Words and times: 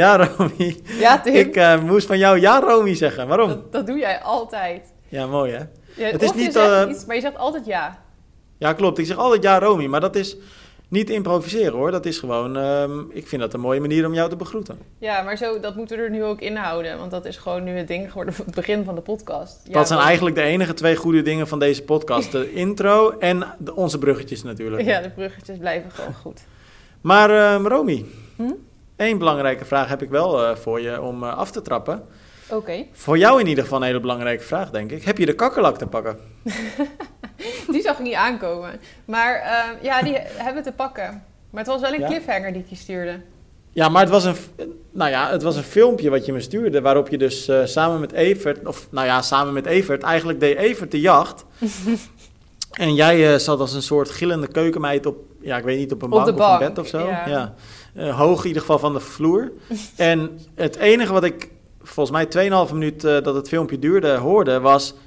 Ja, 0.00 0.16
Romy. 0.36 0.80
Ja, 0.84 1.20
Tim. 1.20 1.34
Ik 1.34 1.56
eh, 1.56 1.82
moest 1.82 2.06
van 2.06 2.18
jou 2.18 2.40
ja, 2.40 2.60
Romy 2.60 2.94
zeggen. 2.94 3.28
Waarom? 3.28 3.48
Dat, 3.48 3.72
dat 3.72 3.86
doe 3.86 3.98
jij 3.98 4.20
altijd. 4.20 4.92
Ja, 5.08 5.26
mooi 5.26 5.52
hè? 5.52 5.64
Ja, 5.96 6.10
Het 6.10 6.22
is 6.22 6.32
niet, 6.32 6.56
eh, 6.56 6.82
iets, 6.88 7.04
maar 7.04 7.16
je 7.16 7.22
zegt 7.22 7.36
altijd 7.36 7.66
ja. 7.66 8.02
Ja, 8.58 8.72
klopt. 8.72 8.98
Ik 8.98 9.06
zeg 9.06 9.16
altijd 9.16 9.42
ja, 9.42 9.58
Romy. 9.58 9.86
Maar 9.86 10.00
dat 10.00 10.16
is 10.16 10.36
niet 10.88 11.10
improviseren 11.10 11.72
hoor. 11.72 11.90
Dat 11.90 12.06
is 12.06 12.18
gewoon, 12.18 12.56
ehm, 12.56 13.00
ik 13.10 13.26
vind 13.26 13.40
dat 13.42 13.54
een 13.54 13.60
mooie 13.60 13.80
manier 13.80 14.06
om 14.06 14.14
jou 14.14 14.28
te 14.30 14.36
begroeten. 14.36 14.78
Ja, 14.98 15.22
maar 15.22 15.36
zo, 15.36 15.60
dat 15.60 15.76
moeten 15.76 15.96
we 15.96 16.02
er 16.02 16.10
nu 16.10 16.24
ook 16.24 16.40
inhouden. 16.40 16.98
Want 16.98 17.10
dat 17.10 17.24
is 17.24 17.36
gewoon 17.36 17.64
nu 17.64 17.76
het 17.76 17.88
ding 17.88 18.08
geworden 18.08 18.34
voor 18.34 18.44
het 18.44 18.54
begin 18.54 18.84
van 18.84 18.94
de 18.94 19.00
podcast. 19.00 19.60
Ja, 19.64 19.72
dat 19.72 19.86
zijn 19.86 20.00
eigenlijk 20.00 20.36
de 20.36 20.42
enige 20.42 20.74
twee 20.74 20.96
goede 20.96 21.22
dingen 21.22 21.48
van 21.48 21.58
deze 21.58 21.82
podcast. 21.82 22.32
De 22.32 22.52
intro 22.64 23.10
en 23.18 23.54
de, 23.58 23.74
onze 23.74 23.98
bruggetjes 23.98 24.42
natuurlijk. 24.42 24.82
Ja, 24.82 25.00
de 25.00 25.10
bruggetjes 25.10 25.58
blijven 25.58 25.90
gewoon 25.90 26.14
goed. 26.14 26.40
Maar 27.00 27.30
ehm, 27.30 27.66
Romy, 27.66 28.04
Hm? 28.36 28.52
Één 29.00 29.18
belangrijke 29.18 29.64
vraag 29.64 29.88
heb 29.88 30.02
ik 30.02 30.10
wel 30.10 30.44
eh, 30.44 30.56
voor 30.56 30.80
je 30.80 31.00
om 31.02 31.22
eh, 31.24 31.36
af 31.36 31.50
te 31.50 31.62
trappen. 31.62 32.02
Oké, 32.50 32.84
Voor 32.92 33.18
jou 33.18 33.40
in 33.40 33.46
ieder 33.46 33.64
geval 33.64 33.78
een 33.80 33.86
hele 33.86 34.00
belangrijke 34.00 34.44
vraag, 34.44 34.70
denk 34.70 34.90
ik. 34.90 35.02
Heb 35.04 35.18
je 35.18 35.26
de 35.26 35.32
kakkerlak 35.34 35.78
te 35.78 35.86
pakken? 35.86 36.18
die 37.72 37.82
zag 37.82 37.98
ik 37.98 38.04
niet 38.04 38.14
aankomen. 38.14 38.80
Maar 39.04 39.34
eh, 39.34 39.82
ja, 39.82 40.02
die 40.02 40.16
hebben 40.18 40.62
we 40.62 40.70
te 40.70 40.76
pakken. 40.76 41.24
Maar 41.50 41.62
het 41.62 41.72
was 41.72 41.80
wel 41.80 41.92
een 41.92 42.00
Ja? 42.00 42.06
cliffhanger 42.06 42.52
die 42.52 42.62
ik 42.62 42.68
je 42.68 42.76
stuurde. 42.76 43.20
Ja, 43.70 43.88
maar 43.88 44.02
het 44.02 44.10
was 44.10 44.24
een, 44.24 44.34
nou 44.90 45.10
ja, 45.10 45.30
het 45.30 45.42
was 45.42 45.56
een 45.56 45.62
filmpje 45.62 46.10
wat 46.10 46.26
je 46.26 46.32
me 46.32 46.40
stuurde, 46.40 46.80
waarop 46.80 47.08
je 47.08 47.18
dus 47.18 47.50
samen 47.64 48.00
met 48.00 48.12
Evert, 48.12 48.66
of 48.66 48.86
nou 48.90 49.06
ja, 49.06 49.22
samen 49.22 49.52
met 49.52 49.66
Evert, 49.66 50.02
eigenlijk 50.02 50.40
deed 50.40 50.56
Evert 50.56 50.90
de 50.90 51.00
jacht. 51.00 51.44
en 52.84 52.94
jij 52.94 53.38
zat 53.38 53.60
als 53.60 53.72
een 53.72 53.82
soort 53.82 54.10
gillende 54.10 54.46
keukenmeid 54.48 55.06
op, 55.06 55.16
ja, 55.40 55.56
ik 55.56 55.64
weet 55.64 55.78
niet, 55.78 55.92
op 55.92 56.02
een 56.02 56.12
Op 56.12 56.14
bank 56.14 56.24
de 56.26 56.32
of 56.32 56.38
bank, 56.38 56.60
een 56.60 56.66
bed 56.68 56.78
of 56.78 56.86
zo. 56.86 57.06
ja. 57.08 57.54
Eh, 57.94 58.18
hoog 58.18 58.40
in 58.40 58.46
ieder 58.46 58.60
geval 58.62 58.78
van 58.78 58.92
de 58.92 59.00
vloer. 59.00 59.52
en 59.96 60.38
het 60.54 60.76
enige 60.76 61.12
wat 61.12 61.24
ik, 61.24 61.50
volgens 61.82 62.30
mij 62.32 62.50
2,5 62.68 62.72
minuut 62.72 63.04
eh, 63.04 63.22
dat 63.22 63.34
het 63.34 63.48
filmpje 63.48 63.78
duurde, 63.78 64.14
hoorde, 64.16 64.60
was... 64.60 64.94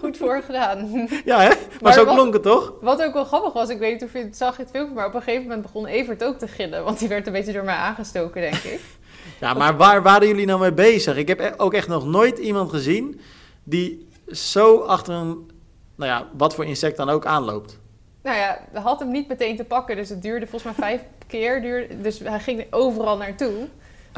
Goed 0.00 0.16
voor 0.16 0.42
gedaan. 0.46 1.08
Ja, 1.24 1.40
hè? 1.40 1.48
Maar, 1.48 1.58
Maar 1.82 1.92
zo 1.92 2.04
wat- 2.04 2.14
klonk 2.14 2.32
het 2.32 2.42
toch? 2.42 2.72
Wat 2.80 3.02
ook 3.02 3.12
wel 3.12 3.24
grappig 3.24 3.52
was, 3.52 3.68
ik 3.68 3.78
weet 3.78 3.92
niet 3.92 4.02
of 4.04 4.12
je 4.12 4.18
het 4.18 4.36
zag 4.36 4.58
in 4.58 4.64
het 4.64 4.70
filmpje, 4.72 4.94
maar 4.94 5.06
op 5.06 5.14
een 5.14 5.22
gegeven 5.22 5.42
moment 5.42 5.62
begon 5.62 5.86
Evert 5.86 6.24
ook 6.24 6.38
te 6.38 6.48
gillen. 6.48 6.84
Want 6.84 6.98
die 6.98 7.08
werd 7.08 7.26
een 7.26 7.32
beetje 7.32 7.52
door 7.52 7.64
mij 7.64 7.74
aangestoken, 7.74 8.40
denk 8.40 8.54
ik. 8.54 8.80
Ja, 9.40 9.54
maar 9.54 9.76
waar 9.76 10.02
waren 10.02 10.28
jullie 10.28 10.46
nou 10.46 10.60
mee 10.60 10.72
bezig? 10.72 11.16
Ik 11.16 11.28
heb 11.28 11.40
e- 11.40 11.52
ook 11.56 11.74
echt 11.74 11.88
nog 11.88 12.06
nooit 12.06 12.38
iemand 12.38 12.70
gezien 12.70 13.20
die 13.64 14.08
zo 14.30 14.78
achter 14.78 15.14
een, 15.14 15.50
nou 15.96 16.10
ja, 16.10 16.26
wat 16.36 16.54
voor 16.54 16.64
insect 16.64 16.96
dan 16.96 17.08
ook 17.08 17.26
aanloopt. 17.26 17.78
Nou 18.22 18.36
ja, 18.36 18.60
we 18.72 18.78
had 18.78 18.98
hem 18.98 19.10
niet 19.10 19.28
meteen 19.28 19.56
te 19.56 19.64
pakken, 19.64 19.96
dus 19.96 20.08
het 20.08 20.22
duurde 20.22 20.46
volgens 20.46 20.76
mij 20.76 20.88
vijf 20.88 21.02
keer. 21.26 21.60
Duurde, 21.62 22.00
dus 22.00 22.18
hij 22.18 22.40
ging 22.40 22.66
overal 22.70 23.16
naartoe. 23.16 23.68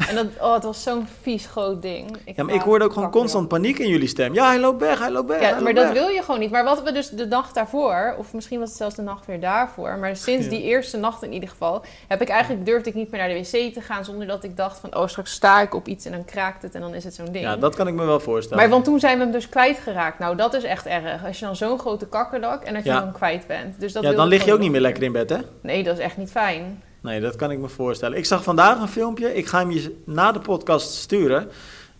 En 0.09 0.15
dat, 0.15 0.25
oh, 0.39 0.53
het 0.53 0.63
was 0.63 0.83
zo'n 0.83 1.07
vies 1.21 1.45
groot 1.45 1.81
ding. 1.81 2.17
Ja, 2.35 2.43
maar 2.43 2.53
ik 2.55 2.61
hoorde 2.61 2.85
ook 2.85 2.93
gewoon 2.93 3.11
constant 3.11 3.47
paniek 3.47 3.79
in 3.79 3.87
jullie 3.89 4.07
stem. 4.07 4.33
Ja, 4.33 4.47
hij 4.47 4.59
loopt 4.59 4.79
weg, 4.79 4.99
hij 4.99 5.11
loopt 5.11 5.27
weg. 5.29 5.41
Ja, 5.41 5.59
maar 5.59 5.73
dat 5.73 5.83
weg. 5.83 5.93
wil 5.93 6.07
je 6.07 6.21
gewoon 6.21 6.39
niet. 6.39 6.51
Maar 6.51 6.63
wat 6.63 6.83
we 6.83 6.91
dus 6.91 7.09
de 7.09 7.25
nacht 7.25 7.53
daarvoor, 7.55 8.15
of 8.17 8.33
misschien 8.33 8.59
was 8.59 8.69
het 8.69 8.77
zelfs 8.77 8.95
de 8.95 9.01
nacht 9.01 9.25
weer 9.25 9.39
daarvoor, 9.39 9.97
maar 9.97 10.15
sinds 10.15 10.43
Ja. 10.45 10.49
die 10.51 10.61
eerste 10.61 10.97
nacht 10.97 11.23
in 11.23 11.33
ieder 11.33 11.49
geval, 11.49 11.83
heb 12.07 12.21
ik 12.21 12.29
eigenlijk 12.29 12.65
durfde 12.65 12.89
ik 12.89 12.95
niet 12.95 13.11
meer 13.11 13.19
naar 13.19 13.29
de 13.29 13.35
wc 13.39 13.73
te 13.73 13.81
gaan 13.81 14.05
zonder 14.05 14.27
dat 14.27 14.43
ik 14.43 14.57
dacht 14.57 14.79
van, 14.79 14.95
oh 14.95 15.07
straks 15.07 15.31
sta 15.31 15.61
ik 15.61 15.73
op 15.73 15.87
iets 15.87 16.05
en 16.05 16.11
dan 16.11 16.25
kraakt 16.25 16.61
het 16.61 16.75
en 16.75 16.81
dan 16.81 16.93
is 16.93 17.03
het 17.03 17.13
zo'n 17.13 17.31
ding. 17.31 17.45
Ja, 17.45 17.55
dat 17.57 17.75
kan 17.75 17.87
ik 17.87 17.93
me 17.93 18.05
wel 18.05 18.19
voorstellen. 18.19 18.57
Maar 18.63 18.71
want 18.71 18.83
toen 18.83 18.99
zijn 18.99 19.17
we 19.17 19.23
hem 19.23 19.31
dus 19.31 19.49
kwijtgeraakt. 19.49 20.19
Nou, 20.19 20.35
dat 20.35 20.53
is 20.53 20.63
echt 20.63 20.85
erg. 20.85 21.25
Als 21.25 21.39
je 21.39 21.45
dan 21.45 21.55
zo'n 21.55 21.79
grote 21.79 22.07
kakkerlak 22.07 22.63
en 22.63 22.73
dat 22.73 22.83
je 22.83 22.89
Ja. 22.89 23.01
hem 23.03 23.11
kwijt 23.11 23.47
bent. 23.47 23.79
Dus 23.79 23.93
dat 23.93 24.03
ja, 24.03 24.11
dan 24.11 24.25
ik 24.25 24.31
lig 24.31 24.45
je 24.45 24.53
ook 24.53 24.59
niet 24.59 24.71
meer 24.71 24.81
lekker 24.81 25.03
in 25.03 25.11
bed, 25.11 25.29
hè? 25.29 25.37
Nee, 25.61 25.83
dat 25.83 25.97
is 25.97 26.03
echt 26.03 26.17
niet 26.17 26.31
fijn. 26.31 26.83
Nee, 27.01 27.19
dat 27.21 27.35
kan 27.35 27.51
ik 27.51 27.59
me 27.59 27.67
voorstellen. 27.69 28.17
Ik 28.17 28.25
zag 28.25 28.43
vandaag 28.43 28.81
een 28.81 28.87
filmpje. 28.87 29.35
Ik 29.35 29.45
ga 29.47 29.59
hem 29.59 29.71
je 29.71 29.95
na 30.05 30.31
de 30.31 30.39
podcast 30.39 30.93
sturen. 30.93 31.47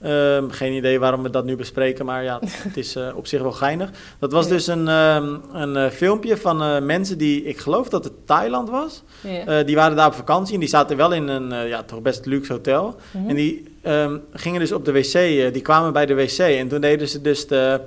Ehm, 0.01 0.49
geen 0.49 0.73
idee 0.73 0.99
waarom 0.99 1.23
we 1.23 1.29
dat 1.29 1.45
nu 1.45 1.55
bespreken, 1.55 2.05
maar 2.05 2.23
ja, 2.23 2.39
het 2.67 2.77
is 2.77 2.95
eh, 2.95 3.07
op 3.15 3.27
zich 3.27 3.41
wel 3.41 3.51
geinig. 3.51 3.89
Dat 4.19 4.31
was 4.31 4.45
Ja. 4.45 4.51
dus 4.51 4.67
een, 4.67 4.87
ehm, 4.87 5.35
een 5.53 5.75
eh, 5.75 5.89
filmpje 5.89 6.37
van 6.37 6.61
eh, 6.63 6.79
mensen 6.79 7.17
die, 7.17 7.43
ik 7.43 7.57
geloof 7.57 7.89
dat 7.89 8.03
het 8.03 8.13
Thailand 8.27 8.69
was. 8.69 9.03
Ja. 9.21 9.63
Die 9.63 9.75
waren 9.75 9.95
daar 9.97 10.07
op 10.07 10.13
vakantie 10.13 10.53
en 10.53 10.59
die 10.59 10.69
zaten 10.69 10.97
wel 10.97 11.11
in 11.13 11.27
een 11.27 11.67
ja, 11.67 11.83
toch 11.83 12.01
best 12.01 12.25
luxe 12.25 12.51
hotel. 12.53 12.95
Mhm. 13.11 13.29
En 13.29 13.35
die 13.35 13.63
ehm, 13.81 14.17
gingen 14.33 14.59
dus 14.59 14.71
op 14.71 14.85
de 14.85 14.91
wc, 14.91 15.13
die 15.53 15.61
kwamen 15.61 15.93
bij 15.93 16.05
de 16.05 16.15
wc 16.15 16.37
en 16.37 16.67
toen 16.67 16.81
deden 16.81 17.07
ze 17.07 17.21
dus 17.21 17.47
de, 17.47 17.79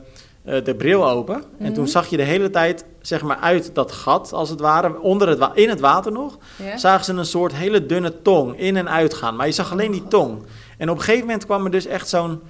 eh, 0.44 0.64
de 0.64 0.74
bril 0.74 1.10
open. 1.10 1.34
En 1.34 1.42
Mhm. 1.64 1.72
toen 1.72 1.88
zag 1.88 2.06
je 2.06 2.16
de 2.16 2.22
hele 2.22 2.50
tijd, 2.50 2.84
zeg 3.00 3.22
maar 3.22 3.36
uit 3.36 3.70
dat 3.74 3.92
gat 3.92 4.32
als 4.32 4.50
het 4.50 4.60
ware, 4.60 5.00
onder 5.00 5.28
het 5.28 5.50
in 5.54 5.68
het 5.68 5.80
water 5.80 6.12
nog, 6.12 6.38
zagen 6.76 7.04
ze 7.04 7.12
een 7.12 7.24
soort 7.26 7.54
hele 7.54 7.86
dunne 7.86 8.22
tong 8.22 8.58
in 8.58 8.76
en 8.76 8.88
uit 8.88 9.14
gaan. 9.14 9.36
Maar 9.36 9.46
je 9.46 9.52
zag 9.52 9.72
alleen 9.72 9.90
die 9.92 10.08
tong. 10.08 10.42
En 10.78 10.90
op 10.90 10.96
een 10.96 11.02
gegeven 11.02 11.26
moment 11.26 11.44
kwam 11.44 11.64
er 11.64 11.70
dus 11.70 11.86
echt 11.86 12.08
zo'n 12.08 12.40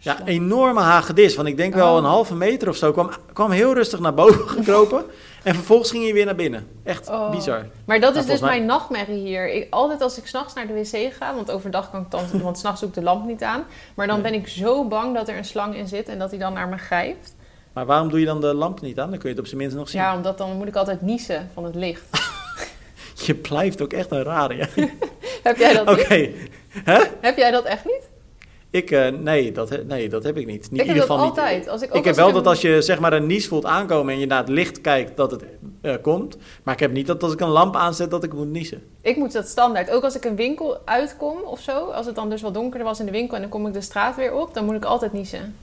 ja, 0.00 0.16
enorme 0.24 0.80
hagedis. 0.80 1.36
Want 1.36 1.48
ik 1.48 1.56
denk 1.56 1.74
wel 1.74 1.90
Oh. 1.92 1.96
een 1.98 2.04
halve 2.04 2.34
meter 2.34 2.68
of 2.68 2.76
zo. 2.76 2.92
Kwam, 2.92 3.10
kwam 3.32 3.50
heel 3.50 3.74
rustig 3.74 4.00
naar 4.00 4.14
boven 4.14 4.48
gekropen. 4.58 5.04
en 5.42 5.54
vervolgens 5.54 5.90
ging 5.90 6.02
hij 6.04 6.12
weer 6.12 6.24
naar 6.24 6.34
binnen. 6.34 6.66
Echt 6.84 7.08
Oh. 7.08 7.30
bizar. 7.30 7.66
Maar 7.84 8.00
dat 8.00 8.10
is 8.10 8.16
Nou, 8.16 8.26
dus 8.30 8.40
mij- 8.40 8.50
mijn 8.50 8.64
nachtmerrie 8.66 9.18
hier. 9.26 9.48
Ik, 9.52 9.66
altijd 9.70 10.00
als 10.02 10.18
ik 10.18 10.26
s'nachts 10.26 10.54
naar 10.54 10.66
de 10.66 10.72
wc 10.72 11.12
ga, 11.12 11.34
want 11.34 11.50
overdag 11.50 11.90
kan 11.90 12.00
ik 12.00 12.10
dan, 12.10 12.24
want 12.42 12.58
s'nachts 12.58 12.80
doe 12.80 12.88
ik 12.88 12.94
de 12.94 13.02
lamp 13.02 13.26
niet 13.26 13.42
aan. 13.42 13.64
Maar 13.94 14.06
dan 14.06 14.22
ben 14.22 14.34
ik 14.34 14.48
zo 14.48 14.84
bang 14.88 15.14
dat 15.14 15.28
er 15.28 15.36
een 15.36 15.44
slang 15.44 15.74
in 15.74 15.88
zit 15.88 16.08
en 16.08 16.18
dat 16.18 16.30
hij 16.30 16.38
dan 16.38 16.52
naar 16.52 16.68
me 16.68 16.76
grijpt. 16.78 17.34
Maar 17.72 17.86
waarom 17.86 18.08
doe 18.10 18.20
je 18.20 18.26
dan 18.26 18.40
de 18.40 18.54
lamp 18.54 18.80
niet 18.80 18.98
aan? 18.98 19.10
Dan 19.10 19.18
kun 19.18 19.28
je 19.28 19.34
het 19.34 19.44
op 19.44 19.46
zijn 19.46 19.60
minst 19.60 19.76
nog 19.76 19.88
zien. 19.88 20.00
Ja, 20.00 20.16
omdat 20.16 20.38
dan 20.38 20.56
moet 20.56 20.66
ik 20.68 20.76
altijd 20.76 21.02
niezen 21.02 21.50
van 21.54 21.64
het 21.64 21.74
licht. 21.74 22.02
Je 23.26 23.34
blijft 23.34 23.82
ook 23.82 23.92
echt 23.92 24.10
een 24.10 24.22
rare. 24.22 24.68
Heb 25.42 25.56
jij 25.56 25.72
dat 25.74 25.88
Oké. 25.88 26.28
Heb 27.20 27.36
jij 27.36 27.50
dat 27.50 27.64
echt 27.64 27.84
niet? 27.84 28.08
Ik, 28.70 28.90
eh, 28.90 29.08
nee, 29.08 29.52
dat, 29.52 29.86
nee, 29.86 30.08
dat 30.08 30.22
heb 30.22 30.36
ik 30.36 30.46
niet. 30.46 30.70
niet 30.70 30.80
ik 30.80 30.86
in 30.86 30.96
heb 30.96 31.06
dat 31.06 31.18
altijd. 31.18 31.58
niet. 31.58 31.68
Als 31.68 31.82
ik, 31.82 31.90
ook 31.90 31.96
Ik 31.96 32.04
heb 32.04 32.14
wel 32.14 32.32
dat 32.32 32.46
als 32.46 32.60
je 32.60 32.82
zeg 32.82 33.00
maar 33.00 33.12
een 33.12 33.26
nies 33.26 33.48
voelt 33.48 33.64
aankomen 33.64 34.14
en 34.14 34.20
je 34.20 34.26
naar 34.26 34.38
het 34.38 34.48
licht 34.48 34.80
kijkt 34.80 35.16
dat 35.16 35.30
het 35.30 35.44
eh, 35.80 35.94
komt. 36.02 36.36
Maar 36.62 36.74
ik 36.74 36.80
heb 36.80 36.92
niet 36.92 37.06
dat 37.06 37.22
als 37.22 37.32
ik 37.32 37.40
een 37.40 37.48
lamp 37.48 37.76
aanzet 37.76 38.10
dat 38.10 38.24
ik 38.24 38.32
moet 38.32 38.50
niezen. 38.50 38.82
Ik 39.02 39.16
moet 39.16 39.32
dat 39.32 39.48
standaard. 39.48 39.90
Ook 39.90 40.04
als 40.04 40.16
ik 40.16 40.24
een 40.24 40.36
winkel 40.36 40.78
uitkom 40.84 41.38
of 41.44 41.60
zo. 41.60 41.84
Als 41.90 42.06
het 42.06 42.14
dan 42.14 42.30
dus 42.30 42.42
wat 42.42 42.54
donkerder 42.54 42.86
was 42.88 43.00
in 43.00 43.06
de 43.06 43.12
winkel 43.12 43.34
en 43.34 43.40
dan 43.40 43.50
kom 43.50 43.66
ik 43.66 43.72
de 43.72 43.80
straat 43.80 44.16
weer 44.16 44.34
op. 44.34 44.54
Dan 44.54 44.64
moet 44.64 44.74
ik 44.74 44.84
altijd 44.84 45.12
niezen. 45.12 45.56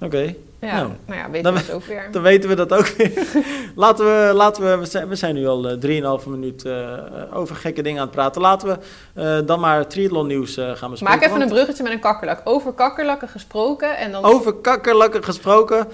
Oké, 0.00 0.34
Ja, 0.60 0.74
Nou, 0.76 0.90
nou, 1.06 1.18
ja, 1.20 1.30
weet 1.30 1.44
dan 1.44 1.52
je 1.54 1.58
dat 1.66 1.70
ook 1.74 1.84
weer. 1.84 2.08
dan 2.10 2.22
weten 2.22 2.48
we 2.48 2.54
dat 2.54 2.72
ook 2.72 2.86
weer. 2.88 3.12
laten 3.74 4.04
we, 4.04 4.32
laten 4.34 4.62
we, 4.64 4.76
we 4.78 4.84
zijn, 4.86 5.08
we 5.08 5.14
zijn 5.16 5.34
nu 5.34 5.46
al 5.46 5.68
eh, 5.68 6.20
3,5 6.22 6.28
minuut 6.28 6.64
eh, 6.64 6.92
over 7.32 7.56
gekke 7.56 7.82
dingen 7.82 7.98
aan 8.00 8.06
het 8.06 8.14
praten. 8.16 8.40
Laten 8.42 8.68
we 8.68 8.78
eh, 9.22 9.46
dan 9.46 9.60
maar 9.60 9.86
triathlon 9.86 10.26
nieuws 10.26 10.56
eh, 10.56 10.64
gaan 10.64 10.90
bespreken. 10.90 11.04
Maak 11.04 11.16
even 11.20 11.30
want 11.30 11.42
een 11.42 11.48
bruggetje 11.56 11.82
met 11.82 11.92
een 11.92 12.00
kakkerlak. 12.00 12.40
Over 12.44 12.72
kakkerlakken 12.72 13.28
gesproken 13.28 13.96
en 13.96 14.12
dan... 14.12 14.24
Over 14.24 14.52
kakkerlakken 14.54 15.24
gesproken. 15.24 15.86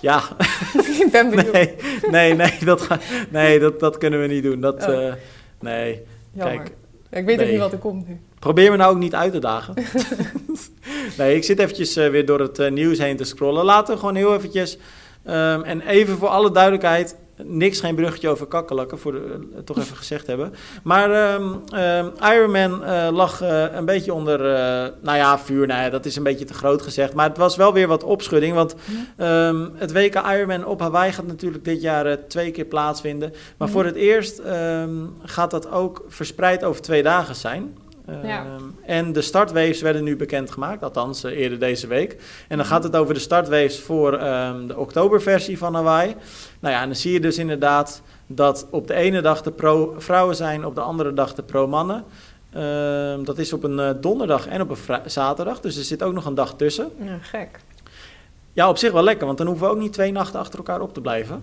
Ja, 0.00 0.22
ik 1.00 1.08
ben 1.12 1.30
benieuwd. 1.30 1.52
nee, 1.52 1.74
nee, 2.10 2.34
nee, 2.34 2.58
dat, 2.64 2.80
ga, 2.80 2.98
nee 3.28 3.58
dat, 3.58 3.80
dat 3.80 3.98
kunnen 3.98 4.20
we 4.20 4.26
niet 4.26 4.42
doen. 4.42 4.60
Dat, 4.60 4.86
Oh. 4.86 5.06
eh, 5.06 5.12
nee, 5.60 6.02
Jammer. 6.32 6.56
kijk, 6.56 6.68
ik 7.10 7.24
weet 7.24 7.34
ook 7.38 7.42
nee. 7.42 7.50
niet 7.52 7.60
wat 7.60 7.72
er 7.72 7.78
komt 7.78 8.08
nu. 8.08 8.20
Probeer 8.42 8.70
me 8.70 8.76
nou 8.76 8.92
ook 8.92 8.98
niet 8.98 9.14
uit 9.14 9.32
te 9.32 9.38
dagen. 9.38 9.74
nee, 11.18 11.36
ik 11.36 11.44
zit 11.44 11.58
eventjes 11.58 11.96
eh, 11.96 12.08
weer 12.08 12.26
door 12.26 12.40
het 12.40 12.58
eh, 12.58 12.70
nieuws 12.70 12.98
heen 12.98 13.16
te 13.16 13.24
scrollen. 13.24 13.64
Laten 13.64 13.94
we 13.94 14.00
gewoon 14.00 14.14
heel 14.14 14.34
eventjes... 14.34 14.78
ehm, 15.24 15.62
en 15.62 15.80
even 15.80 16.18
voor 16.18 16.28
alle 16.28 16.50
duidelijkheid... 16.50 17.16
Niks, 17.44 17.80
geen 17.80 17.94
bruggetje 17.94 18.28
over 18.28 18.46
kakkerlakken, 18.46 18.98
voor 18.98 19.12
de, 19.12 19.48
eh, 19.54 19.62
toch 19.64 19.78
even 19.78 19.96
gezegd 19.96 20.26
hebben. 20.26 20.54
Maar 20.82 21.10
ehm, 21.74 22.06
Ironman 22.32 22.84
eh, 22.84 23.08
lag 23.12 23.40
een 23.72 23.84
beetje 23.84 24.14
onder, 24.14 24.38
nou 25.02 25.18
ja, 25.18 25.38
vuur. 25.38 25.66
Nou 25.66 25.82
ja, 25.82 25.90
dat 25.90 26.04
is 26.04 26.16
een 26.16 26.22
beetje 26.22 26.44
te 26.44 26.54
groot 26.54 26.82
gezegd. 26.82 27.14
Maar 27.14 27.28
het 27.28 27.36
was 27.36 27.56
wel 27.56 27.72
weer 27.72 27.88
wat 27.88 28.04
opschudding. 28.04 28.54
Want 28.54 28.74
het 29.76 29.92
WK 29.92 30.14
Ironman 30.14 30.64
op 30.64 30.80
Hawaii 30.80 31.12
gaat 31.12 31.26
natuurlijk 31.26 31.64
dit 31.64 31.82
jaar 31.82 32.26
twee 32.28 32.50
keer 32.50 32.64
plaatsvinden. 32.64 33.32
Maar 33.56 33.68
voor 33.68 33.84
het 33.84 33.96
eerst 33.96 34.42
gaat 35.22 35.50
dat 35.50 35.70
ook 35.70 36.04
verspreid 36.08 36.64
over 36.64 36.82
twee 36.82 37.02
dagen 37.02 37.34
zijn. 37.34 37.74
Ehm, 38.12 38.26
Ja. 38.26 38.46
En 38.86 39.12
de 39.12 39.20
startwaves 39.20 39.80
werden 39.80 40.04
nu 40.04 40.16
bekendgemaakt, 40.16 40.82
althans 40.82 41.24
eh, 41.24 41.38
eerder 41.38 41.58
deze 41.58 41.86
week. 41.86 42.12
En 42.12 42.18
dan 42.48 42.58
Mhm. 42.58 42.66
gaat 42.66 42.82
het 42.82 42.96
over 42.96 43.14
de 43.14 43.20
startwaves 43.20 43.80
voor 43.80 44.12
ehm, 44.18 44.66
de 44.66 44.76
oktoberversie 44.76 45.58
van 45.58 45.74
Hawaii. 45.74 46.14
Nou 46.60 46.74
ja, 46.74 46.80
en 46.80 46.86
dan 46.86 46.96
zie 46.96 47.12
je 47.12 47.20
dus 47.20 47.38
inderdaad 47.38 48.02
dat 48.26 48.66
op 48.70 48.86
de 48.86 48.94
ene 48.94 49.20
dag 49.20 49.42
de 49.42 49.50
pro-vrouwen 49.52 50.36
zijn, 50.36 50.64
op 50.66 50.74
de 50.74 50.80
andere 50.80 51.12
dag 51.14 51.34
de 51.34 51.42
pro-mannen. 51.42 52.04
Ehm, 52.52 53.24
dat 53.24 53.38
is 53.38 53.52
op 53.52 53.64
een 53.64 53.78
eh, 53.78 53.90
donderdag 54.00 54.46
en 54.46 54.60
op 54.60 54.70
een 54.70 55.00
zaterdag, 55.10 55.60
dus 55.60 55.76
er 55.76 55.84
zit 55.84 56.02
ook 56.02 56.12
nog 56.12 56.24
een 56.26 56.34
dag 56.34 56.54
tussen. 56.56 56.90
Ja, 56.98 57.18
gek. 57.20 57.58
Ja, 58.52 58.68
op 58.68 58.76
zich 58.78 58.92
wel 58.92 59.02
lekker, 59.02 59.26
want 59.26 59.38
dan 59.38 59.46
hoeven 59.46 59.66
we 59.66 59.72
ook 59.72 59.78
niet 59.78 59.92
twee 59.92 60.12
nachten 60.12 60.40
achter 60.40 60.58
elkaar 60.58 60.80
op 60.80 60.94
te 60.94 61.00
blijven. 61.00 61.42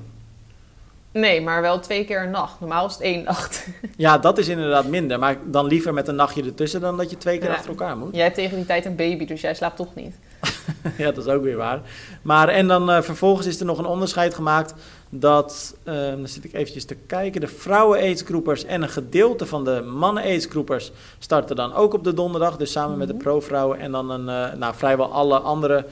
Nee, 1.12 1.42
maar 1.42 1.62
wel 1.62 1.80
twee 1.80 2.06
keer 2.06 2.24
een 2.24 2.32
nacht. 2.32 2.60
Normaal 2.60 2.86
is 2.86 2.94
het 2.94 3.02
één 3.02 3.24
nacht. 3.24 3.68
Ja, 3.98 4.18
dat 4.18 4.38
is 4.38 4.48
inderdaad 4.48 4.86
minder, 4.88 5.20
maar 5.20 5.38
dan 5.46 5.66
liever 5.66 5.94
met 5.94 6.08
een 6.08 6.16
nachtje 6.16 6.44
ertussen 6.44 6.82
dan 6.82 6.98
dat 6.98 7.10
je 7.10 7.18
twee 7.18 7.38
keer 7.38 7.48
Ja. 7.50 7.54
achter 7.56 7.70
elkaar 7.70 7.98
moet. 7.98 8.14
Jij 8.16 8.24
hebt 8.24 8.36
tegen 8.36 8.56
die 8.56 8.66
tijd 8.66 8.86
een 8.86 8.96
baby, 8.96 9.26
dus 9.26 9.42
jij 9.42 9.54
slaapt 9.54 9.76
toch 9.76 9.96
niet. 9.96 10.16
ja, 10.98 11.12
dat 11.12 11.26
is 11.26 11.34
ook 11.34 11.44
weer 11.44 11.56
waar. 11.58 11.82
Maar 12.22 12.48
en 12.48 12.68
dan 12.68 12.92
eh, 12.92 13.02
vervolgens 13.02 13.48
is 13.48 13.60
er 13.60 13.66
nog 13.66 13.78
een 13.78 13.86
onderscheid 13.86 14.34
gemaakt 14.34 14.74
dat, 15.10 15.76
uh, 15.86 15.94
dan 16.08 16.28
zit 16.28 16.44
ik 16.44 16.54
eventjes 16.54 16.86
te 16.86 16.96
kijken, 17.08 17.42
de 17.42 17.48
vrouwen 17.48 18.00
aidsgroepers 18.00 18.66
en 18.66 18.82
een 18.82 18.90
gedeelte 18.90 19.46
van 19.46 19.64
de 19.64 19.82
mannen 19.82 20.24
aidsgroepers 20.24 20.92
starten 21.20 21.56
dan 21.56 21.74
ook 21.74 21.94
op 21.94 22.04
de 22.04 22.14
donderdag. 22.14 22.58
Dus 22.58 22.72
samen 22.72 22.98
met 22.98 23.08
de 23.08 23.14
Mhm. 23.14 23.24
pro-vrouwen 23.24 23.80
en 23.80 23.92
dan 23.92 24.10
een, 24.10 24.52
uh, 24.52 24.60
nou, 24.60 24.74
vrijwel 24.76 25.12
alle 25.12 25.40
andere 25.40 25.86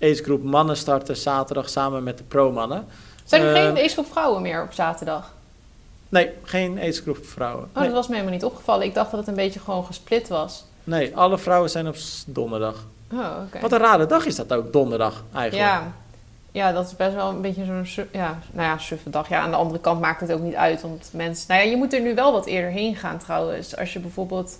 aidsgroep 0.00 0.42
mannen 0.42 0.76
starten 0.76 1.16
zaterdag 1.16 1.68
samen 1.68 2.02
met 2.02 2.18
de 2.18 2.24
pro-mannen. 2.24 2.84
Zijn 3.24 3.42
er 3.42 3.48
Uh, 3.56 3.62
geen 3.62 3.76
aidsgroep 3.76 4.06
vrouwen 4.12 4.42
meer 4.42 4.62
op 4.62 4.72
zaterdag? 4.72 5.32
Nee, 6.08 6.30
geen 6.42 6.78
aidsgroep 6.78 7.26
vrouwen. 7.26 7.64
Oh, 7.64 7.76
Nee, 7.76 7.84
dat 7.84 7.94
was 7.94 8.06
me 8.08 8.12
helemaal 8.14 8.34
niet 8.34 8.44
opgevallen. 8.44 8.86
Ik 8.86 8.94
dacht 8.94 9.10
dat 9.10 9.20
het 9.20 9.28
een 9.28 9.34
beetje 9.34 9.60
gewoon 9.60 9.84
gesplit 9.84 10.28
was. 10.28 10.64
nee, 10.84 11.16
alle 11.16 11.38
vrouwen 11.38 11.70
zijn 11.70 11.88
op 11.88 11.96
donderdag. 12.26 12.86
Oh, 13.12 13.26
oké. 13.46 13.60
Wat 13.60 13.72
een 13.72 13.78
rare 13.78 14.06
dag 14.06 14.26
is 14.26 14.36
dat 14.36 14.52
ook, 14.52 14.72
donderdag 14.72 15.24
eigenlijk. 15.34 15.70
Ja. 15.70 15.92
ja, 16.52 16.72
dat 16.72 16.86
is 16.86 16.96
best 16.96 17.14
wel 17.14 17.28
een 17.28 17.40
beetje 17.40 17.64
zo'n 17.64 18.06
ja, 18.12 18.38
nou 18.50 18.68
ja, 18.68 18.78
suffe 18.78 19.10
dag. 19.10 19.28
Ja, 19.28 19.40
aan 19.40 19.50
de 19.50 19.56
andere 19.56 19.80
kant 19.80 20.00
maakt 20.00 20.20
het 20.20 20.32
ook 20.32 20.40
niet 20.40 20.54
uit. 20.54 20.82
Want 20.82 21.10
mensen... 21.12 21.44
Nou 21.48 21.60
ja, 21.62 21.70
je 21.70 21.76
moet 21.76 21.92
er 21.92 22.00
nu 22.00 22.14
wel 22.14 22.32
wat 22.32 22.46
eerder 22.46 22.70
heen 22.70 22.96
gaan 22.96 23.18
trouwens. 23.18 23.76
Als 23.76 23.92
je 23.92 23.98
bijvoorbeeld 23.98 24.58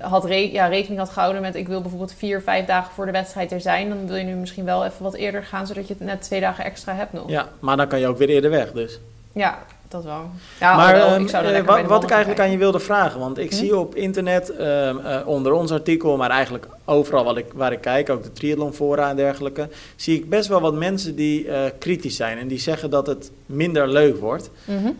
had 0.00 0.24
re- 0.24 0.34
ja, 0.52 0.66
rekening 0.66 0.98
had 1.00 1.10
gehouden 1.10 1.42
met... 1.42 1.54
ik 1.54 1.68
wil 1.68 1.80
bijvoorbeeld 1.80 2.14
vier, 2.16 2.42
vijf 2.42 2.66
dagen 2.66 2.92
voor 2.94 3.06
de 3.06 3.12
wedstrijd 3.12 3.52
er 3.52 3.60
zijn... 3.60 3.88
dan 3.88 4.06
wil 4.06 4.16
je 4.16 4.24
nu 4.24 4.34
misschien 4.34 4.64
wel 4.64 4.84
even 4.84 5.02
wat 5.02 5.14
eerder 5.14 5.42
gaan... 5.44 5.66
zodat 5.66 5.88
je 5.88 5.94
het 5.98 6.06
net 6.06 6.22
twee 6.22 6.40
dagen 6.40 6.64
extra 6.64 6.94
hebt 6.94 7.12
nog. 7.12 7.28
Ja, 7.30 7.48
maar 7.60 7.76
dan 7.76 7.88
kan 7.88 8.00
je 8.00 8.06
ook 8.06 8.18
weer 8.18 8.28
eerder 8.28 8.50
weg 8.50 8.72
dus. 8.72 8.98
Ja, 9.32 9.58
dat 9.88 10.04
wel. 10.04 10.30
Ja, 10.60 10.76
maar 10.76 10.86
alhoewel, 10.86 11.14
ehm, 11.14 11.22
ik 11.22 11.28
zou 11.28 11.44
bij 11.44 11.64
wat, 11.64 11.82
wat 11.82 12.02
ik 12.02 12.10
eigenlijk 12.10 12.40
aan 12.40 12.50
je 12.50 12.56
wilde 12.56 12.78
vragen, 12.78 13.20
want 13.20 13.38
ik 13.38 13.50
Hm? 13.50 13.56
zie 13.56 13.76
op 13.76 13.94
internet 13.94 14.56
ehm, 14.56 14.98
eh, 14.98 15.26
onder 15.26 15.52
ons 15.52 15.70
artikel, 15.72 16.16
maar 16.16 16.30
eigenlijk 16.30 16.66
overal 16.84 17.24
wat 17.24 17.36
ik, 17.36 17.46
waar 17.54 17.72
ik 17.72 17.80
kijk, 17.80 18.10
ook 18.10 18.22
de 18.22 18.32
triathlon 18.32 18.72
fora 18.72 19.10
en 19.10 19.16
dergelijke, 19.16 19.68
zie 19.96 20.16
ik 20.18 20.28
best 20.28 20.48
wel 20.48 20.60
wat 20.60 20.74
mensen 20.74 21.16
die 21.16 21.48
eh, 21.48 21.70
kritisch 21.78 22.16
zijn 22.16 22.38
en 22.38 22.48
die 22.48 22.58
zeggen 22.58 22.90
dat 22.90 23.06
het 23.06 23.30
minder 23.46 23.88
leuk 23.88 24.16
wordt. 24.20 24.50
Mhm. 24.64 24.90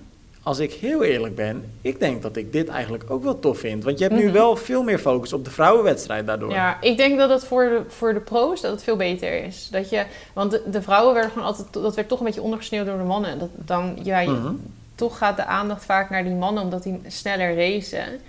Als 0.43 0.59
ik 0.59 0.73
heel 0.73 1.03
eerlijk 1.05 1.35
ben, 1.35 1.65
ik 1.81 2.01
denk 2.01 2.23
dat 2.23 2.37
ik 2.37 2.53
dit 2.53 2.69
eigenlijk 2.69 3.05
ook 3.11 3.23
wel 3.23 3.39
tof 3.41 3.59
vind, 3.59 3.85
want 3.85 3.99
je 3.99 4.05
hebt 4.05 4.17
nu 4.17 4.25
Mhm. 4.25 4.33
wel 4.33 4.57
veel 4.57 4.83
meer 4.83 4.99
focus 4.99 5.33
op 5.33 5.45
de 5.45 5.51
vrouwenwedstrijd 5.51 6.27
daardoor. 6.27 6.51
Ja, 6.51 6.77
ik 6.81 6.97
denk 6.97 7.19
dat 7.19 7.31
het 7.31 7.45
voor 7.45 7.65
de, 7.65 7.83
voor 7.89 8.15
de 8.15 8.21
pro's 8.21 8.61
dat 8.61 8.71
het 8.71 8.83
veel 8.83 8.97
beter 8.97 9.45
is. 9.45 9.69
Dat 9.71 9.91
je, 9.91 10.05
want 10.33 10.51
de, 10.51 10.63
de 10.71 10.83
vrouwen 10.83 11.15
werden 11.15 11.33
gewoon 11.33 11.47
altijd, 11.47 11.73
dat 11.73 11.95
werd 11.95 12.09
toch 12.09 12.19
een 12.19 12.25
beetje 12.25 12.43
ondergesneeuwd 12.43 12.87
door 12.87 12.99
de 12.99 13.05
mannen. 13.05 13.39
Dat, 13.39 13.49
dan, 13.55 13.99
ja, 14.03 14.19
je- 14.19 14.31
Mhm. 14.31 14.55
toch 14.95 15.19
gaat 15.19 15.37
de 15.37 15.45
aandacht 15.45 15.85
vaak 15.85 16.11
naar 16.11 16.25
die 16.25 16.35
mannen 16.35 16.63
omdat 16.63 16.83
die 16.83 17.01
sneller 17.07 17.55
racen. 17.57 18.21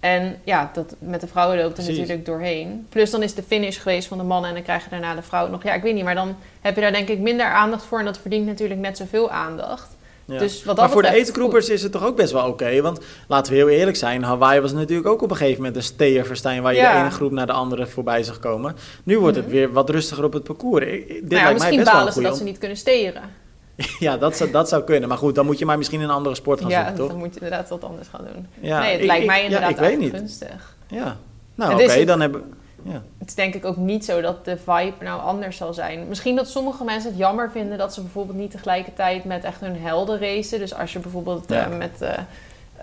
En 0.00 0.36
ja, 0.44 0.70
dat, 0.74 0.94
met 0.98 1.20
de 1.20 1.26
vrouwen 1.26 1.58
loopt 1.58 1.78
er 1.78 1.84
natuurlijk 1.90 2.26
doorheen. 2.26 2.86
Plus 2.88 3.10
dan 3.10 3.22
is 3.22 3.34
de 3.34 3.42
finish 3.42 3.80
geweest 3.80 4.08
van 4.08 4.18
de 4.18 4.24
mannen 4.24 4.48
en 4.48 4.54
dan 4.54 4.64
krijg 4.64 4.84
je 4.84 4.90
daarna 4.90 5.14
de 5.14 5.22
vrouwen 5.22 5.52
nog. 5.52 5.62
Ja, 5.62 5.74
ik 5.74 5.82
weet 5.82 5.94
niet, 5.94 6.04
maar 6.04 6.14
dan 6.14 6.36
heb 6.60 6.74
je 6.74 6.80
daar 6.80 6.92
denk 6.92 7.08
ik 7.08 7.18
minder 7.18 7.46
aandacht 7.46 7.84
voor 7.84 7.98
en 7.98 8.04
dat 8.04 8.18
verdient 8.18 8.46
natuurlijk 8.46 8.80
net 8.80 8.96
zoveel 8.96 9.30
aandacht. 9.30 9.96
Ja. 10.26 10.38
Dus 10.38 10.56
wat 10.64 10.76
dat 10.76 10.76
maar 10.76 10.90
voor 10.94 11.02
de 11.02 11.08
betreft 11.08 11.22
is 11.28 11.34
het 11.34 11.36
aidsgroepers 11.38 11.68
is 11.68 11.82
het 11.82 11.92
toch 11.92 12.04
ook 12.04 12.16
best 12.16 12.32
wel 12.32 12.46
oké? 12.48 12.80
Want 12.82 13.00
laten 13.28 13.52
we 13.52 13.58
heel 13.58 13.68
eerlijk 13.68 13.96
zijn, 13.96 14.22
Hawaii 14.22 14.60
was 14.60 14.72
natuurlijk 14.72 15.08
ook 15.08 15.22
op 15.22 15.30
een 15.30 15.36
gegeven 15.36 15.56
moment 15.58 15.76
een 15.76 15.82
steerverstijn 15.82 16.62
waar 16.62 16.72
je 16.74 16.80
Ja. 16.80 16.92
de 16.92 16.98
ene 17.00 17.10
groep 17.10 17.32
naar 17.32 17.46
de 17.46 17.52
andere 17.52 17.86
voorbij 17.86 18.22
zag 18.22 18.38
komen. 18.38 18.76
Nu 19.04 19.18
wordt 19.18 19.36
het 19.36 19.44
Mhm. 19.46 19.54
weer 19.54 19.72
wat 19.72 19.90
rustiger 19.90 20.24
op 20.24 20.32
het 20.32 20.42
parcours. 20.44 20.84
Ik- 20.86 21.08
Dit 21.08 21.08
Nou 21.08 21.22
ja, 21.22 21.28
lijkt 21.28 21.44
mij 21.44 21.52
misschien 21.54 21.76
wel 21.76 21.86
een 21.86 21.92
balen 21.92 22.06
ze 22.06 22.12
goede 22.12 22.28
dat 22.28 22.38
ze 22.38 22.44
niet 22.44 22.58
kunnen 22.58 22.76
steren. 22.76 23.22
Ja, 23.98 24.16
dat 24.16 24.36
zou, 24.36 24.50
dat 24.50 24.68
zou 24.68 24.82
kunnen. 24.82 25.08
Maar 25.08 25.18
goed, 25.18 25.34
dan 25.34 25.46
moet 25.46 25.58
je 25.58 25.64
maar 25.66 25.78
misschien 25.78 26.00
een 26.00 26.10
andere 26.10 26.34
sport 26.34 26.60
gaan 26.60 26.70
Ja, 26.70 26.76
zoeken, 26.78 26.96
toch? 26.96 27.08
dan 27.08 27.18
moet 27.18 27.34
je 27.34 27.40
inderdaad 27.40 27.68
wat 27.68 27.84
anders 27.84 28.08
gaan 28.08 28.26
doen. 28.34 28.46
Ja, 28.60 28.78
nee, 28.80 28.92
het 28.92 29.00
ik- 29.00 29.06
lijkt 29.06 29.26
mij 29.26 29.38
ja, 29.38 29.44
inderdaad 29.44 29.70
ik 29.70 29.76
weet 29.76 29.98
niet. 29.98 30.14
gunstig. 30.14 30.76
Ja. 30.88 31.16
Nou, 31.54 31.82
oké, 31.82 32.04
dan 32.04 32.20
hebben 32.20 32.44
ja. 32.84 33.02
Het 33.18 33.28
is 33.28 33.34
denk 33.34 33.54
ik 33.54 33.64
ook 33.64 33.76
niet 33.76 34.04
zo 34.04 34.20
dat 34.20 34.44
de 34.44 34.56
vibe 34.56 35.04
nou 35.04 35.20
anders 35.20 35.56
zal 35.56 35.74
zijn. 35.74 36.08
Misschien 36.08 36.36
dat 36.36 36.48
sommige 36.48 36.84
mensen 36.84 37.10
het 37.10 37.18
jammer 37.18 37.50
vinden 37.50 37.78
dat 37.78 37.94
ze 37.94 38.00
bijvoorbeeld 38.00 38.38
niet 38.38 38.50
tegelijkertijd 38.50 39.24
met 39.24 39.44
echt 39.44 39.60
hun 39.60 39.76
helden 39.80 40.18
racen. 40.18 40.58
Dus 40.58 40.74
als 40.74 40.92
je 40.92 40.98
bijvoorbeeld 40.98 41.44
Ja. 41.48 41.70
eh, 41.70 41.78
met 41.78 42.02
eh 42.02 42.18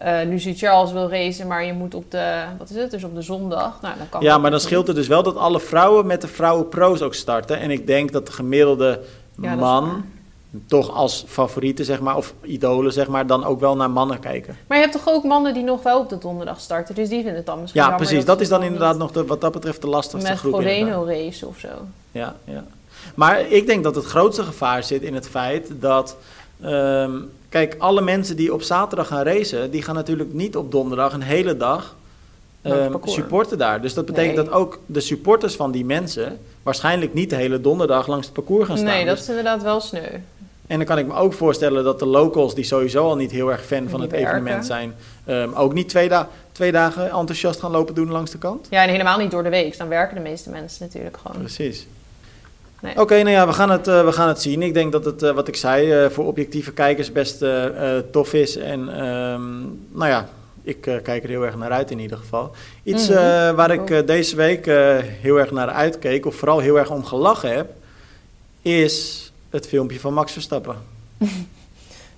eh, 0.02 0.28
Lucy 0.28 0.54
Charles 0.56 0.92
wil 0.92 1.10
racen, 1.10 1.48
maar 1.48 1.66
je 1.66 1.74
moet 1.74 1.94
op 1.94 2.12
de, 2.12 2.44
wat 2.58 2.70
is 2.70 2.76
het, 2.76 2.92
dus 2.92 3.04
op 3.04 3.16
de 3.16 3.22
zondag. 3.22 3.82
Nou, 3.82 3.98
dan 3.98 4.10
kan 4.10 4.22
ja, 4.22 4.38
maar 4.38 4.52
dan 4.52 4.60
scheelt 4.60 4.88
het 4.88 4.96
dus 4.96 5.08
wel 5.08 5.24
dat 5.24 5.36
alle 5.38 5.60
vrouwen 5.60 6.06
met 6.06 6.22
de 6.22 6.28
vrouwenpro's 6.28 7.02
ook 7.02 7.14
starten. 7.14 7.60
En 7.60 7.72
ik 7.72 7.88
denk 7.88 8.12
dat 8.12 8.26
de 8.26 8.32
gemiddelde 8.32 9.00
Ja, 9.42 9.56
man. 9.56 10.06
Toch 10.68 10.92
als 10.92 11.24
favorieten, 11.28 11.86
zeg 11.86 12.00
maar, 12.00 12.16
of 12.18 12.34
idolen, 12.44 12.94
zeg 12.94 13.08
maar, 13.08 13.28
dan 13.28 13.44
ook 13.46 13.60
wel 13.60 13.76
naar 13.76 13.90
mannen 13.90 14.20
kijken. 14.20 14.58
Maar 14.68 14.78
je 14.78 14.84
hebt 14.84 14.96
toch 15.04 15.14
ook 15.14 15.24
mannen 15.24 15.54
die 15.54 15.64
nog 15.64 15.84
wel 15.84 16.00
op 16.00 16.10
de 16.10 16.18
donderdag 16.18 16.60
starten, 16.60 16.96
dus 16.96 17.08
die 17.10 17.18
vinden 17.18 17.36
het 17.36 17.46
dan 17.46 17.62
misschien 17.62 17.82
Ja, 17.82 17.96
precies. 17.96 18.26
dat 18.26 18.42
is 18.42 18.50
dan 18.50 18.64
inderdaad 18.64 18.98
nog 18.98 19.12
de, 19.12 19.26
wat 19.26 19.42
dat 19.42 19.52
betreft 19.52 19.82
de 19.82 19.88
lastigste 19.88 20.30
met 20.30 20.40
groep. 20.40 20.54
Frodeno 20.54 21.04
racen 21.08 21.48
of 21.48 21.60
zo. 21.60 21.68
Ja, 22.12 22.36
ja. 22.44 22.64
Maar 23.16 23.42
ik 23.50 23.66
denk 23.66 23.84
dat 23.84 23.96
het 23.96 24.06
grootste 24.06 24.44
gevaar 24.44 24.84
zit 24.84 25.02
in 25.02 25.14
het 25.14 25.28
feit 25.28 25.72
dat... 25.80 26.18
ehm, 26.62 27.12
kijk, 27.50 27.76
alle 27.78 28.02
mensen 28.02 28.36
die 28.36 28.54
op 28.54 28.62
zaterdag 28.62 29.08
gaan 29.08 29.24
racen... 29.24 29.72
die 29.72 29.82
gaan 29.82 29.96
natuurlijk 29.96 30.34
niet 30.34 30.56
op 30.56 30.72
donderdag 30.72 31.14
een 31.14 31.22
hele 31.22 31.58
dag 31.58 31.96
ehm, 32.62 32.94
supporten 33.04 33.58
daar. 33.58 33.82
Dus 33.82 33.94
dat 33.94 34.06
betekent 34.06 34.36
Nee. 34.36 34.46
dat 34.46 34.54
ook 34.54 34.80
de 34.86 35.00
supporters 35.00 35.56
van 35.56 35.72
die 35.72 35.86
mensen... 35.86 36.40
waarschijnlijk 36.64 37.14
niet 37.14 37.30
de 37.30 37.36
hele 37.36 37.62
donderdag 37.62 38.08
langs 38.08 38.26
het 38.26 38.36
parcours 38.36 38.68
gaan 38.68 38.78
staan. 38.78 38.90
Nee, 38.90 39.06
dat 39.06 39.14
Dus- 39.16 39.24
is 39.24 39.30
inderdaad 39.30 39.62
wel 39.64 39.80
sneu. 39.80 40.18
En 40.72 40.78
dan 40.78 40.86
kan 40.86 40.98
ik 40.98 41.08
me 41.08 41.14
ook 41.14 41.34
voorstellen 41.34 41.84
dat 41.84 42.00
de 42.00 42.06
locals... 42.06 42.56
die 42.56 42.64
sowieso 42.64 43.04
al 43.08 43.16
niet 43.16 43.32
heel 43.32 43.52
erg 43.52 43.66
fan 43.66 43.90
van 43.90 44.02
het 44.02 44.12
evenement 44.12 44.66
zijn... 44.66 44.94
ehm, 45.26 45.54
ook 45.54 45.74
niet 45.74 45.90
twee, 45.90 46.10
da- 46.10 46.30
twee 46.52 46.72
dagen 46.72 47.04
enthousiast 47.12 47.60
gaan 47.60 47.72
lopen 47.72 47.96
doen 47.96 48.12
langs 48.12 48.32
de 48.32 48.38
kant. 48.38 48.68
Ja, 48.70 48.84
en 48.84 48.90
helemaal 48.90 49.18
niet 49.18 49.32
door 49.32 49.44
de 49.44 49.50
week. 49.50 49.78
Dan 49.78 49.88
werken 49.88 50.16
de 50.16 50.22
meeste 50.22 50.50
mensen 50.50 50.86
natuurlijk 50.86 51.18
gewoon. 51.22 51.38
Precies. 51.38 51.88
Nee. 52.82 53.00
Oké, 53.00 53.16
nou 53.16 53.30
ja, 53.30 53.48
we 53.48 53.54
gaan, 53.54 53.70
het, 53.70 53.88
eh, 53.88 54.06
we 54.06 54.12
gaan 54.12 54.28
het 54.28 54.42
zien. 54.42 54.62
Ik 54.62 54.74
denk 54.74 54.92
dat 54.92 55.06
het, 55.06 55.24
eh, 55.24 55.32
wat 55.32 55.48
ik 55.48 55.56
zei, 55.56 55.92
eh, 55.92 56.10
voor 56.10 56.26
objectieve 56.26 56.72
kijkers 56.74 57.12
best 57.12 57.44
tof 58.12 58.34
is. 58.34 58.58
En 58.58 58.90
ehm, 59.00 59.60
nou 59.92 60.10
ja, 60.10 60.28
ik 60.64 60.82
kijk 60.82 61.24
er 61.24 61.30
heel 61.30 61.46
erg 61.46 61.58
naar 61.58 61.72
uit 61.72 61.92
in 61.92 62.00
ieder 62.00 62.18
geval. 62.18 62.52
Iets 62.84 63.10
Mhm. 63.10 63.56
waar 63.56 63.72
Ik 63.72 64.08
deze 64.08 64.36
week 64.36 64.66
heel 65.22 65.40
erg 65.40 65.52
naar 65.52 65.70
uitkeek, 65.70 66.26
of 66.26 66.36
vooral 66.36 66.60
heel 66.60 66.78
erg 66.80 66.90
om 66.90 67.06
gelachen 67.06 67.56
heb, 67.56 67.70
is 68.62 69.31
het 69.52 69.68
filmpje 69.68 70.00
van 70.00 70.14
Max 70.14 70.32
Verstappen. 70.32 70.76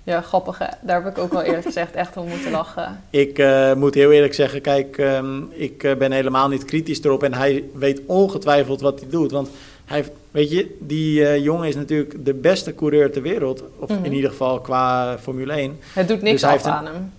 Ja, 0.06 0.20
grappig 0.20 0.58
hè. 0.58 0.66
Daar 0.82 1.02
heb 1.04 1.16
ik 1.16 1.22
ook 1.22 1.32
wel 1.32 1.42
eerlijk 1.42 1.64
gezegd 1.64 1.94
echt 1.94 2.16
om 2.16 2.28
moeten 2.28 2.50
lachen. 2.50 3.00
Ik 3.10 3.38
eh, 3.38 3.74
moet 3.74 3.94
heel 3.94 4.12
eerlijk 4.12 4.34
zeggen, 4.34 4.60
kijk, 4.60 4.98
ehm, 4.98 5.40
ik 5.50 5.82
eh, 5.82 5.96
ben 5.96 6.12
helemaal 6.12 6.48
niet 6.48 6.64
kritisch 6.64 7.02
erop 7.04 7.22
en 7.22 7.34
hij 7.34 7.64
weet 7.74 8.00
ongetwijfeld 8.06 8.80
wat 8.80 9.00
hij 9.00 9.08
doet. 9.08 9.30
Want 9.30 9.48
hij 9.84 9.96
heeft, 9.96 10.10
weet 10.30 10.50
je, 10.50 10.76
die 10.80 11.26
eh, 11.26 11.42
jongen 11.44 11.68
is 11.68 11.74
natuurlijk 11.74 12.24
de 12.24 12.34
beste 12.34 12.74
coureur 12.74 13.12
ter 13.12 13.22
wereld. 13.22 13.62
Of 13.78 13.88
Mhm. 13.88 14.04
in 14.04 14.12
ieder 14.12 14.30
geval 14.30 14.60
qua 14.60 15.16
Formule 15.18 15.52
1. 15.52 15.78
Het 15.92 16.08
doet 16.08 16.22
niks 16.22 16.40
Dus 16.40 16.50
hij 16.50 16.58
af 16.58 16.64
een- 16.64 16.72
aan 16.72 16.86
hem. 16.86 17.12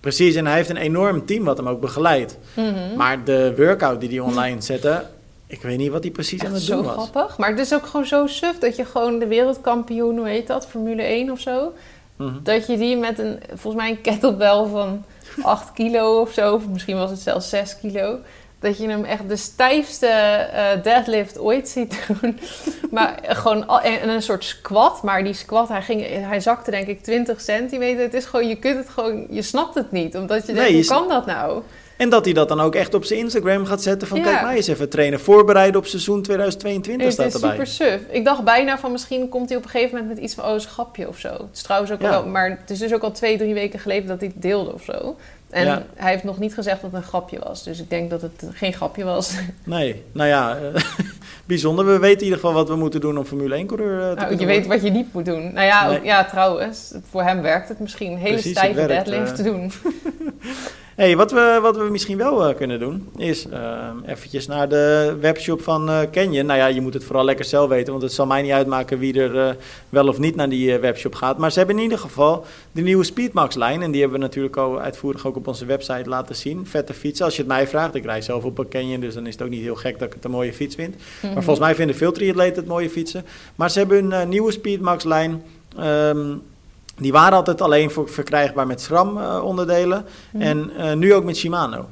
Precies, 0.00 0.34
en 0.34 0.46
hij 0.46 0.54
heeft 0.56 0.70
een 0.70 0.76
enorm 0.76 1.26
team 1.26 1.44
wat 1.44 1.56
hem 1.56 1.68
ook 1.68 1.80
begeleidt. 1.80 2.38
Mhm. 2.54 2.96
Maar 2.96 3.24
de 3.24 3.52
workout 3.56 4.00
die 4.00 4.08
hij 4.08 4.18
online 4.20 4.60
zette, 4.60 5.02
ik 5.46 5.62
weet 5.62 5.78
niet 5.78 5.90
wat 5.90 6.02
hij 6.02 6.12
precies 6.12 6.44
aan 6.44 6.52
het 6.52 6.62
zo 6.62 6.74
doen 6.76 6.84
was. 6.84 7.08
grappig. 7.08 7.38
Maar 7.38 7.50
het 7.50 7.58
is 7.58 7.74
ook 7.74 7.86
gewoon 7.86 8.06
zo 8.06 8.26
suf 8.26 8.58
dat 8.58 8.76
je 8.76 8.84
gewoon 8.84 9.18
de 9.18 9.26
wereldkampioen, 9.26 10.16
hoe 10.18 10.28
heet 10.28 10.46
dat, 10.46 10.66
Formule 10.66 11.02
1 11.02 11.30
of 11.30 11.40
zo, 11.40 11.72
Mhm. 12.16 12.34
dat 12.42 12.66
je 12.66 12.76
die 12.78 12.96
met 12.96 13.18
een, 13.18 13.40
volgens 13.54 13.82
mij 13.82 13.90
een 13.90 14.00
kettlebell 14.00 14.66
van 14.70 15.04
8 15.42 15.72
kilo 15.72 16.20
of 16.20 16.32
zo, 16.32 16.54
of 16.54 16.68
misschien 16.68 16.96
was 16.96 17.10
het 17.10 17.18
zelfs 17.20 17.48
6 17.48 17.78
kilo, 17.80 18.18
dat 18.58 18.78
je 18.78 18.88
hem 18.88 19.04
echt 19.04 19.28
de 19.28 19.36
stijfste 19.36 20.06
eh, 20.06 20.82
deadlift 20.82 21.38
ooit 21.38 21.68
ziet 21.68 22.06
doen. 22.20 22.38
maar 22.90 23.18
gewoon 23.22 23.66
al- 23.66 23.80
en 23.80 24.08
een 24.08 24.22
soort 24.22 24.44
squat, 24.44 25.02
maar 25.02 25.24
die 25.24 25.32
squat, 25.32 25.68
hij, 25.68 25.82
ging, 25.82 26.06
hij 26.08 26.40
zakte 26.40 26.70
denk 26.70 26.86
ik 26.86 27.02
20 27.02 27.40
centimeter. 27.40 28.02
Het 28.02 28.14
is 28.14 28.24
gewoon, 28.24 28.48
je 28.48 28.56
kunt 28.56 28.76
het 28.76 28.88
gewoon, 28.88 29.26
je 29.30 29.42
snapt 29.42 29.74
het 29.74 29.92
niet, 29.92 30.16
omdat 30.16 30.46
je 30.46 30.52
Nee, 30.52 30.72
denkt, 30.72 30.88
hoe 30.88 30.98
kan 30.98 31.08
dat 31.08 31.26
nou? 31.26 31.62
En 31.96 32.08
dat 32.10 32.24
hij 32.24 32.34
dat 32.34 32.48
dan 32.48 32.60
ook 32.60 32.74
echt 32.74 32.94
op 32.94 33.04
zijn 33.04 33.18
Instagram 33.20 33.64
gaat 33.66 33.82
zetten 33.82 34.08
van 34.08 34.18
Ja. 34.18 34.24
kijk 34.24 34.42
mij 34.42 34.56
eens 34.56 34.66
even 34.66 34.88
trainen. 34.88 35.20
Voorbereiden 35.20 35.80
op 35.80 35.86
seizoen 35.86 36.22
2022 36.22 37.04
Het 37.06 37.14
staat 37.14 37.26
is 37.26 37.34
erbij. 37.34 37.50
super 37.50 37.66
suf. 37.66 38.00
Ik 38.10 38.24
dacht 38.24 38.44
bijna 38.44 38.78
van 38.78 38.92
misschien 38.92 39.28
komt 39.28 39.48
hij 39.48 39.58
op 39.58 39.64
een 39.64 39.70
gegeven 39.70 39.96
moment 39.98 40.14
met 40.14 40.24
iets 40.24 40.34
van 40.34 40.44
oh, 40.44 40.52
een 40.52 40.60
schapje 40.60 41.08
of 41.08 41.18
zo. 41.18 41.28
Het 41.32 41.40
is 41.54 41.62
trouwens 41.62 41.92
ook 41.92 42.00
Ja. 42.00 42.10
wel, 42.10 42.26
maar 42.26 42.50
het 42.60 42.70
is 42.70 42.78
dus 42.78 42.94
ook 42.94 43.02
al 43.02 43.12
twee, 43.12 43.38
drie 43.38 43.54
weken 43.54 43.78
geleden 43.78 44.08
dat 44.08 44.20
hij 44.20 44.28
het 44.34 44.42
deelde 44.42 44.72
of 44.72 44.82
zo. 44.84 45.16
En 45.50 45.64
Ja. 45.64 45.82
hij 45.94 46.10
heeft 46.10 46.24
nog 46.24 46.38
niet 46.38 46.54
gezegd 46.54 46.82
dat 46.82 46.90
het 46.92 47.00
een 47.02 47.08
grapje 47.08 47.38
was. 47.38 47.62
Dus 47.64 47.80
ik 47.80 47.90
denk 47.90 48.10
dat 48.10 48.22
het 48.22 48.44
geen 48.52 48.72
grapje 48.72 49.04
was. 49.04 49.32
Nee, 49.64 50.02
nou 50.12 50.28
ja, 50.28 50.56
eh, 50.56 50.82
bijzonder. 51.44 51.86
We 51.86 51.98
weten 51.98 52.18
in 52.18 52.24
ieder 52.24 52.38
geval 52.38 52.54
wat 52.54 52.68
we 52.68 52.76
moeten 52.76 53.00
doen 53.00 53.18
om 53.18 53.24
Formule 53.24 53.54
1 53.54 53.66
coureur 53.66 54.00
eh, 54.02 54.08
te 54.10 54.14
Nou, 54.24 54.36
je 54.38 54.46
weet 54.46 54.66
wat 54.66 54.82
je 54.82 54.90
niet 54.90 55.12
moet 55.12 55.24
doen. 55.24 55.52
Nou 55.52 55.66
ja, 55.66 55.88
Nee. 55.88 55.98
ook, 55.98 56.04
ja 56.04 56.24
trouwens, 56.24 56.92
voor 57.10 57.22
hem 57.22 57.42
werkt 57.42 57.68
het 57.68 57.78
misschien. 57.80 58.12
Een 58.12 58.18
hele 58.18 58.32
Precies, 58.32 58.48
het 58.50 58.58
stijve 58.58 58.86
deadlift 58.86 59.30
eh. 59.30 59.36
te 59.36 59.42
doen. 59.42 59.72
Hey, 60.96 61.16
wat, 61.16 61.32
we, 61.32 61.58
wat 61.62 61.76
we 61.76 61.84
misschien 61.84 62.16
wel 62.16 62.48
eh, 62.48 62.56
kunnen 62.56 62.78
doen, 62.78 63.08
is 63.16 63.48
eh 63.48 63.88
eventjes 64.06 64.46
naar 64.46 64.68
de 64.68 65.16
webshop 65.20 65.62
van 65.62 65.88
eh 65.88 66.00
Canyon. 66.12 66.46
Nou 66.46 66.58
ja, 66.58 66.66
je 66.66 66.80
moet 66.80 66.94
het 66.94 67.04
vooral 67.04 67.24
lekker 67.24 67.44
zelf 67.44 67.68
weten, 67.68 67.90
want 67.90 68.02
het 68.02 68.12
zal 68.12 68.26
mij 68.26 68.42
niet 68.42 68.52
uitmaken 68.52 68.98
wie 68.98 69.20
er 69.20 69.38
eh, 69.38 69.54
wel 69.88 70.08
of 70.08 70.18
niet 70.18 70.36
naar 70.36 70.48
die 70.48 70.78
webshop 70.78 71.14
gaat. 71.14 71.38
Maar 71.38 71.52
ze 71.52 71.58
hebben 71.58 71.76
in 71.76 71.82
ieder 71.82 71.98
geval 71.98 72.44
de 72.72 72.82
nieuwe 72.82 73.04
Speedmax-lijn. 73.04 73.82
En 73.82 73.90
die 73.90 74.00
hebben 74.00 74.18
we 74.18 74.24
natuurlijk 74.24 74.56
al 74.56 74.80
uitvoerig 74.80 75.26
ook 75.26 75.36
op 75.36 75.46
onze 75.46 75.64
website 75.64 76.08
laten 76.08 76.36
zien. 76.36 76.66
Vette 76.66 76.94
fietsen, 76.94 77.24
als 77.24 77.34
je 77.36 77.42
het 77.42 77.50
mij 77.50 77.66
vraagt. 77.66 77.94
Ik 77.94 78.04
rijd 78.04 78.24
zelf 78.24 78.44
op 78.44 78.58
een 78.58 78.68
Canyon, 78.68 79.00
dus 79.00 79.14
dan 79.14 79.26
is 79.26 79.32
het 79.32 79.42
ook 79.42 79.50
niet 79.50 79.62
heel 79.62 79.74
gek 79.74 79.98
dat 79.98 80.08
ik 80.08 80.14
het 80.14 80.24
een 80.24 80.30
mooie 80.30 80.52
fiets 80.52 80.74
vind. 80.74 80.94
Mhm. 80.94 81.32
Maar 81.32 81.42
volgens 81.42 81.66
mij 81.66 81.74
vinden 81.74 81.96
veel 81.96 82.12
triatleten 82.12 82.56
het 82.56 82.66
mooie 82.66 82.90
fietsen. 82.90 83.24
Maar 83.54 83.70
ze 83.70 83.78
hebben 83.78 84.12
een 84.12 84.28
nieuwe 84.28 84.52
Speedmax-lijn. 84.52 85.42
ehm, 85.78 86.34
Die 86.96 87.12
waren 87.12 87.36
altijd 87.36 87.60
alleen 87.60 87.90
voor 87.90 88.08
verkrijgbaar 88.08 88.66
met 88.66 88.80
SRAM-onderdelen. 88.80 90.04
Mhm. 90.30 90.42
En 90.42 90.70
eh, 90.76 90.92
nu 90.92 91.14
ook 91.14 91.24
met 91.24 91.36
Shimano. 91.36 91.86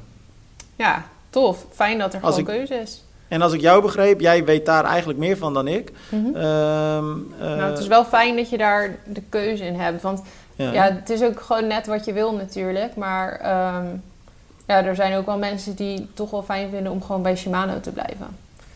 Ja, 0.75 1.03
tof. 1.29 1.65
Fijn 1.73 1.97
dat 1.97 2.13
er 2.13 2.21
Als 2.21 2.35
gewoon 2.35 2.49
ik- 2.51 2.57
keuze 2.57 2.81
is. 2.81 3.03
En 3.27 3.41
als 3.41 3.53
ik 3.53 3.61
jou 3.61 3.81
begreep, 3.81 4.19
jij 4.19 4.45
weet 4.45 4.65
daar 4.65 4.83
eigenlijk 4.85 5.19
meer 5.19 5.37
van 5.37 5.53
dan 5.53 5.67
ik. 5.67 5.91
Mhm. 6.09 6.25
Ehm, 6.35 7.05
eh, 7.39 7.47
nou, 7.47 7.61
het 7.61 7.79
is 7.79 7.87
wel 7.87 8.05
fijn 8.05 8.35
dat 8.35 8.49
je 8.49 8.57
daar 8.57 8.95
de 9.03 9.21
keuze 9.29 9.63
in 9.65 9.75
hebt. 9.79 10.01
Want 10.01 10.21
ja. 10.55 10.71
ja. 10.71 10.83
het 10.83 11.09
is 11.09 11.21
ook 11.23 11.41
gewoon 11.41 11.67
net 11.67 11.87
wat 11.87 12.05
je 12.05 12.13
wil 12.13 12.33
natuurlijk. 12.35 12.95
Maar 12.95 13.31
ehm, 13.31 13.85
ja, 14.67 14.83
er 14.83 14.95
zijn 14.95 15.15
ook 15.17 15.25
wel 15.25 15.37
mensen 15.37 15.75
die 15.75 15.97
het 15.97 16.15
toch 16.15 16.31
wel 16.31 16.43
fijn 16.43 16.69
vinden 16.69 16.91
om 16.91 17.03
gewoon 17.03 17.21
bij 17.21 17.35
Shimano 17.37 17.79
te 17.79 17.91
blijven. 17.91 18.27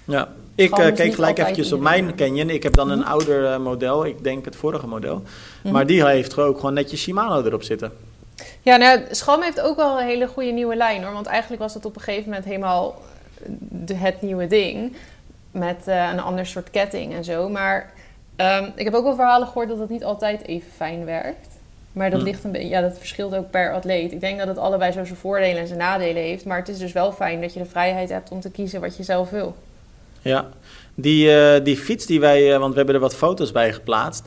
Ja, 0.10 0.28
ik 0.56 0.70
Gewoon 0.70 0.86
eh, 0.90 0.96
keek 0.96 1.14
gelijk 1.14 1.38
eventjes 1.40 1.72
op 1.72 1.80
mijn 1.80 2.16
Canyon. 2.16 2.50
Ik 2.50 2.64
heb 2.64 2.76
dan 2.76 2.90
een 2.90 3.00
Mhm. 3.00 3.08
ouder 3.08 3.46
eh, 3.52 3.58
model, 3.60 4.06
ik 4.06 4.24
denk 4.24 4.46
het 4.46 4.56
vorige 4.56 4.88
model. 4.88 5.24
Mhm. 5.64 5.74
Maar 5.74 5.86
die 5.86 6.06
heeft 6.06 6.38
ook 6.38 6.56
gewoon 6.56 6.74
netjes 6.74 7.02
Shimano 7.02 7.44
erop 7.44 7.64
zitten. 7.64 7.92
Ja, 8.62 8.76
nou, 8.76 9.00
Scham 9.12 9.42
heeft 9.42 9.62
ook 9.62 9.76
wel 9.76 10.00
een 10.00 10.06
hele 10.06 10.28
goede 10.28 10.52
nieuwe 10.52 10.76
lijn 10.76 11.04
hoor. 11.04 11.14
Want 11.14 11.26
eigenlijk 11.26 11.62
was 11.62 11.74
het 11.74 11.86
op 11.86 11.96
een 11.96 12.02
gegeven 12.02 12.30
moment 12.30 12.46
helemaal 12.46 13.02
de, 13.70 13.94
het 13.96 14.22
nieuwe 14.22 14.48
ding. 14.48 14.96
Met 15.52 15.88
eh, 15.88 16.10
een 16.14 16.20
ander 16.20 16.46
soort 16.46 16.70
ketting 16.72 17.14
en 17.14 17.24
zo. 17.24 17.50
Maar 17.50 17.94
ehm, 18.36 18.66
ik 18.76 18.86
heb 18.86 18.94
ook 18.94 19.04
wel 19.04 19.16
verhalen 19.16 19.48
gehoord 19.48 19.68
dat 19.70 19.80
het 19.80 19.90
niet 19.90 20.04
altijd 20.04 20.46
even 20.48 20.72
fijn 20.76 21.06
werkt. 21.06 21.48
Maar 21.92 22.10
dat 22.10 22.20
Hm. 22.20 22.26
ligt 22.26 22.44
een 22.44 22.52
beetje, 22.52 22.68
ja, 22.68 22.82
dat 22.82 22.98
verschilt 22.98 23.36
ook 23.36 23.50
per 23.50 23.74
atleet. 23.74 24.12
Ik 24.12 24.20
denk 24.22 24.38
dat 24.40 24.48
het 24.48 24.58
allebei 24.58 24.92
zo 24.92 25.04
zijn 25.06 25.18
voordelen 25.18 25.62
en 25.62 25.68
zijn 25.68 25.80
nadelen 25.80 26.24
heeft. 26.24 26.46
Maar 26.46 26.58
het 26.58 26.68
is 26.70 26.78
dus 26.78 26.92
wel 26.92 27.12
fijn 27.12 27.42
dat 27.42 27.54
je 27.54 27.60
de 27.60 27.66
vrijheid 27.66 28.10
hebt 28.10 28.32
om 28.32 28.40
te 28.42 28.52
kiezen 28.52 28.82
wat 28.82 28.98
je 28.98 29.04
zelf 29.04 29.30
wil. 29.30 29.56
Ja, 30.22 30.50
die, 30.96 31.36
eh, 31.36 31.64
die 31.64 31.78
fiets 31.78 32.06
die 32.06 32.20
wij, 32.20 32.54
eh, 32.54 32.60
want 32.60 32.72
we 32.72 32.78
hebben 32.78 32.96
er 32.96 33.02
wat 33.02 33.16
foto's 33.16 33.52
bij 33.52 33.74
geplaatst. 33.74 34.26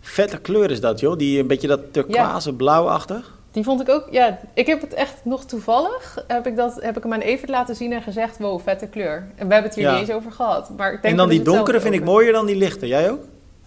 Vette 0.00 0.38
kleur 0.38 0.70
is 0.70 0.80
dat, 0.80 1.00
joh. 1.00 1.18
Die 1.18 1.40
een 1.40 1.46
beetje 1.46 1.68
dat 1.68 1.80
turquoise 1.92 2.52
blauwachtig. 2.52 3.32
Die 3.50 3.64
vond 3.64 3.80
ik 3.80 3.88
ook, 3.88 4.08
ja, 4.10 4.38
ik 4.54 4.66
heb 4.66 4.80
het 4.80 4.94
echt 4.94 5.14
nog 5.24 5.44
toevallig, 5.44 6.24
heb 6.26 6.46
ik, 6.46 6.56
dat, 6.56 6.78
heb 6.80 6.96
ik 6.96 7.02
hem 7.02 7.12
aan 7.12 7.20
Evert 7.20 7.50
laten 7.50 7.76
zien 7.76 7.92
en 7.92 8.02
gezegd, 8.02 8.38
wow, 8.38 8.60
vette 8.60 8.86
kleur. 8.86 9.16
En 9.16 9.46
we 9.46 9.52
hebben 9.52 9.62
het 9.62 9.74
hier 9.74 9.84
Ja. 9.84 9.98
niet 9.98 10.08
eens 10.08 10.16
over 10.16 10.32
gehad. 10.32 10.70
Maar 10.76 10.92
ik 10.92 11.02
denk 11.02 11.12
En 11.12 11.16
dan 11.16 11.28
die 11.28 11.42
donkere 11.42 11.80
vind 11.80 11.94
ik 11.94 12.04
mooier 12.04 12.32
dan 12.32 12.46
die 12.46 12.56
lichte. 12.56 12.86
Jij 12.86 13.10
ook? 13.10 13.20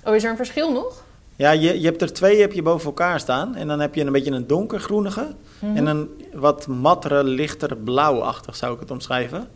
Oh, 0.03 0.15
is 0.15 0.24
er 0.24 0.29
een 0.29 0.36
verschil 0.36 0.72
nog? 0.72 1.03
Ja, 1.36 1.51
je, 1.51 1.79
je 1.79 1.86
hebt 1.86 2.01
er 2.01 2.13
twee 2.13 2.41
heb 2.41 2.53
je 2.53 2.62
boven 2.62 2.86
elkaar 2.86 3.19
staan. 3.19 3.55
En 3.55 3.67
dan 3.67 3.79
heb 3.79 3.96
je 3.96 4.05
een 4.05 4.12
beetje 4.12 4.31
een 4.31 4.48
donkergroenige. 4.48 5.27
Mhm. 5.60 5.77
En 5.77 5.86
een 5.86 6.10
wat 6.34 6.67
mattere, 6.67 7.24
lichter 7.24 7.77
blauwachtig 7.77 8.55
zou 8.55 8.74
ik 8.74 8.79
het 8.79 8.91
omschrijven. 8.91 9.48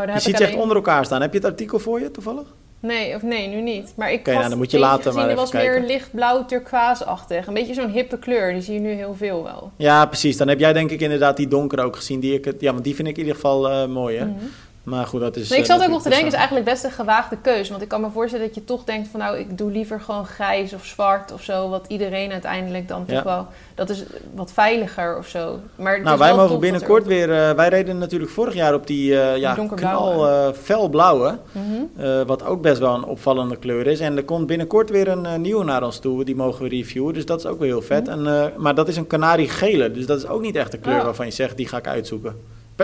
Oh, 0.00 0.06
daar 0.06 0.06
Je 0.06 0.12
heb 0.12 0.22
ziet 0.22 0.32
ik 0.32 0.36
ze 0.36 0.44
echt 0.44 0.62
onder 0.62 0.76
elkaar 0.76 1.04
staan. 1.04 1.20
Heb 1.20 1.32
je 1.32 1.38
het 1.38 1.46
artikel 1.46 1.78
voor 1.78 2.00
je 2.00 2.10
toevallig? 2.10 2.54
Nee, 2.80 3.14
of 3.14 3.22
nee, 3.22 3.48
nu 3.48 3.60
niet. 3.60 3.92
Maar 3.96 4.12
ik 4.12 4.18
Oké, 4.18 4.30
had 4.30 4.38
nou, 4.38 4.48
dan 4.48 4.58
moet 4.58 4.70
je 4.70 4.78
later 4.78 5.02
gezien, 5.02 5.20
maar 5.20 5.30
even 5.30 5.40
was 5.40 5.52
meer 5.52 5.80
lichtblauw 5.80 6.44
turquoise-achtig. 6.44 7.46
Een 7.46 7.54
beetje 7.54 7.74
zo'n 7.74 7.90
hippe 7.90 8.18
kleur, 8.18 8.52
die 8.52 8.62
zie 8.62 8.74
je 8.74 8.80
nu 8.80 8.90
heel 8.90 9.14
veel 9.14 9.42
wel. 9.42 9.72
Ja, 9.76 10.06
precies. 10.06 10.36
Dan 10.36 10.48
heb 10.48 10.58
jij 10.58 10.72
denk 10.72 10.90
ik 10.90 11.00
inderdaad 11.00 11.36
die 11.36 11.48
donkere 11.48 11.82
ook 11.82 11.96
gezien. 11.96 12.20
Die 12.20 12.34
ik 12.40 12.60
ja, 12.60 12.72
want 12.72 12.84
die 12.84 12.94
vind 12.94 13.08
ik 13.08 13.14
in 13.14 13.20
ieder 13.20 13.34
geval 13.34 13.70
eh, 13.70 13.86
mooi, 13.86 14.16
hè? 14.16 14.24
Mhm. 14.24 14.44
Maar 14.86 15.06
goed, 15.06 15.20
dat 15.20 15.36
is... 15.36 15.50
Ik 15.50 15.58
eh, 15.58 15.64
zat 15.64 15.82
ook 15.82 15.88
nog 15.88 16.02
te 16.02 16.08
denken, 16.08 16.26
is 16.26 16.32
eigenlijk 16.34 16.66
best 16.66 16.84
een 16.84 16.90
gewaagde 16.90 17.36
keuze. 17.42 17.70
Want 17.70 17.82
ik 17.82 17.88
kan 17.88 18.00
me 18.00 18.10
voorstellen 18.10 18.46
dat 18.46 18.54
je 18.54 18.64
toch 18.64 18.84
denkt 18.84 19.08
van 19.08 19.20
nou, 19.20 19.38
ik 19.38 19.58
doe 19.58 19.70
liever 19.70 20.00
gewoon 20.00 20.26
grijs 20.26 20.72
of 20.72 20.84
zwart 20.84 21.32
of 21.32 21.42
zo. 21.42 21.68
Wat 21.68 21.84
iedereen 21.88 22.32
uiteindelijk 22.32 22.88
dan 22.88 23.04
Ja. 23.06 23.14
toch 23.14 23.22
wel, 23.22 23.46
dat 23.74 23.88
is 23.90 24.02
wat 24.34 24.52
veiliger 24.52 25.18
of 25.18 25.26
zo. 25.26 25.58
Maar 25.76 26.02
Nou, 26.02 26.18
wij 26.18 26.34
mogen 26.34 26.60
binnenkort 26.60 27.02
ook- 27.02 27.08
weer... 27.08 27.32
eh, 27.48 27.50
wij 27.56 27.68
reden 27.68 27.98
natuurlijk 27.98 28.30
vorig 28.30 28.54
jaar 28.54 28.74
op 28.74 28.86
die 28.86 29.20
eh 29.20 29.36
ja, 29.36 29.54
knal 29.74 30.28
eh, 30.28 30.48
felblauwe. 30.62 31.38
Mhm. 31.52 31.62
eh, 32.04 32.22
wat 32.26 32.44
ook 32.44 32.62
best 32.62 32.78
wel 32.78 32.94
een 32.94 33.04
opvallende 33.04 33.56
kleur 33.56 33.86
is. 33.86 34.00
En 34.00 34.16
er 34.16 34.24
komt 34.24 34.46
binnenkort 34.46 34.90
weer 34.90 35.08
een 35.08 35.40
nieuwe 35.40 35.64
naar 35.64 35.82
ons 35.82 35.98
toe. 35.98 36.24
Die 36.24 36.36
mogen 36.36 36.62
we 36.62 36.68
reviewen. 36.68 37.14
Dus 37.14 37.26
dat 37.26 37.38
is 37.38 37.46
ook 37.46 37.58
wel 37.58 37.68
heel 37.68 37.82
vet. 37.82 38.08
En, 38.08 38.26
eh, 38.26 38.44
maar 38.56 38.74
dat 38.74 38.88
is 38.88 38.96
een 38.96 39.06
kanariegele. 39.06 39.90
Dus 39.92 40.06
dat 40.06 40.18
is 40.18 40.26
ook 40.26 40.40
niet 40.42 40.56
echt 40.56 40.72
een 40.72 40.80
kleur 40.80 40.98
Oh. 40.98 41.04
waarvan 41.04 41.26
je 41.26 41.32
zegt, 41.32 41.56
die 41.56 41.68
ga 41.68 41.76
ik 41.76 41.86
uitzoeken. 41.86 42.36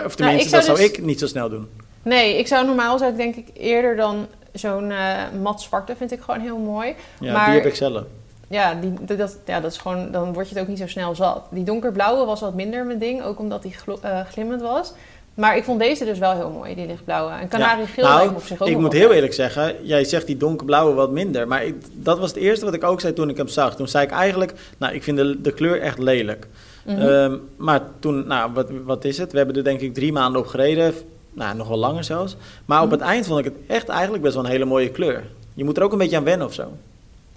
Of 0.07 0.15
tenminste, 0.15 0.27
Nou, 0.27 0.39
zou 0.49 0.51
dat 0.51 0.65
zou 0.65 0.79
dus- 0.79 0.99
ik 0.99 1.05
niet 1.05 1.19
zo 1.19 1.27
snel 1.27 1.49
doen. 1.49 1.69
Nee, 2.03 2.39
ik 2.39 2.47
zou 2.47 2.67
normaal 2.67 2.99
zou 2.99 3.11
ik 3.11 3.17
denk 3.17 3.37
ik 3.37 3.47
eerder 3.55 3.97
dan 3.97 4.27
zo'n 4.53 4.91
eh 4.91 5.15
mat 5.43 5.63
zwarte 5.63 5.97
vind 5.97 6.13
ik 6.13 6.21
gewoon 6.21 6.41
heel 6.41 6.59
mooi. 6.59 6.95
Ja, 7.21 7.33
Maar- 7.33 7.45
die 7.47 7.55
heb 7.55 7.67
ik 7.67 7.75
zelf. 7.75 8.03
Ja, 8.49 8.75
die, 8.81 9.17
dat- 9.17 9.39
ja, 9.47 9.61
dat 9.61 9.71
is 9.71 9.79
gewoon, 9.79 10.11
dan 10.11 10.33
word 10.33 10.49
je 10.49 10.55
het 10.55 10.63
ook 10.63 10.69
niet 10.69 10.79
zo 10.79 10.87
snel 10.87 11.15
zat. 11.15 11.43
Die 11.51 11.65
donkerblauwe 11.65 12.25
was 12.25 12.41
wat 12.41 12.55
minder 12.55 12.87
mijn 12.87 12.99
ding, 12.99 13.23
ook 13.23 13.39
omdat 13.39 13.63
die 13.63 13.75
eh, 14.03 14.21
glimmend 14.31 14.61
was. 14.61 14.93
Maar 15.35 15.57
ik 15.57 15.65
vond 15.65 15.81
deze 15.81 16.05
dus 16.05 16.19
wel 16.19 16.33
heel 16.33 16.51
mooi, 16.51 16.75
die 16.75 16.87
lichtblauwe. 16.87 17.33
En 17.33 17.49
kanariegeel 17.49 18.05
Nou, 18.05 18.17
lijkt 18.17 18.31
me 18.33 18.39
op 18.39 18.45
zich 18.45 18.61
ook 18.61 18.69
Ik 18.69 18.79
moet 18.79 18.93
heel 18.93 19.13
eerlijk 19.13 19.33
zeggen, 19.35 19.75
jij 19.83 20.05
zegt 20.05 20.27
die 20.27 20.37
donkerblauwe 20.37 20.95
wat 20.95 21.11
minder. 21.11 21.49
Maar 21.49 21.65
ik, 21.65 21.75
dat 21.93 22.19
was 22.19 22.29
het 22.29 22.39
eerste 22.39 22.65
wat 22.65 22.75
ik 22.75 22.85
ook 22.85 23.01
zei 23.01 23.13
toen 23.13 23.29
ik 23.29 23.37
hem 23.37 23.49
zag. 23.49 23.77
Toen 23.77 23.89
zei 23.89 24.05
ik 24.05 24.11
eigenlijk, 24.11 24.53
nou, 24.79 24.95
ik 24.95 25.03
vind 25.03 25.17
de, 25.17 25.41
de 25.41 25.53
kleur 25.53 25.81
echt 25.81 25.99
lelijk. 25.99 26.47
Mhm. 26.85 27.01
Ehm, 27.01 27.37
maar 27.57 27.81
toen, 27.99 28.27
nou, 28.27 28.53
wat, 28.53 28.71
wat 28.85 29.05
is 29.05 29.19
het? 29.19 29.33
We 29.33 29.39
hebben 29.39 29.57
er 29.57 29.65
denk 29.65 29.81
ik 29.81 29.95
drie 29.95 30.13
maanden 30.13 30.41
op 30.41 30.47
gereden. 30.47 30.95
Nou, 31.35 31.57
nog 31.57 31.69
wel 31.69 31.79
langer 31.79 32.05
zelfs. 32.05 32.37
Maar 32.65 32.83
op 32.83 32.89
Mhm. 32.91 32.99
het 32.99 33.09
eind 33.09 33.27
vond 33.27 33.39
ik 33.39 33.45
het 33.45 33.55
echt 33.67 33.89
eigenlijk 33.89 34.23
best 34.23 34.35
wel 34.35 34.45
een 34.45 34.51
hele 34.51 34.65
mooie 34.65 34.91
kleur. 34.91 35.25
Je 35.55 35.65
moet 35.65 35.77
er 35.77 35.83
ook 35.83 35.93
een 35.93 35.99
beetje 35.99 36.17
aan 36.17 36.25
wennen 36.25 36.47
of 36.47 36.53
zo. 36.55 36.73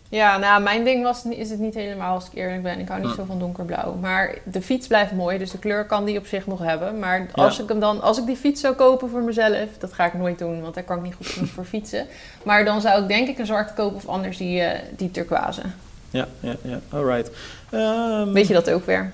Ja, 0.09 0.37
nou, 0.37 0.61
mijn 0.63 0.83
ding 0.83 1.03
was, 1.03 1.25
is 1.25 1.49
het 1.49 1.59
niet 1.59 1.73
helemaal, 1.73 2.13
als 2.13 2.25
ik 2.25 2.33
eerlijk 2.37 2.63
ben. 2.63 2.79
Ik 2.79 2.87
hou 2.87 3.01
niet 3.01 3.15
zo 3.15 3.23
van 3.27 3.39
donkerblauw. 3.39 3.93
Maar 4.01 4.35
de 4.43 4.61
fiets 4.61 4.87
blijft 4.87 5.11
mooi, 5.11 5.37
dus 5.37 5.51
de 5.51 5.59
kleur 5.59 5.85
kan 5.85 6.05
die 6.05 6.17
op 6.17 6.25
zich 6.25 6.47
nog 6.47 6.59
hebben. 6.59 6.99
Maar 6.99 7.27
als, 7.33 7.57
Ja. 7.57 7.63
ik, 7.63 7.69
hem 7.69 7.79
dan, 7.79 8.01
als 8.01 8.17
ik 8.17 8.25
die 8.25 8.35
fiets 8.35 8.61
zou 8.61 8.73
kopen 8.75 9.09
voor 9.09 9.21
mezelf, 9.21 9.67
dat 9.79 9.93
ga 9.93 10.05
ik 10.05 10.13
nooit 10.13 10.39
doen, 10.39 10.61
want 10.61 10.73
daar 10.75 10.83
kan 10.83 10.97
ik 10.97 11.03
niet 11.03 11.13
goed 11.15 11.27
genoeg 11.27 11.49
voor 11.49 11.65
fietsen. 11.65 12.05
Maar 12.43 12.65
dan 12.65 12.81
zou 12.81 13.01
ik 13.01 13.07
denk 13.07 13.27
ik 13.27 13.39
een 13.39 13.45
zwart 13.45 13.73
kopen 13.73 13.95
of 13.95 14.07
anders 14.07 14.37
die, 14.37 14.61
eh, 14.61 14.79
die 14.97 15.11
turquoise. 15.11 15.61
Ja, 16.09 16.27
ja, 16.39 16.55
ja. 16.61 16.79
Alright. 16.89 17.31
Ehm, 17.69 18.31
Weet 18.31 18.47
je 18.47 18.53
dat 18.53 18.69
ook 18.71 18.85
weer? 18.85 19.11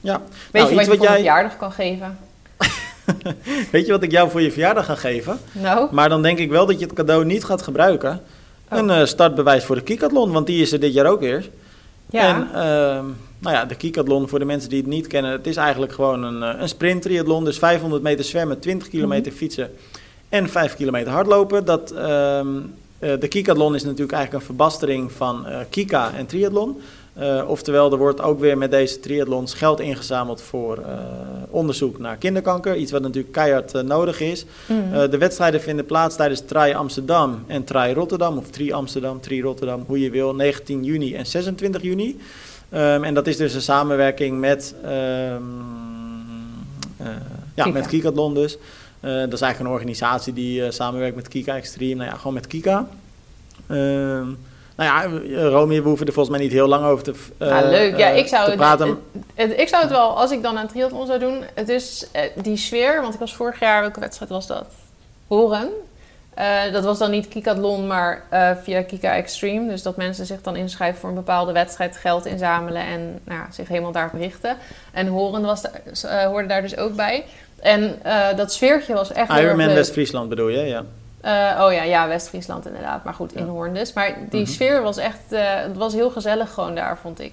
Ja. 0.00 0.20
Weet 0.50 0.62
Nou, 0.62 0.68
je 0.68 0.74
wat 0.76 0.84
je 0.86 0.90
voor 0.96 1.02
jij- 1.04 1.14
verjaardag 1.14 1.56
kan 1.56 1.72
geven? 1.72 2.18
Weet 3.72 3.86
je 3.86 3.92
wat 3.92 4.02
ik 4.02 4.10
jou 4.10 4.30
voor 4.30 4.40
je 4.42 4.50
verjaardag 4.52 4.86
ga 4.86 4.94
geven? 4.94 5.38
Nou, 5.52 5.88
Maar 5.94 6.08
dan 6.08 6.22
denk 6.22 6.38
ik 6.38 6.50
wel 6.50 6.66
dat 6.66 6.78
je 6.78 6.84
het 6.84 6.94
cadeau 6.94 7.24
niet 7.24 7.44
gaat 7.44 7.62
gebruiken. 7.62 8.20
Oh. 8.72 8.78
Een 8.78 8.90
eh, 8.90 9.04
startbewijs 9.04 9.64
voor 9.64 9.74
de 9.76 9.82
Kikathlon, 9.82 10.32
want 10.32 10.46
die 10.46 10.62
is 10.62 10.72
er 10.72 10.80
dit 10.80 10.92
jaar 10.92 11.06
ook 11.06 11.20
weer. 11.20 11.48
ja. 12.10 12.28
En 12.28 12.48
ehm, 12.54 13.04
nou 13.38 13.54
ja, 13.56 13.64
de 13.64 13.74
Kikathlon, 13.74 14.28
voor 14.28 14.38
de 14.38 14.44
mensen 14.44 14.68
die 14.70 14.78
het 14.80 14.88
niet 14.88 15.06
kennen, 15.06 15.30
het 15.32 15.46
is 15.46 15.56
eigenlijk 15.56 15.92
gewoon 15.92 16.22
een, 16.22 16.42
eh, 16.42 16.60
een 16.60 16.68
sprinttriathlon. 16.68 17.44
Dus 17.44 17.58
500 17.58 18.02
meter 18.02 18.24
zwemmen, 18.24 18.58
20 18.58 18.88
kilometer 18.88 19.32
Mhm. 19.32 19.40
fietsen 19.40 19.70
en 20.28 20.48
5 20.48 20.74
kilometer 20.76 21.12
hardlopen. 21.12 21.64
Dat, 21.64 21.90
ehm, 21.90 22.46
eh, 22.98 23.10
de 23.20 23.28
Kikathlon 23.28 23.74
is 23.74 23.82
natuurlijk 23.84 24.12
eigenlijk 24.12 24.40
een 24.42 24.46
verbastering 24.56 25.12
van 25.12 25.46
Kika 25.70 26.10
en 26.16 26.26
triathlon. 26.26 26.80
Eh, 27.12 27.44
oftewel, 27.46 27.92
er 27.92 27.98
wordt 27.98 28.20
ook 28.20 28.40
weer 28.40 28.58
met 28.58 28.70
deze 28.70 29.00
triathlons 29.00 29.54
geld 29.54 29.80
ingezameld 29.80 30.42
voor 30.42 30.78
eh, 30.78 30.94
onderzoek 31.50 31.98
naar 31.98 32.16
kinderkanker. 32.16 32.76
Iets 32.76 32.92
wat 32.92 33.02
natuurlijk 33.02 33.32
keihard 33.32 33.74
eh, 33.74 33.82
nodig 33.82 34.20
is. 34.20 34.44
Mhm. 34.66 35.10
De 35.10 35.18
wedstrijden 35.18 35.60
vinden 35.60 35.86
plaats 35.86 36.16
tijdens 36.16 36.40
Tri 36.40 36.74
Amsterdam 36.74 37.44
en 37.46 37.64
Tri 37.64 37.92
Rotterdam, 37.92 38.38
of 38.38 38.50
Tri 38.50 38.72
Amsterdam, 38.72 39.20
Tri 39.20 39.42
Rotterdam, 39.42 39.84
hoe 39.86 40.00
je 40.00 40.10
wil, 40.10 40.34
19 40.34 40.84
juni 40.84 41.14
en 41.14 41.26
26 41.26 41.82
juni. 41.82 42.18
Ehm, 42.68 43.04
en 43.04 43.14
dat 43.14 43.26
is 43.26 43.36
dus 43.36 43.54
een 43.54 43.62
samenwerking 43.62 44.40
met, 44.40 44.74
eh, 44.82 44.90
ja, 47.54 47.66
met 47.66 47.86
Kikathlon 47.86 48.34
dus. 48.34 48.58
Dat 49.00 49.32
is 49.32 49.40
eigenlijk 49.40 49.58
een 49.58 49.66
organisatie 49.66 50.32
die 50.32 50.70
samenwerkt 50.70 51.16
met 51.16 51.28
Kika 51.28 51.56
Extreme, 51.56 51.94
nou 51.94 52.10
ja, 52.10 52.16
gewoon 52.16 52.34
met 52.34 52.46
Kika. 52.46 52.88
Ehm, 53.66 54.26
nou 54.82 55.24
ja, 55.28 55.42
Romy, 55.48 55.82
we 55.82 55.88
hoeven 55.88 56.06
er 56.06 56.12
volgens 56.12 56.36
mij 56.36 56.44
niet 56.44 56.54
heel 56.54 56.66
lang 56.66 56.84
over 56.84 57.04
te, 57.04 57.12
eh, 57.38 57.48
Ja, 57.48 57.60
leuk. 57.60 57.96
Ja, 57.96 58.10
eh, 58.10 58.16
ik 58.16 58.26
zou 58.28 58.46
het, 58.48 58.56
praten. 58.56 58.88
het- 58.88 58.98
het- 59.34 59.60
ik 59.60 59.68
zou 59.68 59.82
het 59.82 59.90
wel, 59.90 60.18
als 60.18 60.30
ik 60.30 60.42
dan 60.42 60.56
een 60.56 60.66
triathlon 60.68 61.06
zou 61.06 61.18
doen, 61.18 61.42
het 61.54 61.68
is 61.68 62.06
eh, 62.12 62.22
die 62.42 62.56
sfeer, 62.56 63.00
want 63.02 63.14
ik 63.14 63.20
was 63.20 63.34
vorig 63.34 63.60
jaar, 63.60 63.80
welke 63.80 64.00
wedstrijd 64.00 64.30
was 64.30 64.46
dat? 64.46 64.64
Horen. 65.26 65.68
Dat 66.72 66.84
was 66.84 66.98
dan 66.98 67.10
niet 67.10 67.28
Kikathlon, 67.28 67.86
maar 67.86 68.24
via 68.62 68.82
Kika 68.82 69.14
Extreme. 69.14 69.68
Dus 69.68 69.82
dat 69.82 69.96
mensen 69.96 70.26
zich 70.26 70.42
dan 70.42 70.56
inschrijven 70.56 71.00
voor 71.00 71.08
een 71.08 71.14
bepaalde 71.14 71.52
wedstrijd, 71.52 71.96
geld 71.96 72.26
inzamelen 72.26 72.82
en 72.82 73.20
nou, 73.24 73.40
ja, 73.40 73.46
zich 73.52 73.68
helemaal 73.68 73.92
daarop 73.92 74.20
richten. 74.20 74.56
En 74.92 75.06
Horen 75.06 75.42
was 75.42 75.62
daar, 75.62 76.24
hoorde 76.24 76.48
daar 76.48 76.62
dus 76.62 76.76
ook 76.76 76.94
bij. 76.96 77.24
En 77.60 77.98
dat 78.36 78.52
sfeertje 78.52 78.94
was 78.94 79.12
echt 79.12 79.30
Ironman. 79.30 79.74
West-Friesland 79.74 80.28
bedoel 80.28 80.48
je, 80.48 80.58
ja. 80.62 80.84
Eh, 81.22 81.60
oh 81.64 81.72
ja, 81.72 81.82
ja, 81.82 82.08
West-Friesland 82.08 82.66
inderdaad. 82.66 83.04
Maar 83.04 83.14
goed, 83.14 83.34
in 83.34 83.44
Ja. 83.44 83.50
Hoorn 83.50 83.74
dus. 83.74 83.92
Maar 83.92 84.16
die 84.30 84.40
Mhm. 84.42 84.50
sfeer 84.50 84.82
was 84.82 84.96
echt, 84.96 85.20
eh, 85.32 85.40
het 85.44 85.76
was 85.76 85.92
heel 85.92 86.10
gezellig 86.10 86.52
gewoon 86.52 86.74
daar, 86.74 86.98
vond 86.98 87.20
ik. 87.20 87.32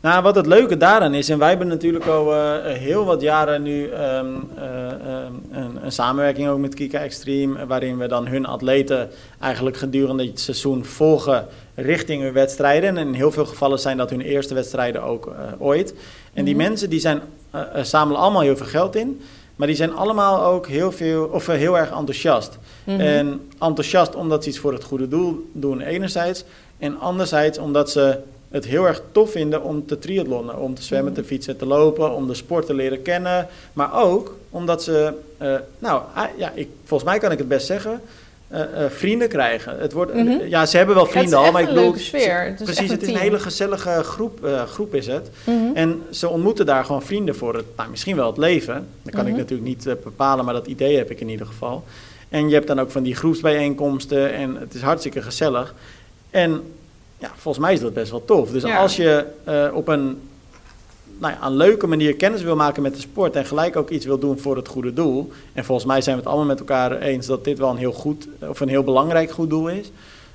Nou, 0.00 0.22
wat 0.22 0.34
het 0.34 0.46
leuke 0.46 0.76
daaraan 0.76 1.14
is, 1.14 1.28
en 1.28 1.38
wij 1.38 1.48
hebben 1.48 1.66
natuurlijk 1.66 2.06
al 2.06 2.34
eh, 2.34 2.72
heel 2.76 3.04
wat 3.04 3.20
jaren 3.20 3.62
nu 3.62 3.88
ehm, 3.88 4.26
eh, 4.56 4.86
ehm, 4.90 5.32
een, 5.52 5.78
een 5.84 5.92
samenwerking 5.92 6.48
ook 6.48 6.58
met 6.58 6.74
Kika 6.74 6.98
Extreme, 6.98 7.66
waarin 7.66 7.98
we 7.98 8.06
dan 8.08 8.26
hun 8.26 8.46
atleten 8.46 9.10
eigenlijk 9.40 9.76
gedurende 9.76 10.26
het 10.26 10.40
seizoen 10.40 10.84
volgen 10.84 11.46
richting 11.74 12.22
hun 12.22 12.32
wedstrijden. 12.32 12.96
En 12.96 13.06
in 13.06 13.14
heel 13.14 13.30
veel 13.32 13.46
gevallen 13.46 13.78
zijn 13.78 13.96
dat 13.96 14.10
hun 14.10 14.20
eerste 14.20 14.54
wedstrijden 14.54 15.02
ook 15.02 15.32
ooit. 15.58 15.94
En 16.34 16.44
die 16.44 16.54
Mhm. 16.54 16.62
mensen 16.62 16.90
die 16.90 17.00
zijn, 17.00 17.20
zamelen 17.82 18.20
allemaal 18.20 18.42
heel 18.42 18.56
veel 18.56 18.66
geld 18.66 18.96
in, 18.96 19.20
maar 19.62 19.70
die 19.70 19.80
zijn 19.80 19.94
allemaal 19.94 20.44
ook 20.44 20.66
heel, 20.66 20.92
veel, 20.92 21.24
of, 21.24 21.48
eh, 21.48 21.56
heel 21.56 21.78
erg 21.78 21.90
enthousiast. 21.90 22.58
Mhm. 22.84 23.00
En 23.00 23.48
enthousiast 23.58 24.14
omdat 24.14 24.42
ze 24.42 24.48
iets 24.48 24.58
voor 24.58 24.72
het 24.72 24.84
goede 24.84 25.08
doel 25.08 25.50
doen, 25.52 25.80
enerzijds. 25.80 26.44
En 26.78 27.00
anderzijds 27.00 27.58
omdat 27.58 27.90
ze 27.90 28.18
het 28.50 28.64
heel 28.64 28.86
erg 28.86 29.02
tof 29.12 29.30
vinden 29.30 29.62
om 29.62 29.86
te 29.86 29.98
triathlonnen. 29.98 30.58
Om 30.58 30.74
te 30.74 30.82
zwemmen, 30.82 31.12
Mhm. 31.12 31.20
te 31.20 31.26
fietsen, 31.26 31.56
te 31.56 31.66
lopen, 31.66 32.14
om 32.14 32.26
de 32.26 32.34
sport 32.34 32.66
te 32.66 32.74
leren 32.74 33.02
kennen. 33.02 33.48
Maar 33.72 34.02
ook 34.02 34.36
omdat 34.50 34.82
ze, 34.82 35.12
eh, 35.38 35.54
nou 35.78 36.02
ah, 36.14 36.24
ja, 36.36 36.52
ik, 36.54 36.68
volgens 36.84 37.10
mij 37.10 37.18
kan 37.18 37.32
ik 37.32 37.38
het 37.38 37.48
best 37.48 37.66
zeggen, 37.66 38.00
eh, 38.52 38.84
eh, 38.84 38.90
vrienden 38.90 39.28
krijgen. 39.28 39.78
Het 39.78 39.92
wordt, 39.92 40.14
Mhm. 40.14 40.46
Ja, 40.48 40.66
ze 40.66 40.76
hebben 40.76 40.94
wel 40.94 41.06
vrienden 41.06 41.38
al, 41.38 41.52
maar 41.52 41.62
ik 41.62 41.68
bedoel... 41.68 41.94
sfeer. 41.96 42.44
Het 42.44 42.64
precies, 42.64 42.90
het 42.90 43.02
is 43.02 43.08
een 43.08 43.16
hele 43.16 43.38
gezellige 43.38 44.02
groep, 44.02 44.44
eh, 44.44 44.62
groep 44.62 44.94
is 44.94 45.06
het. 45.06 45.30
Mhm. 45.44 45.56
En 45.74 46.02
ze 46.10 46.28
ontmoeten 46.28 46.66
daar 46.66 46.84
gewoon 46.84 47.02
vrienden 47.02 47.36
voor 47.36 47.54
het, 47.54 47.64
nou, 47.76 47.90
misschien 47.90 48.16
wel 48.16 48.26
het 48.26 48.36
leven. 48.36 48.86
Dat 49.02 49.12
kan 49.14 49.24
ik 49.26 49.30
Mhm. 49.30 49.40
natuurlijk 49.40 49.68
niet 49.68 49.84
bepalen, 50.02 50.44
maar 50.44 50.54
dat 50.54 50.66
idee 50.66 50.96
heb 50.96 51.10
ik 51.10 51.20
in 51.20 51.28
ieder 51.28 51.46
geval. 51.46 51.84
En 52.28 52.48
je 52.48 52.54
hebt 52.54 52.66
dan 52.66 52.80
ook 52.80 52.90
van 52.90 53.02
die 53.02 53.14
groepsbijeenkomsten 53.14 54.32
en 54.32 54.56
het 54.56 54.74
is 54.74 54.80
hartstikke 54.80 55.22
gezellig. 55.22 55.74
En 56.30 56.62
ja, 57.18 57.30
volgens 57.36 57.64
mij 57.64 57.72
is 57.74 57.80
dat 57.80 57.94
best 57.94 58.10
wel 58.10 58.24
tof. 58.24 58.50
Dus 58.50 58.62
Ja. 58.62 58.76
als 58.78 58.96
je 58.96 59.24
op 59.72 59.88
een, 59.88 60.20
nou 61.22 61.34
ja, 61.34 61.46
een 61.46 61.56
leuke 61.56 61.86
manier 61.86 62.16
kennis 62.16 62.42
wil 62.42 62.56
maken 62.56 62.82
met 62.82 62.94
de 62.94 63.00
sport 63.00 63.36
en 63.36 63.44
gelijk 63.44 63.76
ook 63.76 63.90
iets 63.90 64.04
wil 64.06 64.18
doen 64.18 64.38
voor 64.38 64.56
het 64.56 64.68
goede 64.68 64.92
doel. 64.92 65.32
En 65.52 65.64
volgens 65.64 65.86
mij 65.86 66.00
zijn 66.00 66.16
we 66.16 66.22
het 66.22 66.30
allemaal 66.30 66.48
met 66.48 66.58
elkaar 66.58 66.98
eens 66.98 67.26
dat 67.26 67.44
dit 67.44 67.58
wel 67.58 67.70
een 67.70 67.76
heel 67.76 67.92
goed 67.92 68.28
of 68.40 68.60
een 68.60 68.68
heel 68.68 68.82
belangrijk 68.82 69.30
goed 69.30 69.50
doel 69.50 69.68
is. 69.68 69.90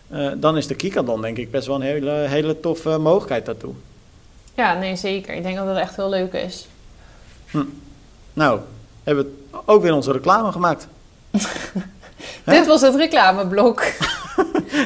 eh, 0.07 0.31
dan 0.37 0.57
is 0.57 0.67
de 0.67 0.75
Kikadon 0.75 1.21
denk 1.21 1.37
ik 1.37 1.51
best 1.51 1.67
wel 1.67 1.75
een 1.75 1.81
hele, 1.81 2.11
hele 2.11 2.59
toffe 2.59 2.97
mogelijkheid 2.97 3.45
daartoe. 3.45 3.73
Ja, 4.53 4.73
nee, 4.73 4.95
zeker. 4.95 5.35
Ik 5.35 5.43
denk 5.43 5.57
dat 5.57 5.67
het 5.67 5.77
echt 5.77 5.95
heel 5.95 6.09
leuk 6.09 6.33
is. 6.33 6.67
Nou, 8.33 8.59
hebben 9.03 9.25
we 9.51 9.57
ook 9.65 9.81
weer 9.81 9.93
onze 9.93 10.11
reclame 10.11 10.51
gemaakt. 10.51 10.87
Dit 12.45 12.67
was 12.67 12.81
het 12.81 12.95
reclameblok. 12.95 13.83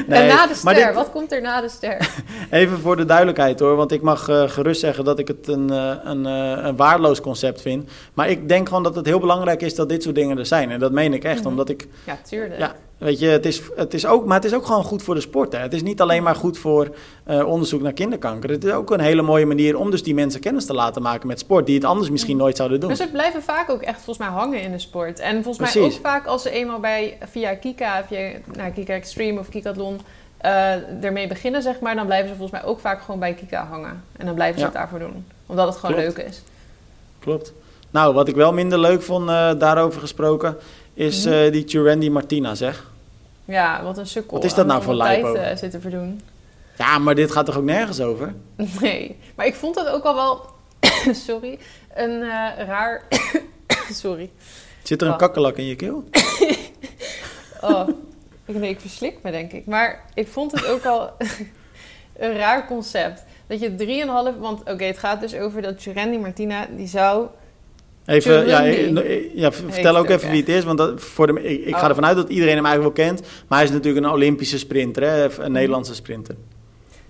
Nee, 0.06 0.20
en 0.20 0.26
na 0.26 0.46
de 0.46 0.54
ster, 0.54 0.74
dit- 0.74 0.94
wat 0.94 1.10
komt 1.10 1.32
er 1.32 1.40
na 1.40 1.60
de 1.60 1.68
ster? 1.68 2.08
Even 2.50 2.78
voor 2.78 2.96
de 2.96 3.04
duidelijkheid 3.04 3.60
hoor, 3.60 3.76
want 3.76 3.92
ik 3.92 4.02
mag 4.02 4.28
eh, 4.28 4.42
gerust 4.48 4.80
zeggen 4.80 5.04
dat 5.04 5.18
ik 5.18 5.28
het 5.28 5.48
een, 5.48 5.70
eh, 5.70 5.90
een, 6.04 6.26
eh, 6.26 6.64
een 6.64 6.76
waardeloos 6.76 7.20
concept 7.20 7.60
vind. 7.60 7.90
Maar 8.14 8.30
ik 8.30 8.48
denk 8.48 8.68
gewoon 8.68 8.82
dat 8.82 8.94
het 8.94 9.06
heel 9.06 9.20
belangrijk 9.20 9.62
is 9.62 9.74
dat 9.74 9.88
dit 9.88 10.02
soort 10.02 10.14
dingen 10.14 10.38
er 10.38 10.46
zijn. 10.46 10.70
En 10.70 10.78
dat 10.80 10.92
meen 10.92 11.14
ik 11.14 11.24
echt, 11.24 11.38
Mhm. 11.38 11.48
omdat 11.48 11.68
ik, 11.68 11.86
Ja, 12.06 12.18
tuurlijk. 12.28 12.58
ja, 12.60 12.74
weet 13.02 13.18
je, 13.18 13.26
het 13.26 13.46
is, 13.46 13.62
het 13.76 13.94
is 13.94 14.06
ook, 14.06 14.24
maar 14.26 14.36
het 14.36 14.44
is 14.44 14.54
ook 14.54 14.66
gewoon 14.66 14.84
goed 14.84 15.02
voor 15.02 15.14
de 15.14 15.20
sport. 15.20 15.52
Hè. 15.52 15.58
Het 15.58 15.72
is 15.72 15.82
niet 15.82 16.00
alleen 16.00 16.22
maar 16.22 16.34
goed 16.34 16.58
voor 16.58 16.94
eh, 17.24 17.46
onderzoek 17.46 17.80
naar 17.82 17.92
kinderkanker. 17.92 18.50
Het 18.50 18.64
is 18.64 18.72
ook 18.72 18.90
een 18.90 19.00
hele 19.00 19.22
mooie 19.22 19.46
manier 19.46 19.78
om 19.78 19.90
dus 19.90 20.02
die 20.02 20.14
mensen 20.14 20.40
kennis 20.40 20.66
te 20.66 20.74
laten 20.74 21.02
maken 21.02 21.26
met 21.26 21.38
sport, 21.38 21.66
die 21.66 21.74
het 21.74 21.84
anders 21.84 22.10
misschien 22.10 22.36
nooit 22.36 22.56
zouden 22.56 22.80
doen. 22.80 22.88
Dus 22.88 22.98
het 22.98 23.12
blijven 23.12 23.42
vaak 23.42 23.70
ook 23.70 23.82
echt 23.82 23.96
volgens 24.02 24.18
mij 24.18 24.28
hangen 24.36 24.60
in 24.62 24.72
de 24.72 24.78
sport. 24.78 25.18
En 25.20 25.42
volgens 25.42 25.74
mij 25.74 25.82
ook 25.84 25.92
vaak 25.92 26.26
als 26.26 26.42
ze 26.42 26.50
eenmaal 26.50 26.80
bij, 26.80 27.18
via 27.30 27.54
Kika, 27.54 28.04
via 28.08 28.30
nou, 28.56 28.70
Kika 28.72 28.92
Extreme 28.92 29.40
of 29.40 29.48
Kikathlon 29.48 30.00
eh 30.38 31.04
ermee 31.04 31.26
beginnen, 31.28 31.62
zeg 31.62 31.80
maar, 31.80 31.94
dan 31.94 32.06
blijven 32.06 32.28
ze 32.28 32.34
volgens 32.36 32.60
mij 32.60 32.70
ook 32.70 32.80
vaak 32.80 33.02
gewoon 33.02 33.20
bij 33.20 33.34
Kika 33.34 33.66
hangen. 33.66 34.02
En 34.16 34.26
dan 34.26 34.34
blijven 34.34 34.54
ze 34.54 34.60
Ja. 34.60 34.66
het 34.70 34.74
daarvoor 34.76 34.98
doen. 34.98 35.24
Omdat 35.46 35.66
het 35.68 35.76
gewoon 35.76 35.96
Klopt. 35.96 36.16
leuk 36.16 36.26
is. 36.26 36.42
Klopt. 37.18 37.52
Nou, 37.90 38.14
wat 38.14 38.28
ik 38.28 38.34
wel 38.34 38.52
minder 38.52 38.78
leuk 38.78 39.02
vond 39.02 39.28
eh, 39.28 39.50
daarover 39.58 40.00
gesproken, 40.00 40.56
is 40.94 41.24
Mhm. 41.24 41.50
die 41.50 41.64
Turendi 41.64 42.10
Martina, 42.10 42.54
zeg. 42.54 42.90
Ja, 43.44 43.82
wat 43.82 43.98
een 43.98 44.06
sukkel. 44.06 44.36
Wat 44.36 44.44
is 44.44 44.54
dat 44.54 44.66
nou 44.66 44.82
voor 44.82 44.94
lijpo? 44.94 45.34
tijd 45.34 45.52
eh, 45.52 45.56
zitten 45.56 45.80
verdoen. 45.80 46.20
Ja, 46.78 46.98
maar 46.98 47.14
dit 47.14 47.32
gaat 47.32 47.46
toch 47.46 47.56
ook 47.56 47.64
nergens 47.64 48.00
over? 48.00 48.34
Nee, 48.80 49.18
maar 49.34 49.46
ik 49.46 49.54
vond 49.54 49.74
het 49.74 49.88
ook 49.88 50.04
al 50.04 50.14
wel, 50.14 50.46
sorry, 51.26 51.58
een 51.94 52.22
eh, 52.22 52.66
raar, 52.66 53.02
sorry. 54.02 54.30
Zit 54.82 55.02
er 55.02 55.08
een 55.08 55.16
kakkelak 55.16 55.56
in 55.56 55.66
je 55.66 55.76
keel? 55.76 56.04
Oh, 57.64 57.88
ik, 58.44 58.54
nee, 58.54 58.70
ik 58.70 58.80
verslik 58.80 59.18
me 59.22 59.30
denk 59.30 59.52
ik. 59.52 59.66
Maar 59.66 60.04
ik 60.14 60.28
vond 60.28 60.52
het 60.52 60.66
ook 60.66 60.84
al 60.84 61.10
een 62.16 62.36
raar 62.36 62.66
concept. 62.66 63.24
Dat 63.46 63.60
je 63.60 64.04
3,5, 64.34 64.38
want 64.38 64.60
oké, 64.60 64.84
het 64.84 64.98
gaat 64.98 65.20
dus 65.20 65.34
over 65.34 65.62
dat 65.62 65.82
Jurendi 65.82 66.18
Martina, 66.18 66.66
die 66.76 66.86
zou... 66.86 67.26
Even, 68.06 68.46
ja, 68.46 68.64
eh, 68.66 68.96
eh, 68.96 69.34
ja, 69.34 69.52
v- 69.52 69.60
Heet 69.60 69.74
vertel 69.74 69.96
ook 69.96 70.08
even 70.08 70.30
wie 70.30 70.40
het 70.40 70.48
is, 70.48 70.64
want 70.64 70.78
dat, 70.78 71.00
voor 71.00 71.26
de, 71.26 71.42
ik, 71.42 71.64
ik 71.66 71.74
ga 71.74 71.82
Oh. 71.82 71.88
ervan 71.88 72.06
uit 72.06 72.16
dat 72.16 72.28
iedereen 72.28 72.54
hem 72.56 72.64
eigenlijk 72.66 72.96
wel 72.96 73.06
kent. 73.06 73.20
Maar 73.48 73.58
hij 73.58 73.66
is 73.66 73.72
natuurlijk 73.74 74.06
een 74.06 74.12
Olympische 74.12 74.58
sprinter, 74.58 75.02
hè, 75.02 75.28
Mhm. 75.28 75.40
een 75.40 75.52
Nederlandse 75.52 75.94
sprinter. 75.94 76.34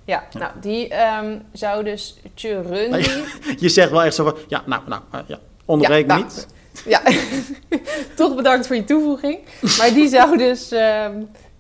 Ja, 0.05 0.25
Ja. 0.31 0.39
nou, 0.39 0.53
die 0.61 0.89
ehm, 0.89 1.37
zou 1.53 1.85
dus 1.85 2.17
Jurendi... 2.35 3.07
Je 3.59 3.69
zegt 3.69 3.91
wel 3.91 4.03
echt 4.03 4.15
zo 4.15 4.25
van, 4.25 4.37
ja, 4.49 4.63
nou, 4.67 4.83
nou, 4.89 5.03
eh, 5.13 5.19
ja, 5.27 5.39
onderbreek 5.65 6.07
Ja, 6.07 6.15
me 6.17 6.21
nou, 6.23 6.33
niet. 6.35 6.47
Ja, 6.87 7.03
toch 8.17 8.37
bedankt 8.37 8.67
voor 8.67 8.77
je 8.77 8.85
toevoeging. 8.85 9.39
Maar 9.79 9.91
die 9.95 10.09
zou 10.09 10.37
dus, 10.39 10.71
ehm 10.73 11.13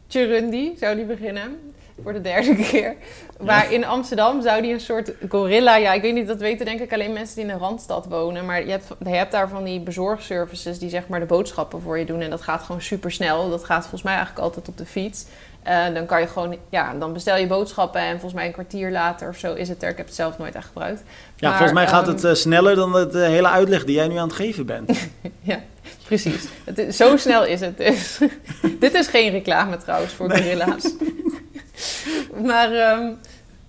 Churundi, 0.09 0.73
zou 0.81 0.97
die 0.97 1.05
beginnen. 1.05 1.59
Voor 2.03 2.13
de 2.13 2.21
derde 2.21 2.57
keer. 2.71 2.95
Maar 3.41 3.73
in 3.73 3.85
Amsterdam 3.85 4.43
zou 4.43 4.63
die 4.63 4.73
een 4.73 4.81
soort 4.81 5.13
gorilla... 5.29 5.77
Ja, 5.77 5.93
ik 5.93 6.03
weet 6.03 6.15
niet, 6.15 6.27
dat 6.27 6.41
weten 6.41 6.67
denk 6.67 6.81
ik 6.81 6.93
alleen 6.93 7.13
mensen 7.13 7.37
die 7.37 7.45
in 7.45 7.51
een 7.51 7.59
randstad 7.59 8.07
wonen. 8.07 8.47
Maar 8.47 8.65
je 8.65 8.71
hebt, 8.71 8.87
je 9.05 9.09
hebt 9.09 9.33
daar 9.33 9.49
van 9.49 9.65
die 9.65 9.81
bezorgservices 9.81 10.79
die 10.79 10.91
zeg 10.91 11.09
maar 11.09 11.21
de 11.21 11.27
boodschappen 11.27 11.81
voor 11.81 11.99
je 11.99 12.05
doen. 12.05 12.21
En 12.21 12.31
dat 12.31 12.43
gaat 12.43 12.63
gewoon 12.63 12.83
super 12.83 13.13
snel. 13.13 13.51
Dat 13.51 13.65
gaat 13.65 13.81
volgens 13.81 14.03
mij 14.03 14.15
eigenlijk 14.15 14.45
altijd 14.45 14.69
op 14.69 14.77
de 14.79 14.87
fiets. 14.87 15.27
Eh, 15.63 15.95
dan 15.95 16.07
kan 16.07 16.21
je 16.21 16.27
gewoon, 16.27 16.57
ja, 16.69 16.95
dan 16.95 17.13
bestel 17.13 17.37
je 17.37 17.47
boodschappen 17.47 18.01
en 18.01 18.11
volgens 18.11 18.33
mij 18.33 18.47
een 18.47 18.53
kwartier 18.53 18.91
later 18.91 19.29
of 19.29 19.37
zo 19.37 19.55
is 19.55 19.69
het 19.69 19.83
er. 19.83 19.89
Ik 19.89 19.97
heb 19.97 20.07
het 20.07 20.15
zelf 20.15 20.39
nooit 20.39 20.55
echt 20.55 20.67
gebruikt. 20.67 21.03
Ja, 21.37 21.49
Maar, 21.49 21.59
volgens 21.59 21.79
mij 21.79 21.89
gaat 21.89 22.07
ehm, 22.07 22.15
het 22.15 22.25
eh, 22.25 22.35
sneller 22.35 22.75
dan 22.75 22.93
de 22.93 23.19
hele 23.19 23.49
uitleg 23.49 23.85
die 23.85 23.95
jij 23.95 24.09
nu 24.09 24.17
aan 24.17 24.27
het 24.27 24.37
geven 24.37 24.67
bent. 24.67 24.91
Ja, 25.41 25.61
precies. 26.05 26.45
Het 26.65 26.79
is, 26.79 26.97
zo 26.97 27.17
snel 27.17 27.45
is 27.45 27.61
het 27.61 27.77
dus. 27.77 28.19
Dit 28.81 28.95
is 28.95 29.07
geen 29.07 29.31
reclame 29.31 29.77
trouwens 29.77 30.13
voor 30.13 30.31
gorilla's. 30.31 30.95
maar 32.49 32.73
ehm, 32.73 33.13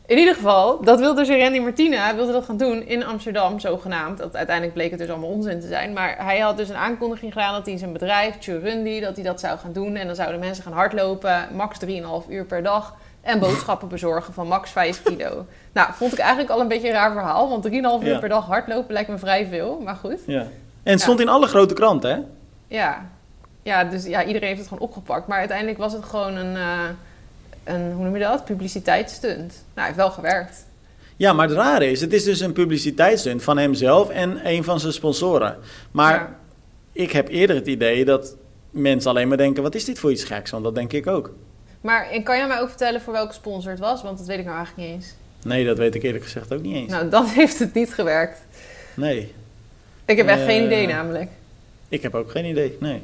in 0.06 0.18
ieder 0.18 0.36
geval, 0.36 0.84
dat 0.84 1.00
wilde 1.00 1.26
dus 1.26 1.38
Randy 1.38 1.60
Martina 1.60 2.16
wilde 2.16 2.32
dat 2.32 2.46
gaan 2.46 2.58
doen 2.58 2.88
in 2.88 3.06
Amsterdam, 3.06 3.60
zogenaamd. 3.60 4.18
Dat, 4.18 4.36
uiteindelijk 4.36 4.76
bleek 4.76 4.90
het 4.90 5.00
dus 5.00 5.10
allemaal 5.10 5.30
onzin 5.30 5.60
te 5.60 5.68
zijn. 5.68 5.94
Maar 5.94 6.16
hij 6.18 6.40
had 6.40 6.58
dus 6.58 6.70
een 6.70 6.76
aankondiging 6.76 7.34
gedaan 7.34 7.54
dat 7.54 7.66
hij 7.66 7.78
zijn 7.78 7.94
bedrijf, 7.94 8.36
Churundi, 8.40 9.00
dat 9.00 9.16
hij 9.16 9.24
dat 9.24 9.40
zou 9.40 9.58
gaan 9.58 9.74
doen. 9.74 9.96
En 9.96 10.08
dan 10.08 10.16
zouden 10.16 10.40
mensen 10.40 10.64
gaan 10.64 10.74
hardlopen, 10.74 11.48
max 11.56 11.80
3,5 11.86 11.92
uur 12.30 12.46
per 12.46 12.64
dag. 12.64 12.96
En 13.22 13.40
boodschappen 13.40 13.88
bezorgen 13.88 14.34
van 14.34 14.48
max 14.48 14.72
5 14.72 15.04
kilo. 15.04 15.46
Nou, 15.74 15.94
vond 15.94 16.14
ik 16.14 16.20
eigenlijk 16.20 16.50
al 16.50 16.60
een 16.60 16.68
beetje 16.68 16.88
een 16.88 16.94
raar 16.94 17.12
verhaal. 17.12 17.50
Want 17.50 17.70
3,5 17.70 18.08
uur 18.08 18.20
per 18.20 18.30
dag 18.30 18.46
hardlopen 18.46 18.94
lijkt 18.94 19.10
me 19.10 19.18
vrij 19.18 19.48
veel. 19.48 19.82
Maar 19.84 19.96
goed. 19.96 20.20
Ja. 20.26 20.42
En 20.84 20.92
het 20.92 21.02
stond 21.02 21.20
in 21.20 21.30
alle 21.30 21.48
grote 21.48 21.74
kranten, 21.74 22.12
hè? 22.12 22.20
Ja. 22.68 23.06
ja, 23.64 23.84
dus 23.84 24.06
ja, 24.06 24.24
iedereen 24.24 24.48
heeft 24.48 24.60
het 24.60 24.68
gewoon 24.68 24.88
opgepakt. 24.88 25.28
Maar 25.28 25.40
uiteindelijk 25.40 25.78
was 25.78 25.94
het 25.94 26.04
gewoon 26.04 26.36
een, 26.36 26.56
eh, 26.56 26.90
een 27.64 27.92
hoe 27.94 28.04
noem 28.04 28.14
je 28.14 28.20
dat? 28.24 28.46
Publiciteitsstunt. 28.46 29.52
Nou, 29.52 29.58
hij 29.74 29.84
heeft 29.86 29.98
wel 29.98 30.12
gewerkt. 30.12 30.66
Ja, 31.18 31.34
maar 31.34 31.48
het 31.48 31.58
rare 31.58 31.92
is, 31.92 32.02
het 32.02 32.14
is 32.14 32.24
dus 32.24 32.40
een 32.40 32.54
publiciteitsstunt 32.54 33.44
van 33.44 33.58
hemzelf 33.58 34.10
en 34.10 34.48
een 34.48 34.64
van 34.64 34.80
zijn 34.80 34.94
sponsoren. 34.94 35.58
Maar 35.92 36.14
Ja. 36.14 36.36
ik 36.92 37.12
heb 37.12 37.28
eerder 37.28 37.56
het 37.56 37.68
idee 37.68 38.06
dat 38.06 38.36
mensen 38.70 39.10
alleen 39.12 39.28
maar 39.28 39.38
denken, 39.38 39.64
wat 39.64 39.76
is 39.76 39.86
dit 39.86 40.00
voor 40.00 40.12
iets 40.12 40.24
geks? 40.24 40.52
Want 40.52 40.64
dat 40.64 40.76
denk 40.76 40.94
ik 40.94 41.08
ook. 41.08 41.32
Maar 41.82 42.10
en 42.10 42.24
kan 42.24 42.38
jij 42.38 42.48
mij 42.48 42.60
ook 42.60 42.70
vertellen 42.70 43.02
voor 43.02 43.14
welke 43.14 43.34
sponsor 43.34 43.72
het 43.72 43.80
was? 43.80 44.02
Want 44.04 44.18
dat 44.18 44.28
weet 44.28 44.40
ik 44.40 44.46
nou 44.46 44.58
eigenlijk 44.58 44.88
niet 44.88 44.96
eens. 44.98 45.14
Nee, 45.44 45.66
dat 45.66 45.78
weet 45.78 45.96
ik 45.96 46.04
eerlijk 46.04 46.24
gezegd 46.24 46.54
ook 46.54 46.62
niet 46.62 46.76
eens. 46.76 46.92
Nou, 46.92 47.10
dan 47.10 47.26
heeft 47.36 47.60
het 47.60 47.74
niet 47.74 47.94
gewerkt. 47.94 48.42
Nee, 48.96 49.34
Ik 50.06 50.18
heb 50.18 50.28
echt 50.28 50.40
Eh, 50.40 50.46
geen 50.46 50.64
idee 50.66 50.88
namelijk. 50.88 51.30
ik 51.90 52.02
heb 52.02 52.16
ook 52.16 52.32
geen 52.32 52.46
idee. 52.46 52.78
Nee. 52.80 53.02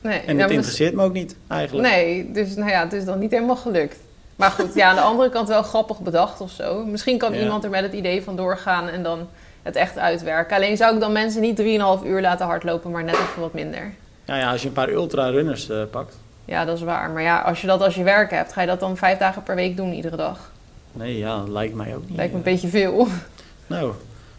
Nee, 0.00 0.20
En 0.20 0.36
maar- 0.36 0.50
interesseert 0.50 0.94
me 0.94 1.02
ook 1.02 1.12
niet, 1.12 1.36
eigenlijk. 1.48 1.88
Nee, 1.88 2.30
dus 2.32 2.54
nou 2.56 2.70
ja, 2.70 2.82
het 2.82 2.92
is 2.92 3.04
dan 3.04 3.18
niet 3.18 3.30
helemaal 3.30 3.56
gelukt. 3.56 3.96
Maar 4.36 4.50
goed, 4.50 4.74
ja, 4.74 4.88
aan 4.88 4.94
de 4.94 5.00
andere 5.00 5.30
kant 5.30 5.48
wel 5.48 5.62
grappig 5.62 5.98
bedacht 6.00 6.40
of 6.40 6.50
zo. 6.50 6.84
Misschien 6.84 7.18
kan 7.18 7.32
Ja. 7.32 7.40
iemand 7.40 7.64
er 7.64 7.70
met 7.70 7.82
het 7.82 7.92
idee 7.92 8.22
van 8.22 8.36
doorgaan 8.36 8.88
en 8.88 9.02
dan 9.02 9.28
het 9.62 9.76
echt 9.76 9.98
uitwerken. 9.98 10.56
Alleen 10.56 10.76
zou 10.76 10.94
ik 10.94 11.00
dan 11.00 11.12
mensen 11.12 11.40
niet 11.40 11.56
3,5 11.56 12.04
uur 12.04 12.20
laten 12.20 12.46
hardlopen, 12.46 12.90
maar 12.90 13.04
net 13.04 13.14
even 13.14 13.40
wat 13.40 13.52
minder. 13.52 13.92
Ja, 14.24 14.36
ja, 14.36 14.50
als 14.50 14.62
je 14.62 14.68
een 14.68 14.74
paar 14.74 14.88
ultra-runners 14.88 15.68
eh, 15.70 15.82
pakt. 15.90 16.16
Ja, 16.44 16.64
dat 16.64 16.76
is 16.76 16.82
waar. 16.82 17.10
Maar 17.10 17.22
ja, 17.22 17.40
als 17.40 17.60
je 17.60 17.66
dat 17.66 17.80
als 17.82 17.94
je 17.94 18.02
werk 18.02 18.30
hebt, 18.30 18.52
ga 18.52 18.60
je 18.60 18.66
dat 18.66 18.80
dan 18.80 18.96
vijf 18.96 19.18
dagen 19.18 19.42
per 19.42 19.54
week 19.54 19.76
doen, 19.76 19.92
iedere 19.92 20.16
dag? 20.16 20.50
Nee, 20.92 21.18
ja, 21.18 21.38
dat 21.38 21.48
lijkt 21.48 21.74
mij 21.74 21.94
ook 21.96 22.08
niet. 22.08 22.16
Lijkt 22.16 22.32
me 22.32 22.38
een 22.38 22.44
eh. 22.44 22.52
beetje 22.52 22.68
veel. 22.68 23.06
Nou, 23.66 23.92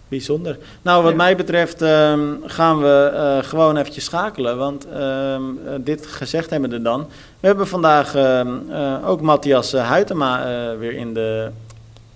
bijzonder. 0.10 0.58
Nou, 0.82 1.04
wat 1.04 1.16
mij 1.16 1.36
betreft 1.36 1.82
ehm, 1.82 2.36
gaan 2.44 2.82
we 2.82 3.12
eh, 3.14 3.50
gewoon 3.50 3.78
eventjes 3.78 4.04
schakelen. 4.04 4.58
Want 4.58 4.88
ehm, 4.88 5.42
eh, 5.66 5.74
dit 5.80 6.08
gezegd 6.08 6.50
hebben 6.50 6.70
we 6.70 6.82
dan. 6.82 7.08
We 7.40 7.48
hebben 7.48 7.68
vandaag 7.68 8.16
ehm, 8.16 8.58
eh, 8.70 9.10
ook 9.10 9.22
Matthias 9.22 9.72
Huytema 9.72 10.46
weer 10.78 10.94
in 10.94 11.14
de 11.14 11.50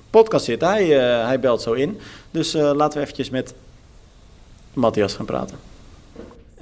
podcast 0.09 0.45
zitten. 0.45 0.67
Hij, 0.67 0.85
hij 1.25 1.39
belt 1.39 1.61
zo 1.61 1.73
in. 1.73 1.99
Dus 2.31 2.53
laten 2.53 2.97
we 2.97 3.03
eventjes 3.03 3.29
met 3.29 3.53
Matthias 4.73 5.13
gaan 5.13 5.25
praten. 5.25 5.72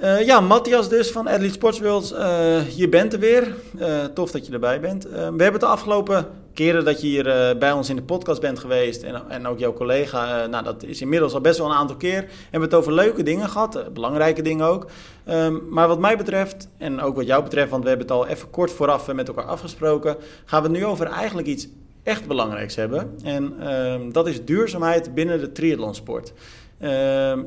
Eh, 0.02 0.26
ja, 0.26 0.40
Matthias 0.40 0.88
dus 0.88 1.10
van 1.10 1.26
Athlete 1.26 1.52
Sports 1.52 1.80
World. 1.80 2.10
Eh, 2.10 2.70
je 2.76 2.88
bent 2.88 3.12
er 3.12 3.18
weer. 3.18 3.54
Eh, 3.78 4.04
tof 4.04 4.30
dat 4.30 4.46
je 4.46 4.52
erbij 4.52 4.80
bent. 4.80 5.04
We 5.04 5.42
hebben 5.42 5.60
de 5.60 5.66
afgelopen 5.66 6.26
keren 6.54 6.84
dat 6.84 7.00
je 7.00 7.06
hier 7.06 7.56
bij 7.58 7.72
ons 7.72 7.88
in 7.88 7.96
de 7.96 8.02
podcast 8.02 8.40
bent 8.40 8.58
geweest... 8.58 9.02
en, 9.02 9.22
en 9.28 9.46
ook 9.46 9.58
jouw 9.58 9.72
collega, 9.72 10.46
nou 10.46 10.64
dat 10.64 10.82
is 10.82 11.00
inmiddels 11.00 11.34
al 11.34 11.40
best 11.40 11.58
wel 11.58 11.66
een 11.66 11.76
aantal 11.76 11.96
keer... 11.96 12.20
hebben 12.42 12.60
we 12.60 12.64
het 12.64 12.74
over 12.74 12.92
leuke 12.92 13.22
dingen 13.22 13.48
gehad, 13.48 13.76
eh, 13.76 13.82
belangrijke 13.92 14.42
dingen 14.42 14.66
ook. 14.66 14.86
Ehm, 15.24 15.56
maar 15.68 15.88
wat 15.88 15.98
mij 15.98 16.16
betreft, 16.16 16.68
en 16.78 17.00
ook 17.00 17.16
wat 17.16 17.26
jou 17.26 17.42
betreft... 17.42 17.70
want 17.70 17.82
we 17.82 17.88
hebben 17.88 18.06
het 18.06 18.16
al 18.16 18.26
even 18.26 18.50
kort 18.50 18.70
vooraf 18.70 19.12
met 19.12 19.28
elkaar 19.28 19.44
afgesproken... 19.44 20.16
gaan 20.44 20.62
we 20.62 20.68
het 20.68 20.78
nu 20.78 20.84
over 20.84 21.06
eigenlijk 21.06 21.48
iets 21.48 21.68
echt 22.02 22.26
belangrijks 22.26 22.74
hebben. 22.74 23.14
En 23.24 23.54
ehm, 23.60 24.10
dat 24.10 24.26
is 24.26 24.44
duurzaamheid 24.44 25.14
binnen 25.14 25.40
de 25.40 25.52
triathlonsport. 25.52 26.32
Ehm, 26.78 27.40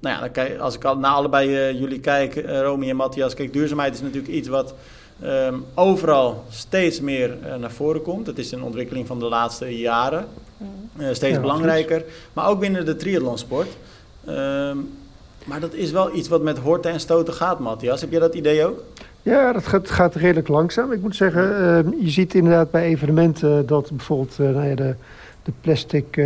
nou 0.00 0.16
ja, 0.16 0.28
dan 0.28 0.60
als 0.60 0.74
ik 0.74 0.84
al 0.84 0.98
naar 0.98 1.12
allebei 1.12 1.48
uh, 1.50 1.80
jullie 1.80 2.00
kijk, 2.00 2.36
uh, 2.36 2.60
Romy 2.60 2.88
en 2.88 2.96
Matthias, 2.96 3.34
kijk, 3.34 3.52
duurzaamheid 3.52 3.94
is 3.94 4.00
natuurlijk 4.00 4.32
iets 4.32 4.48
wat 4.48 4.74
ehm, 5.22 5.54
overal 5.74 6.44
steeds 6.50 7.00
meer 7.00 7.36
uh, 7.44 7.54
naar 7.54 7.70
voren 7.70 8.02
komt. 8.02 8.26
Het 8.26 8.38
is 8.38 8.52
een 8.52 8.62
ontwikkeling 8.62 9.06
van 9.06 9.18
de 9.18 9.24
laatste 9.24 9.78
jaren, 9.78 10.26
mm. 10.56 11.14
steeds 11.14 11.34
ja, 11.34 11.40
belangrijker. 11.40 12.04
Maar 12.32 12.48
ook 12.48 12.60
binnen 12.60 12.84
de 12.84 12.96
triathlonsport. 12.96 13.76
maar 15.44 15.60
dat 15.60 15.74
is 15.74 15.90
wel 15.90 16.14
iets 16.14 16.28
wat 16.28 16.42
met 16.42 16.58
horten 16.58 16.90
en 16.90 17.00
stoten 17.00 17.34
gaat, 17.34 17.58
Matthias. 17.58 18.00
Heb 18.00 18.10
jij 18.10 18.20
dat 18.20 18.34
idee 18.34 18.66
ook? 18.66 18.82
Ja, 19.22 19.52
dat 19.52 19.66
gaat, 19.66 19.90
gaat 19.90 20.14
redelijk 20.14 20.48
langzaam. 20.48 20.92
Ik 20.92 21.00
moet 21.00 21.16
zeggen, 21.16 21.94
je 22.00 22.10
ziet 22.10 22.34
inderdaad 22.34 22.70
bij 22.70 22.82
evenementen 22.82 23.66
dat 23.66 23.90
bijvoorbeeld 23.90 24.38
nou 24.38 24.66
ja, 24.66 24.74
de, 24.74 24.94
de 25.42 25.52
plastic 25.60 26.22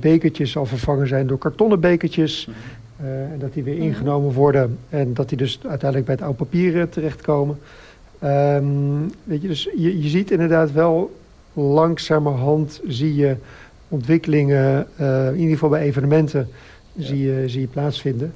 bekertjes 0.00 0.56
al 0.56 0.66
vervangen 0.66 1.08
zijn 1.08 1.26
door 1.26 1.38
kartonnen 1.38 1.80
bekertjes. 1.80 2.46
Mm 2.46 2.54
en 3.02 3.38
dat 3.38 3.52
die 3.52 3.64
weer 3.64 3.78
ingenomen 3.78 4.32
worden 4.32 4.78
en 4.88 5.14
dat 5.14 5.28
die 5.28 5.38
dus 5.38 5.58
uiteindelijk 5.62 6.04
bij 6.04 6.14
het 6.14 6.24
oude 6.24 6.38
papier 6.38 6.88
terechtkomen. 6.88 7.58
Um, 8.24 9.10
weet 9.24 9.42
je, 9.42 9.48
dus 9.48 9.68
je, 9.76 10.02
je 10.02 10.08
ziet 10.08 10.30
inderdaad 10.30 10.72
wel 10.72 11.18
langzamerhand 11.52 12.80
zie 12.86 13.14
je 13.14 13.36
ontwikkelingen, 13.88 14.86
uh, 15.00 15.26
in 15.28 15.36
ieder 15.36 15.52
geval 15.52 15.68
bij 15.68 15.82
evenementen, 15.82 16.48
zie, 16.98 17.18
je, 17.18 17.48
zie 17.48 17.60
je 17.60 17.66
plaatsvinden. 17.66 18.34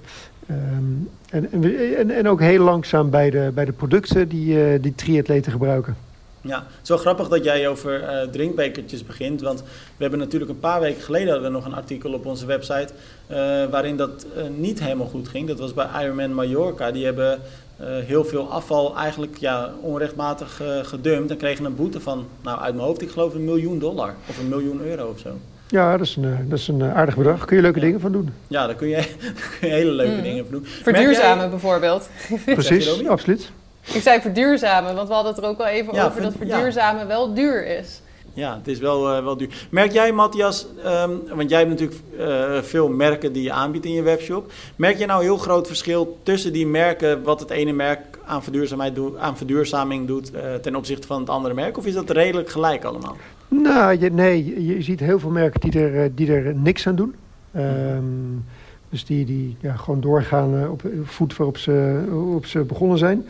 Um, 0.50 1.08
en, 1.30 1.52
en, 1.96 2.10
en, 2.10 2.28
ook 2.28 2.40
heel 2.40 2.64
langzaam 2.64 3.10
bij 3.10 3.30
de, 3.30 3.50
bij 3.54 3.64
de 3.64 3.72
producten 3.72 4.28
die, 4.28 4.54
uh, 4.54 4.82
die 4.82 4.94
triatleten 4.94 5.52
gebruiken. 5.52 5.96
Ja, 6.44 6.66
zo 6.82 6.96
grappig 6.96 7.28
dat 7.28 7.44
jij 7.44 7.68
over 7.68 8.00
uh, 8.02 8.30
drinkbekertjes 8.30 9.04
begint. 9.04 9.40
Want 9.40 9.60
we 9.62 10.02
hebben 10.02 10.18
natuurlijk 10.18 10.50
een 10.50 10.58
paar 10.58 10.80
weken 10.80 11.02
geleden 11.02 11.28
hadden 11.28 11.50
we 11.50 11.56
nog 11.56 11.64
een 11.66 11.74
artikel 11.74 12.12
op 12.12 12.26
onze 12.26 12.46
website. 12.46 12.88
Uh, 13.30 13.36
waarin 13.70 13.96
dat 13.96 14.26
uh, 14.36 14.42
niet 14.56 14.80
helemaal 14.80 15.06
goed 15.06 15.28
ging. 15.28 15.48
Dat 15.48 15.58
was 15.58 15.74
bij 15.74 15.86
Ironman 16.02 16.34
Mallorca. 16.34 16.90
Die 16.90 17.04
hebben 17.04 17.40
heel 17.82 18.24
veel 18.24 18.50
afval 18.50 18.96
eigenlijk 18.96 19.36
ja, 19.36 19.72
onrechtmatig 19.80 20.60
gedumpt. 20.82 21.30
En 21.30 21.36
kregen 21.36 21.64
een 21.64 21.74
boete 21.74 22.00
van, 22.00 22.26
nou 22.42 22.60
uit 22.60 22.74
mijn 22.74 22.86
hoofd, 22.86 23.02
ik 23.02 23.10
geloof 23.10 23.34
een 23.34 23.44
miljoen 23.44 23.78
dollar. 23.78 24.14
Of 24.28 24.38
een 24.38 24.48
miljoen 24.48 24.80
euro 24.80 25.08
of 25.08 25.18
zo. 25.18 25.28
Ja, 25.68 25.96
dat 25.96 26.06
is 26.06 26.16
een, 26.16 26.48
dat 26.48 26.58
is 26.58 26.68
een 26.68 26.82
aardig 26.82 27.16
bedrag. 27.16 27.44
Kun 27.44 27.56
je 27.56 27.62
leuke 27.62 27.80
dingen 27.80 28.00
van 28.00 28.12
doen. 28.12 28.30
Ja, 28.48 28.66
daar 28.66 28.76
kun 28.76 28.88
je, 28.88 28.96
kun 29.58 29.68
je 29.68 29.74
hele 29.74 29.90
leuke 29.90 30.16
mm. 30.16 30.22
dingen 30.22 30.44
van 30.44 30.54
doen. 30.54 30.64
Verduurzamen 30.66 31.38
jij... 31.38 31.48
bijvoorbeeld. 31.48 32.08
Precies, 32.44 33.06
absoluut. 33.06 33.50
Ik 33.92 34.02
zei 34.02 34.20
verduurzamen, 34.20 34.94
want 34.94 35.08
we 35.08 35.14
hadden 35.14 35.34
het 35.34 35.42
er 35.42 35.48
ook 35.48 35.58
al 35.58 35.66
even 35.66 36.04
over 36.04 36.22
dat 36.22 36.34
verduurzamen 36.38 37.06
wel 37.06 37.34
duur 37.34 37.66
is. 37.66 38.02
Ja, 38.34 38.56
het 38.56 38.68
is 38.68 38.78
wel, 38.78 39.16
uh, 39.16 39.24
wel 39.24 39.36
duur. 39.36 39.66
Merk 39.70 39.92
jij, 39.92 40.12
Matthias, 40.12 40.66
um, 40.86 41.20
want 41.34 41.50
jij 41.50 41.58
hebt 41.58 41.70
natuurlijk 41.70 42.00
uh, 42.18 42.62
veel 42.62 42.88
merken 42.88 43.32
die 43.32 43.42
je 43.42 43.52
aanbiedt 43.52 43.84
in 43.84 43.92
je 43.92 44.02
webshop. 44.02 44.52
Merk 44.76 44.98
je 44.98 45.06
nou 45.06 45.18
een 45.18 45.26
heel 45.26 45.36
groot 45.36 45.66
verschil 45.66 46.18
tussen 46.22 46.52
die 46.52 46.66
merken, 46.66 47.22
wat 47.22 47.40
het 47.40 47.50
ene 47.50 47.72
merk 47.72 48.00
aan, 48.24 48.42
verduurzaamheid 48.42 48.94
doet, 48.94 49.16
aan 49.16 49.36
verduurzaming 49.36 50.06
doet 50.06 50.34
uh, 50.34 50.54
ten 50.54 50.76
opzichte 50.76 51.06
van 51.06 51.20
het 51.20 51.28
andere 51.28 51.54
merk? 51.54 51.78
Of 51.78 51.86
is 51.86 51.94
dat 51.94 52.10
redelijk 52.10 52.50
gelijk 52.50 52.84
allemaal? 52.84 53.16
Nou, 53.48 53.98
je, 53.98 54.10
nee, 54.10 54.66
je 54.66 54.82
ziet 54.82 55.00
heel 55.00 55.18
veel 55.18 55.30
merken 55.30 55.60
die 55.60 55.80
er, 55.80 56.14
die 56.14 56.32
er 56.32 56.54
niks 56.54 56.86
aan 56.86 56.96
doen. 56.96 57.14
Um, 57.56 58.44
dus 58.88 59.04
die, 59.04 59.24
die 59.24 59.56
ja, 59.60 59.76
gewoon 59.76 60.00
doorgaan 60.00 60.68
op 60.68 60.82
voet 61.04 61.36
waarop 61.36 61.58
ze, 61.58 62.02
op 62.34 62.46
ze 62.46 62.60
begonnen 62.60 62.98
zijn 62.98 63.26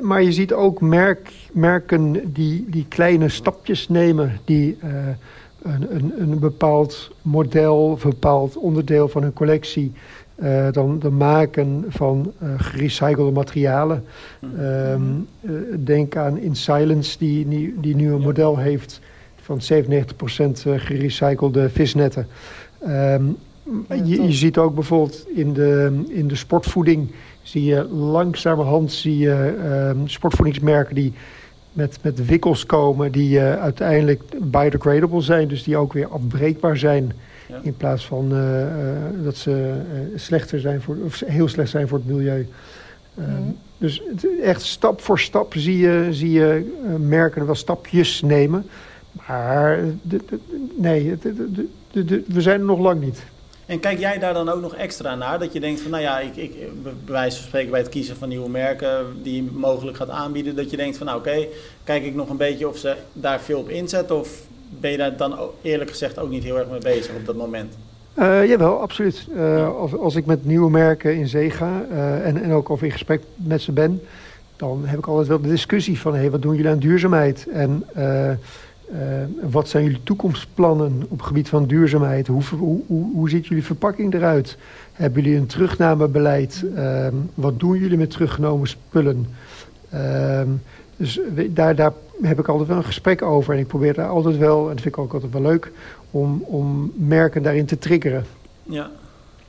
maar 0.00 0.22
je 0.22 0.32
ziet 0.32 0.52
ook 0.52 0.80
merk, 0.80 1.32
merken 1.52 2.32
die, 2.32 2.64
die 2.68 2.86
kleine 2.88 3.28
stapjes 3.28 3.88
nemen, 3.88 4.38
die 4.44 4.78
uh, 4.84 4.90
een, 5.62 5.94
een, 5.94 6.12
een, 6.18 6.38
bepaald 6.38 7.10
model 7.22 7.98
een 8.02 8.10
bepaald 8.10 8.56
onderdeel 8.56 9.08
van 9.08 9.22
hun 9.22 9.32
collectie 9.32 9.92
uh, 10.42 10.72
dan, 10.72 11.02
maken 11.16 11.84
van 11.88 12.32
uh, 12.42 12.48
gerecyclede 12.56 13.30
materialen. 13.30 14.04
Um, 14.60 15.28
denk 15.84 16.16
aan 16.16 16.38
In 16.38 16.56
Silence, 16.56 17.18
die, 17.18 17.48
die, 17.80 17.96
nu 17.96 18.12
een 18.12 18.20
model 18.20 18.58
heeft 18.58 19.00
van 19.36 19.60
97% 19.60 20.50
gerecyclede 20.62 21.70
visnetten. 21.70 22.26
Um, 22.86 23.36
je, 24.04 24.22
je, 24.22 24.32
ziet 24.32 24.58
ook 24.58 24.74
bijvoorbeeld 24.74 25.26
in 25.28 25.52
de, 25.52 26.02
in 26.08 26.28
de 26.28 26.36
sportvoeding 26.36 27.10
zie 27.42 27.64
je 27.64 27.84
langzamerhand 27.88 28.92
zie 28.92 29.18
je, 29.18 29.56
um, 29.94 30.08
sportvoedingsmerken 30.08 30.94
die 30.94 31.12
met, 31.72 31.98
met 32.02 32.26
wikkels 32.26 32.66
komen 32.66 33.12
die 33.12 33.38
uh, 33.38 33.54
uiteindelijk 33.54 34.22
biodegradable 34.40 35.20
zijn, 35.20 35.48
dus 35.48 35.62
die 35.62 35.76
ook 35.76 35.92
weer 35.92 36.08
afbreekbaar 36.08 36.76
zijn. 36.76 37.12
In 37.62 37.76
plaats 37.76 38.06
van 38.06 38.32
uh, 38.32 38.60
uh, 38.60 38.68
dat 39.24 39.36
ze 39.36 39.74
slechter 40.14 40.60
zijn 40.60 40.80
voor, 40.80 40.96
of 41.04 41.22
heel 41.26 41.48
slecht 41.48 41.70
zijn 41.70 41.88
voor 41.88 41.98
het 41.98 42.06
milieu. 42.06 42.48
Mm. 43.14 43.56
Dus 43.78 44.02
echt 44.42 44.62
stap 44.62 45.00
voor 45.00 45.20
stap 45.20 45.54
zie 45.54 45.78
je, 45.78 46.08
zie 46.10 46.30
je 46.30 46.78
merken 46.98 47.46
wel 47.46 47.54
stapjes 47.54 48.22
nemen. 48.22 48.66
Maar 49.26 49.80
de, 50.02 50.20
de, 50.28 50.38
nee, 50.76 51.18
de, 51.90 52.22
we 52.26 52.40
zijn 52.40 52.60
er 52.60 52.66
nog 52.66 52.78
lang 52.78 53.00
niet. 53.00 53.22
En 53.68 53.80
kijk 53.80 53.98
jij 53.98 54.18
daar 54.18 54.34
dan 54.34 54.48
ook 54.48 54.60
nog 54.60 54.74
extra 54.74 55.14
naar? 55.14 55.38
Dat 55.38 55.52
je 55.52 55.60
denkt 55.60 55.80
van, 55.80 55.90
nou 55.90 56.02
ja, 56.02 56.20
ik, 56.20 56.36
ik, 56.36 56.52
bij 56.82 56.92
wijze 57.06 57.36
van 57.36 57.46
spreken 57.46 57.70
bij 57.70 57.80
het 57.80 57.88
kiezen 57.88 58.16
van 58.16 58.28
nieuwe 58.28 58.48
merken 58.48 59.06
die 59.22 59.34
je 59.34 59.48
mogelijk 59.52 59.96
gaat 59.96 60.08
aanbieden, 60.08 60.56
dat 60.56 60.70
je 60.70 60.76
denkt 60.76 60.96
van, 60.96 61.06
nou 61.06 61.18
oké, 61.18 61.46
kijk 61.84 62.04
ik 62.04 62.14
nog 62.14 62.28
een 62.28 62.36
beetje 62.36 62.68
of 62.68 62.76
ze 62.76 62.96
daar 63.12 63.40
veel 63.40 63.58
op 63.58 63.68
inzetten 63.68 64.18
of 64.18 64.40
ben 64.68 64.90
je 64.90 64.96
daar 64.96 65.16
dan 65.16 65.38
eerlijk 65.62 65.90
gezegd 65.90 66.18
ook 66.18 66.30
niet 66.30 66.44
heel 66.44 66.58
erg 66.58 66.68
mee 66.68 66.80
bezig 66.80 67.14
op 67.14 67.26
dat 67.26 67.36
moment? 67.36 67.74
Uh, 68.18 68.48
jawel, 68.48 68.80
absoluut. 68.80 69.26
Uh, 69.36 69.76
als, 69.76 69.96
als 69.96 70.14
ik 70.14 70.26
met 70.26 70.44
nieuwe 70.44 70.70
merken 70.70 71.16
in 71.16 71.28
zee 71.28 71.50
ga 71.50 71.84
uh, 71.92 72.26
en, 72.26 72.42
en 72.42 72.52
ook 72.52 72.68
of 72.68 72.82
in 72.82 72.90
gesprek 72.90 73.22
met 73.34 73.62
ze 73.62 73.72
ben, 73.72 74.02
dan 74.56 74.82
heb 74.84 74.98
ik 74.98 75.06
altijd 75.06 75.28
wel 75.28 75.40
de 75.40 75.48
discussie 75.48 76.00
van, 76.00 76.12
hé, 76.12 76.20
hey, 76.20 76.30
wat 76.30 76.42
doen 76.42 76.54
jullie 76.54 76.70
aan 76.70 76.78
duurzaamheid? 76.78 77.46
En 77.48 77.84
uh, 78.92 79.00
wat 79.50 79.68
zijn 79.68 79.84
jullie 79.84 80.02
toekomstplannen 80.02 81.02
op 81.08 81.18
het 81.18 81.26
gebied 81.26 81.48
van 81.48 81.66
duurzaamheid? 81.66 82.26
Hoe, 82.26 82.42
hoe, 82.58 82.82
hoe, 82.86 83.30
ziet 83.30 83.46
jullie 83.46 83.64
verpakking 83.64 84.14
eruit? 84.14 84.56
Hebben 84.92 85.22
jullie 85.22 85.38
een 85.38 85.46
terugnamebeleid? 85.46 86.64
Uh, 86.74 87.06
wat 87.34 87.60
doen 87.60 87.78
jullie 87.78 87.98
met 87.98 88.10
teruggenomen 88.10 88.68
spullen? 88.68 89.26
Uh, 89.94 90.42
dus 90.96 91.20
daar, 91.48 91.74
daar 91.74 91.92
heb 92.22 92.38
ik 92.38 92.48
altijd 92.48 92.68
wel 92.68 92.76
een 92.76 92.84
gesprek 92.84 93.22
over. 93.22 93.54
En 93.54 93.60
ik 93.60 93.66
probeer 93.66 93.94
daar 93.94 94.08
altijd 94.08 94.36
wel, 94.36 94.60
en 94.60 94.74
dat 94.74 94.80
vind 94.82 94.94
ik 94.94 94.98
ook 94.98 95.12
altijd 95.12 95.32
wel 95.32 95.42
leuk, 95.42 95.72
om, 96.10 96.42
om 96.46 96.92
merken 96.94 97.42
daarin 97.42 97.66
te 97.66 97.78
triggeren. 97.78 98.24
Ja, 98.62 98.90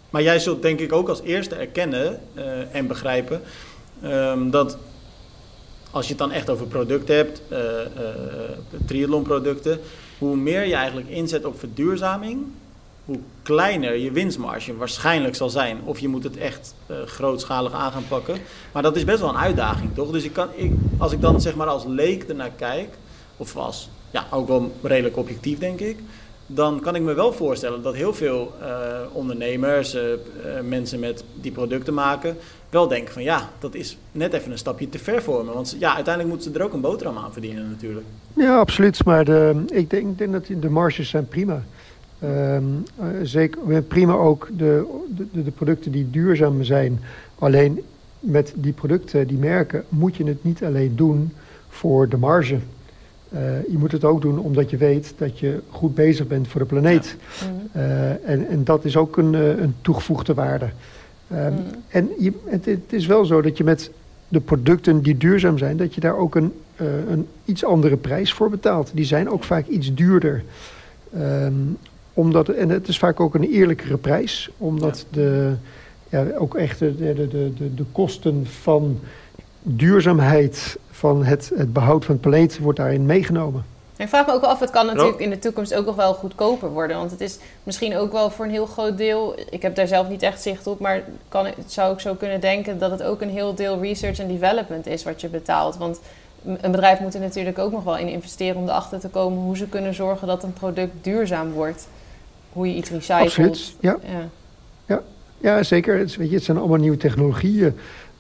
maar 0.10 0.22
jij 0.22 0.40
zult 0.40 0.62
denk 0.62 0.80
ik 0.80 0.94
ook 0.94 1.10
als 1.10 1.22
eerste 1.22 1.56
erkennen 1.56 2.20
uh, 2.36 2.76
en 2.76 2.88
begrijpen 2.88 3.42
um, 4.04 4.52
dat 4.52 4.78
als 5.92 6.06
je 6.06 6.10
het 6.10 6.20
dan 6.20 6.32
echt 6.32 6.50
over 6.50 6.68
producten 6.68 7.16
hebt, 7.16 7.42
uh, 7.52 7.58
triathlonproducten, 8.86 9.80
hoe 10.18 10.36
meer 10.36 10.66
je 10.66 10.76
eigenlijk 10.76 11.10
inzet 11.10 11.46
op 11.46 11.60
verduurzaming, 11.60 12.46
hoe 13.06 13.20
kleiner 13.42 13.98
je 13.98 14.12
winstmarge 14.12 14.78
waarschijnlijk 14.78 15.36
zal 15.36 15.50
zijn. 15.50 15.78
Of 15.84 16.00
je 16.00 16.08
moet 16.08 16.24
het 16.24 16.38
echt 16.38 16.76
uh, 16.88 16.98
grootschalig 17.06 17.74
aan 17.74 17.92
gaan 17.92 18.08
pakken. 18.08 18.38
Maar 18.72 18.84
dat 18.84 18.96
is 18.96 19.04
best 19.04 19.20
wel 19.20 19.30
een 19.30 19.38
uitdaging, 19.38 19.90
toch? 19.96 20.12
Dus 20.12 20.24
ik 20.24 20.34
kan, 20.34 20.48
ik, 20.56 20.72
als 20.98 21.12
ik 21.12 21.22
dan 21.22 21.42
zeg 21.42 21.56
maar 21.56 21.68
als 21.68 21.86
leek 21.86 22.24
ernaar 22.24 22.52
kijk, 22.56 22.98
of 23.38 23.56
als, 23.56 23.90
ja, 24.12 24.28
ook 24.32 24.48
wel 24.48 24.72
redelijk 24.82 25.18
objectief 25.18 25.60
denk 25.60 25.80
ik, 25.80 26.00
dan 26.46 26.80
kan 26.80 26.96
ik 26.96 27.02
me 27.02 27.14
wel 27.14 27.34
voorstellen 27.34 27.82
dat 27.82 27.94
heel 27.96 28.14
veel 28.14 28.54
ondernemers, 29.12 29.98
mensen 30.64 31.00
met 31.00 31.24
die 31.42 31.52
producten 31.52 31.94
maken, 31.94 32.38
wel 32.70 32.88
denken 32.88 33.14
van 33.14 33.24
ja, 33.24 33.50
dat 33.60 33.76
is 33.76 33.98
net 34.12 34.34
even 34.34 34.52
een 34.52 34.58
stapje 34.58 34.90
te 34.90 35.00
ver 35.00 35.22
voor 35.22 35.46
me. 35.46 35.54
Want 35.54 35.76
ja, 35.80 35.96
uiteindelijk 35.96 36.34
moeten 36.34 36.52
ze 36.54 36.60
er 36.60 36.66
ook 36.66 36.74
een 36.74 36.82
boterham 36.82 37.18
aan 37.18 37.34
verdienen 37.34 37.70
natuurlijk. 37.70 38.06
Ja, 38.34 38.58
absoluut. 38.58 39.06
Maar 39.06 39.26
de, 39.26 39.64
ik, 39.68 39.90
denk, 39.90 40.18
denk 40.18 40.32
dat 40.32 40.46
de 40.62 40.70
marges 40.70 41.10
zijn 41.10 41.28
prima. 41.28 41.64
Um, 42.24 42.84
zeker 43.24 43.82
prima 43.82 44.14
ook 44.14 44.50
de, 44.58 44.86
de, 45.32 45.44
de, 45.44 45.52
producten 45.52 45.92
die 45.92 46.10
duurzaam 46.10 46.64
zijn. 46.64 47.00
Alleen 47.40 47.84
met 48.20 48.54
die 48.56 48.74
producten, 48.74 49.28
die 49.28 49.38
merken, 49.38 49.84
moet 49.90 50.16
je 50.16 50.24
het 50.24 50.44
niet 50.44 50.64
alleen 50.64 50.96
doen 50.96 51.34
voor 51.70 52.10
de 52.10 52.18
marge. 52.18 52.58
Uh, 53.34 53.40
je 53.70 53.78
moet 53.78 53.92
het 53.92 54.04
ook 54.04 54.22
doen 54.22 54.40
omdat 54.40 54.70
je 54.70 54.78
weet 54.78 55.14
dat 55.18 55.40
je 55.40 55.62
goed 55.70 55.96
bezig 55.96 56.28
bent 56.28 56.48
voor 56.48 56.62
de 56.62 56.68
planeet. 56.68 57.16
Ja. 57.74 57.82
Uh, 57.82 58.30
en, 58.30 58.48
en 58.48 58.64
dat 58.64 58.86
is 58.86 58.98
ook 58.98 59.18
een, 59.18 59.34
een 59.34 59.76
toegevoegde 59.82 60.34
waarde. 60.34 60.70
Um, 61.32 61.54
mm. 61.54 61.60
En 61.88 62.10
je, 62.20 62.34
het, 62.46 62.66
het, 62.66 62.94
is 62.94 63.06
wel 63.06 63.26
zo 63.26 63.42
dat 63.42 63.58
je 63.58 63.64
met 63.64 63.92
de 64.28 64.40
producten 64.40 65.02
die 65.02 65.18
duurzaam 65.18 65.58
zijn, 65.58 65.78
dat 65.78 65.94
je 65.94 66.02
daar 66.02 66.18
ook 66.18 66.36
een, 66.36 66.54
uh, 66.82 66.88
een 67.10 67.28
iets 67.46 67.66
andere 67.66 67.98
prijs 67.98 68.34
voor 68.34 68.50
betaalt. 68.50 68.92
Die 68.94 69.06
zijn 69.06 69.30
ook 69.30 69.44
vaak 69.44 69.68
iets 69.68 69.94
duurder. 69.94 70.44
Um, 71.18 71.78
omdat, 72.14 72.50
en 72.50 72.70
het 72.70 72.88
is 72.88 72.98
vaak 72.98 73.20
ook 73.20 73.36
een 73.36 73.44
eerlijkere 73.44 73.98
prijs, 73.98 74.50
omdat 74.58 75.06
ja. 75.10 75.22
de, 75.22 75.54
ja, 76.10 76.26
ook 76.38 76.56
echt 76.56 76.80
de, 76.80 76.96
de, 76.96 77.14
de, 77.14 77.54
de, 77.58 77.74
de 77.76 77.86
kosten 77.92 78.46
van 78.46 79.00
duurzaamheid, 79.64 80.78
van 80.92 81.24
het, 81.24 81.52
het 81.56 81.74
behoud 81.74 82.06
van 82.06 82.14
het 82.14 82.24
planeet, 82.24 82.60
wordt 82.60 82.80
daarin 82.80 83.06
meegenomen. 83.06 83.64
Ik 84.00 84.08
vraag 84.08 84.26
me 84.26 84.34
ook 84.34 84.42
wel 84.42 84.50
af, 84.50 84.60
het 84.60 84.70
kan 84.70 84.86
natuurlijk 84.86 85.20
in 85.20 85.30
de 85.30 85.40
toekomst 85.40 85.74
ook 85.74 85.86
nog 85.86 85.96
wel 85.96 86.14
goedkoper 86.14 86.70
worden. 86.70 86.98
Want 86.98 87.12
het 87.12 87.22
is 87.22 87.38
misschien 87.64 87.98
ook 87.98 88.12
wel 88.12 88.30
voor 88.30 88.46
een 88.46 88.52
heel 88.52 88.66
groot 88.66 88.98
deel, 88.98 89.36
ik 89.50 89.62
heb 89.62 89.76
daar 89.76 89.88
zelf 89.88 90.10
niet 90.10 90.22
echt 90.22 90.42
zicht 90.42 90.68
op, 90.68 90.80
maar 90.80 91.02
kan, 91.30 91.48
zou 91.68 91.94
ik 91.94 92.00
zo 92.00 92.14
kunnen 92.14 92.42
denken 92.42 92.80
dat 92.80 92.92
het 92.92 93.04
ook 93.04 93.22
een 93.22 93.30
heel 93.30 93.56
deel 93.56 93.82
research 93.82 94.20
en 94.20 94.28
development 94.28 94.88
is 94.88 95.04
wat 95.04 95.22
je 95.22 95.28
betaalt. 95.28 95.78
Want 95.78 96.00
een 96.44 96.72
bedrijf 96.72 97.00
moet 97.00 97.14
er 97.14 97.20
natuurlijk 97.20 97.60
ook 97.60 97.72
nog 97.72 97.84
wel 97.84 97.98
in 97.98 98.08
investeren 98.08 98.56
om 98.56 98.68
erachter 98.68 99.00
te 99.00 99.08
komen 99.08 99.44
hoe 99.44 99.58
ze 99.58 99.68
kunnen 99.68 99.94
zorgen 99.94 100.28
dat 100.28 100.44
een 100.44 100.54
product 100.54 100.94
duurzaam 101.02 101.52
wordt. 101.52 101.88
Hoe 102.54 102.68
je 102.68 102.76
iets 102.76 102.90
recycelt. 102.90 103.22
Absoluut, 103.22 103.76
ja. 103.80 103.98
ja. 104.04 104.30
ja. 104.86 105.02
ja 105.38 105.64
zeker. 105.64 105.98
Het, 105.98 106.16
weet 106.16 106.30
je, 106.30 106.36
het 106.36 106.44
zijn 106.44 106.58
allemaal 106.58 106.78
nieuwe 106.78 106.98
technologieën. 106.98 107.78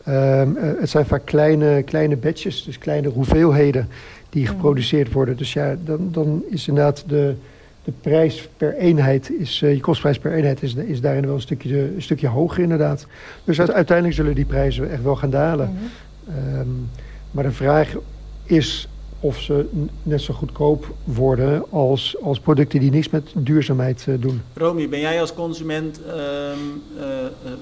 Um, 0.07 0.55
het 0.55 0.89
zijn 0.89 1.05
vaak 1.05 1.25
kleine, 1.25 1.83
kleine 1.83 2.15
batches, 2.15 2.63
dus 2.63 2.77
kleine 2.77 3.07
hoeveelheden 3.07 3.89
die 4.29 4.41
mm. 4.41 4.47
geproduceerd 4.47 5.11
worden. 5.11 5.37
Dus 5.37 5.53
ja, 5.53 5.75
dan, 5.83 6.09
dan 6.11 6.43
is 6.49 6.67
inderdaad 6.67 7.03
de, 7.07 7.35
de 7.83 7.91
prijs 8.01 8.49
per 8.57 8.75
eenheid, 8.75 9.31
is, 9.39 9.61
uh, 9.61 9.73
je 9.73 9.79
kostprijs 9.79 10.19
per 10.19 10.33
eenheid 10.33 10.63
is, 10.63 10.75
is 10.75 11.01
daarin 11.01 11.25
wel 11.25 11.35
een 11.35 11.41
stukje, 11.41 11.95
een 11.95 12.01
stukje 12.01 12.27
hoger 12.27 12.63
inderdaad. 12.63 13.07
Dus 13.43 13.61
uiteindelijk 13.61 14.15
zullen 14.15 14.35
die 14.35 14.45
prijzen 14.45 14.91
echt 14.91 15.03
wel 15.03 15.15
gaan 15.15 15.29
dalen. 15.29 15.69
Mm-hmm. 15.69 16.59
Um, 16.59 16.89
maar 17.31 17.43
de 17.43 17.51
vraag 17.51 17.95
is 18.43 18.88
of 19.19 19.39
ze 19.39 19.65
net 20.03 20.21
zo 20.21 20.33
goedkoop 20.33 20.93
worden 21.03 21.71
als, 21.71 22.15
als 22.21 22.39
producten 22.39 22.79
die 22.79 22.91
niks 22.91 23.09
met 23.09 23.31
duurzaamheid 23.35 24.05
uh, 24.09 24.15
doen. 24.19 24.41
Romy, 24.53 24.89
ben 24.89 24.99
jij 24.99 25.21
als 25.21 25.33
consument, 25.33 25.99
uh, 26.07 26.13
uh, 26.13 27.03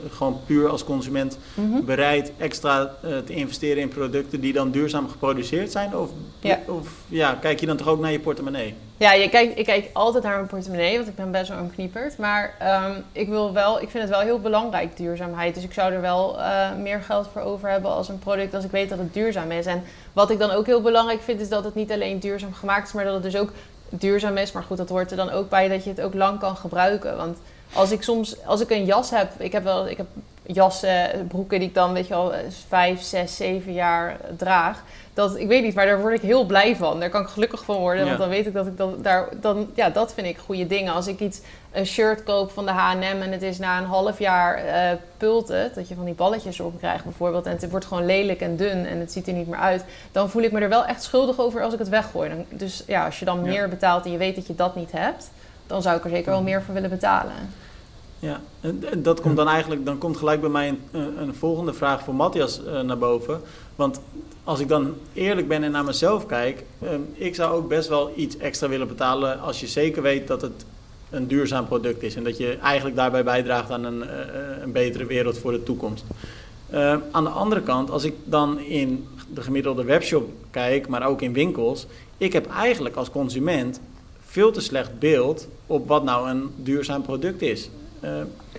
gewoon 0.09 0.39
puur 0.45 0.69
als 0.69 0.83
consument, 0.83 1.37
mm 1.53 1.71
-hmm. 1.71 1.85
bereid 1.85 2.31
extra 2.37 2.95
te 3.25 3.33
investeren 3.33 3.81
in 3.81 3.87
producten 3.87 4.41
die 4.41 4.53
dan 4.53 4.71
duurzaam 4.71 5.09
geproduceerd 5.09 5.71
zijn? 5.71 5.97
Of, 5.97 6.09
ja. 6.39 6.59
of 6.67 7.03
ja, 7.07 7.33
kijk 7.33 7.59
je 7.59 7.65
dan 7.65 7.77
toch 7.77 7.87
ook 7.87 7.99
naar 7.99 8.11
je 8.11 8.19
portemonnee? 8.19 8.73
Ja, 8.99 9.13
je 9.13 9.29
kijkt, 9.29 9.57
ik 9.57 9.65
kijk 9.65 9.89
altijd 9.93 10.23
naar 10.23 10.36
mijn 10.36 10.47
portemonnee, 10.47 10.95
want 10.95 11.07
ik 11.07 11.15
ben 11.15 11.31
best 11.31 11.49
wel 11.49 11.57
een 11.57 11.73
knieperd. 11.73 12.17
Maar 12.17 12.53
um, 12.86 13.03
ik, 13.12 13.27
wil 13.27 13.53
wel, 13.53 13.81
ik 13.81 13.89
vind 13.89 14.03
het 14.03 14.12
wel 14.12 14.21
heel 14.21 14.39
belangrijk, 14.39 14.97
duurzaamheid. 14.97 15.55
Dus 15.55 15.63
ik 15.63 15.73
zou 15.73 15.93
er 15.93 16.01
wel 16.01 16.39
uh, 16.39 16.75
meer 16.75 17.01
geld 17.01 17.27
voor 17.33 17.41
over 17.41 17.69
hebben 17.69 17.91
als 17.91 18.10
een 18.10 18.19
product, 18.19 18.53
als 18.53 18.63
ik 18.63 18.71
weet 18.71 18.89
dat 18.89 18.97
het 18.97 19.13
duurzaam 19.13 19.51
is. 19.51 19.65
En 19.65 19.83
wat 20.13 20.29
ik 20.29 20.39
dan 20.39 20.51
ook 20.51 20.65
heel 20.65 20.81
belangrijk 20.81 21.21
vind, 21.21 21.41
is 21.41 21.49
dat 21.49 21.63
het 21.63 21.75
niet 21.75 21.91
alleen 21.91 22.19
duurzaam 22.19 22.53
gemaakt 22.53 22.88
is, 22.88 22.93
maar 22.93 23.03
dat 23.03 23.13
het 23.13 23.23
dus 23.23 23.38
ook 23.38 23.51
duurzaam 23.89 24.38
is. 24.38 24.51
Maar 24.51 24.63
goed, 24.63 24.77
dat 24.77 24.89
hoort 24.89 25.12
er 25.12 25.17
dan 25.17 25.29
ook 25.29 25.49
bij 25.49 25.67
dat 25.67 25.83
je 25.83 25.89
het 25.89 26.01
ook 26.01 26.13
lang 26.13 26.39
kan 26.39 26.55
gebruiken. 26.55 27.17
Want 27.17 27.38
als 27.73 27.91
ik 27.91 28.03
soms, 28.03 28.45
als 28.45 28.62
ik 28.62 28.69
een 28.69 28.86
jas 28.86 29.10
heb, 29.10 29.31
ik 29.38 29.51
heb 29.51 29.63
wel, 29.63 29.88
ik 29.88 29.97
heb 29.97 30.07
jassen, 30.45 31.27
broeken 31.27 31.60
die 31.60 31.67
ik 31.67 31.73
dan, 31.73 31.93
weet 31.93 32.07
je 32.07 32.13
wel, 32.13 32.33
vijf, 32.67 33.01
zes, 33.01 33.36
zeven 33.36 33.73
jaar 33.73 34.17
draag 34.38 34.83
dat, 35.17 35.38
ik 35.38 35.47
weet 35.47 35.63
niet, 35.63 35.75
maar 35.75 35.86
daar 35.86 35.99
word 35.99 36.13
ik 36.13 36.21
heel 36.21 36.45
blij 36.45 36.75
van. 36.75 36.99
Daar 36.99 37.10
kan 37.10 37.21
ik 37.21 37.27
gelukkig 37.27 37.63
van 37.63 37.77
worden, 37.77 38.06
want 38.06 38.17
dan 38.17 38.30
weet 38.30 38.45
ik 38.45 38.53
dat 38.53 38.67
ik 38.67 38.77
dat 38.77 39.03
daar, 39.03 39.30
dan, 39.41 39.69
ja, 39.73 39.89
dat 39.89 40.13
vind 40.13 40.27
ik 40.27 40.38
goede 40.38 40.67
dingen. 40.67 40.93
Als 40.93 41.08
ik 41.08 41.19
iets, 41.19 41.41
een 41.71 41.86
shirt 41.86 42.23
koop 42.23 42.51
van 42.51 42.65
de 42.65 42.71
H&M 42.71 43.21
en 43.21 43.32
het 43.32 43.41
is 43.41 43.58
na 43.58 43.77
een 43.77 43.86
half 43.86 44.19
jaar 44.19 44.65
uh, 44.65 44.97
pult 45.17 45.47
het, 45.47 45.75
dat 45.75 45.88
je 45.88 45.95
van 45.95 46.06
die 46.06 46.13
balletjes 46.13 46.60
erop 46.60 46.77
krijgt 46.77 47.03
bijvoorbeeld, 47.03 47.45
en 47.45 47.51
het 47.51 47.69
wordt 47.69 47.86
gewoon 47.86 48.06
lelijk 48.06 48.41
en 48.41 48.56
dun 48.56 48.86
en 48.86 48.99
het 48.99 49.12
ziet 49.12 49.27
er 49.27 49.34
niet 49.34 49.47
meer 49.47 49.60
uit, 49.60 49.84
dan 50.12 50.30
voel 50.30 50.41
ik 50.41 50.51
me 50.51 50.60
er 50.60 50.69
wel 50.69 50.86
echt 50.86 51.03
schuldig 51.03 51.39
over 51.39 51.62
als 51.62 51.73
ik 51.73 51.80
het 51.80 51.89
weggooi. 51.89 52.30
Dan, 52.30 52.45
dus 52.49 52.84
ja, 52.88 53.06
als 53.06 53.19
je 53.19 53.25
dan 53.25 53.41
meer 53.41 53.69
betaalt 53.69 54.06
en 54.06 54.12
je 54.12 54.17
weet 54.17 54.36
dat 54.36 54.47
je 54.47 54.56
dat 54.56 54.75
niet 54.75 54.91
hebt, 54.91 55.30
dan 55.67 55.82
zou 55.82 55.97
ik 55.97 56.03
er 56.03 56.10
zeker 56.10 56.32
wel 56.32 56.43
meer 56.43 56.62
voor 56.62 56.73
willen 56.73 56.89
betalen. 56.89 57.34
Ja, 58.19 58.39
en 58.62 59.03
dat 59.03 59.21
komt 59.21 59.36
dan 59.36 59.47
eigenlijk, 59.47 59.86
dan 59.86 59.97
komt 59.97 60.17
gelijk 60.17 60.41
bij 60.41 60.49
mij 60.49 60.67
een, 60.67 61.21
een 61.21 61.36
volgende 61.36 61.73
vraag 61.73 62.03
voor 62.03 62.15
Matthias 62.15 62.62
uh, 62.62 62.82
naar 62.82 62.97
boven. 62.97 63.41
Want 63.77 63.99
als 64.43 64.59
ik 64.59 64.67
dan 64.67 64.93
eerlijk 65.13 65.47
ben 65.47 65.63
en 65.63 65.71
naar 65.71 65.83
mezelf 65.83 66.25
kijk, 66.25 66.63
um, 66.83 67.09
ik 67.13 67.35
zou 67.35 67.55
ook 67.55 67.67
best 67.67 67.89
wel 67.89 68.11
iets 68.15 68.37
extra 68.37 68.67
willen 68.67 68.87
betalen 68.87 69.39
als 69.39 69.59
je 69.59 69.67
zeker 69.67 70.01
weet 70.01 70.27
dat 70.27 70.41
het 70.41 70.65
een 71.09 71.27
duurzaam 71.27 71.65
product 71.65 72.03
is. 72.03 72.15
En 72.15 72.23
dat 72.23 72.37
je 72.37 72.57
eigenlijk 72.57 72.95
daarbij 72.95 73.23
bijdraagt 73.23 73.71
aan 73.71 73.83
een, 73.83 74.03
uh, 74.03 74.09
een 74.61 74.71
betere 74.71 75.05
wereld 75.05 75.37
voor 75.37 75.51
de 75.51 75.63
toekomst. 75.63 76.03
Uh, 76.73 76.95
aan 77.11 77.23
de 77.23 77.29
andere 77.29 77.61
kant, 77.61 77.89
als 77.89 78.03
ik 78.03 78.13
dan 78.23 78.59
in 78.59 79.07
de 79.33 79.41
gemiddelde 79.41 79.83
webshop 79.83 80.29
kijk, 80.51 80.87
maar 80.87 81.07
ook 81.07 81.21
in 81.21 81.33
winkels, 81.33 81.87
ik 82.17 82.33
heb 82.33 82.49
eigenlijk 82.51 82.95
als 82.95 83.09
consument 83.09 83.81
veel 84.19 84.51
te 84.51 84.61
slecht 84.61 84.99
beeld 84.99 85.47
op 85.67 85.87
wat 85.87 86.03
nou 86.03 86.29
een 86.29 86.49
duurzaam 86.55 87.01
product 87.01 87.41
is. 87.41 87.69
Uh, 88.03 88.09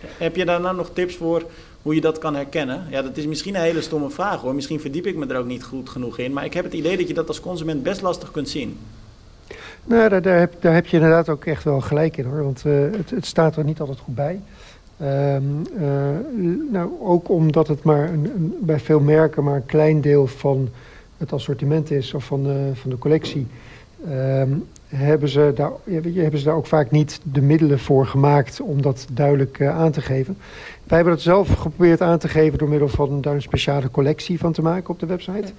heb 0.00 0.37
je 0.37 0.44
daar 0.44 0.61
nou 0.61 0.76
nog 0.76 0.90
tips 0.92 1.16
voor 1.16 1.42
hoe 1.88 1.96
je 1.96 2.03
dat 2.03 2.18
kan 2.18 2.35
herkennen? 2.35 2.85
Ja, 2.90 3.03
dat 3.03 3.16
is 3.16 3.27
misschien 3.27 3.55
een 3.55 3.61
hele 3.61 3.81
stomme 3.81 4.11
vraag 4.11 4.40
hoor. 4.40 4.55
Misschien 4.55 4.81
verdiep 4.81 5.07
ik 5.07 5.16
me 5.16 5.27
er 5.27 5.38
ook 5.38 5.46
niet 5.46 5.64
goed 5.64 5.88
genoeg 5.88 6.18
in. 6.18 6.33
Maar 6.33 6.44
ik 6.44 6.55
heb 6.55 6.64
het 6.64 6.72
idee 6.72 6.96
dat 6.96 7.09
je 7.09 7.14
dat 7.14 7.29
als 7.29 7.40
consument 7.40 7.83
best 7.83 8.01
lastig 8.01 8.31
kunt 8.31 8.48
zien. 8.48 8.79
Nou, 9.85 10.20
daar, 10.20 10.48
heb, 10.61 10.87
je 10.87 10.96
inderdaad 10.96 11.29
ook 11.29 11.44
echt 11.44 11.64
wel 11.64 11.81
gelijk 11.81 12.16
in 12.16 12.24
hoor. 12.24 12.42
Want 12.42 12.62
uh, 12.66 12.72
het, 12.96 13.11
het, 13.11 13.27
staat 13.27 13.57
er 13.57 13.64
niet 13.64 13.81
altijd 13.81 13.98
goed 13.98 14.14
bij. 14.14 14.40
Um, 15.03 15.62
uh, 15.79 15.87
nou, 16.70 16.90
ook 17.01 17.29
omdat 17.29 17.68
het 17.68 17.83
maar 17.83 18.09
een, 18.09 18.57
bij 18.61 18.81
veel 18.81 19.01
merken 19.01 19.44
maar 19.44 19.57
een 19.57 19.66
klein 19.66 20.01
deel 20.01 20.27
van 20.27 20.68
het 21.16 21.33
assortiment 21.33 21.90
is 21.90 22.14
of 22.14 22.24
van 22.24 22.42
de, 22.42 22.70
van 22.74 22.90
de 22.90 22.98
collectie. 22.98 23.46
Um, 24.09 24.66
hebben 24.88 25.29
ze, 25.29 25.53
daar, 25.55 25.70
hebben 26.14 26.38
ze 26.38 26.44
daar 26.44 26.55
ook 26.55 26.66
vaak 26.66 26.90
niet 26.90 27.20
de 27.22 27.40
middelen 27.40 27.79
voor 27.79 28.07
gemaakt 28.07 28.61
om 28.61 28.83
dat 28.83 29.07
duidelijk 29.12 29.59
uh, 29.59 29.79
aan 29.79 29.92
te 29.92 30.01
geven. 30.01 30.37
Wij 30.88 30.96
hebben 30.96 31.14
dat 31.14 31.22
zelf 31.22 31.48
geprobeerd 31.48 32.01
aan 32.01 32.18
te 32.18 32.29
geven 32.29 32.59
door 32.59 32.68
middel 32.68 32.88
van 32.88 33.20
daar 33.20 33.35
een 33.35 33.42
speciale 33.42 33.90
collectie 33.90 34.38
van 34.38 34.53
te 34.53 34.62
maken 34.62 34.90
op 34.90 35.01
de 35.01 35.07
website. 35.07 35.53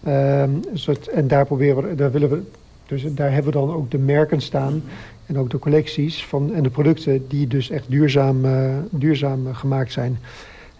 Ja. 0.00 0.42
Um, 0.42 0.60
soort, 0.72 1.08
en 1.08 1.28
daar 1.28 1.46
proberen 1.46 1.88
we, 1.88 1.94
daar 1.94 2.10
willen 2.10 2.30
we, 2.30 2.42
dus 2.86 3.04
daar 3.14 3.32
hebben 3.32 3.52
we 3.52 3.58
dan 3.58 3.74
ook 3.74 3.90
de 3.90 3.98
merken 3.98 4.40
staan 4.40 4.82
en 5.26 5.38
ook 5.38 5.50
de 5.50 5.58
collecties 5.58 6.24
van, 6.24 6.54
en 6.54 6.62
de 6.62 6.70
producten 6.70 7.28
die 7.28 7.46
dus 7.46 7.70
echt 7.70 7.84
duurzaam, 7.88 8.44
uh, 8.44 8.74
duurzaam 8.90 9.54
gemaakt 9.54 9.92
zijn. 9.92 10.18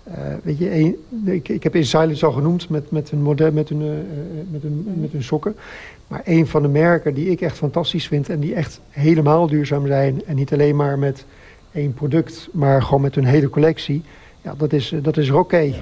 Uh, 0.08 0.14
weet 0.42 0.58
je, 0.58 0.74
een, 0.74 0.96
ik, 1.24 1.48
ik, 1.48 1.62
heb 1.62 1.74
in 1.74 1.86
Silence 1.86 2.26
al 2.26 2.32
genoemd 2.32 2.68
met, 2.68 2.90
met 2.90 3.10
een 3.10 3.22
model, 3.22 3.52
met 3.52 3.70
een, 3.70 3.82
uh, 3.82 3.90
met, 4.50 4.64
een, 4.64 4.94
met 5.00 5.14
een 5.14 5.22
sokken. 5.22 5.56
Maar 6.08 6.22
een 6.24 6.46
van 6.46 6.62
de 6.62 6.68
merken 6.68 7.14
die 7.14 7.30
ik 7.30 7.40
echt 7.40 7.56
fantastisch 7.56 8.06
vind 8.06 8.28
en 8.28 8.40
die 8.40 8.54
echt 8.54 8.80
helemaal 8.90 9.46
duurzaam 9.46 9.86
zijn. 9.86 10.22
En 10.26 10.36
niet 10.36 10.52
alleen 10.52 10.76
maar 10.76 10.98
met 10.98 11.24
één 11.76 11.94
product, 11.94 12.48
maar 12.52 12.82
gewoon 12.82 13.00
met 13.00 13.14
hun 13.14 13.24
hele 13.24 13.50
collectie. 13.50 14.02
Ja, 14.42 14.54
dat 14.56 14.72
is, 14.72 14.94
dat 15.02 15.16
is 15.16 15.30
Rocké. 15.30 15.72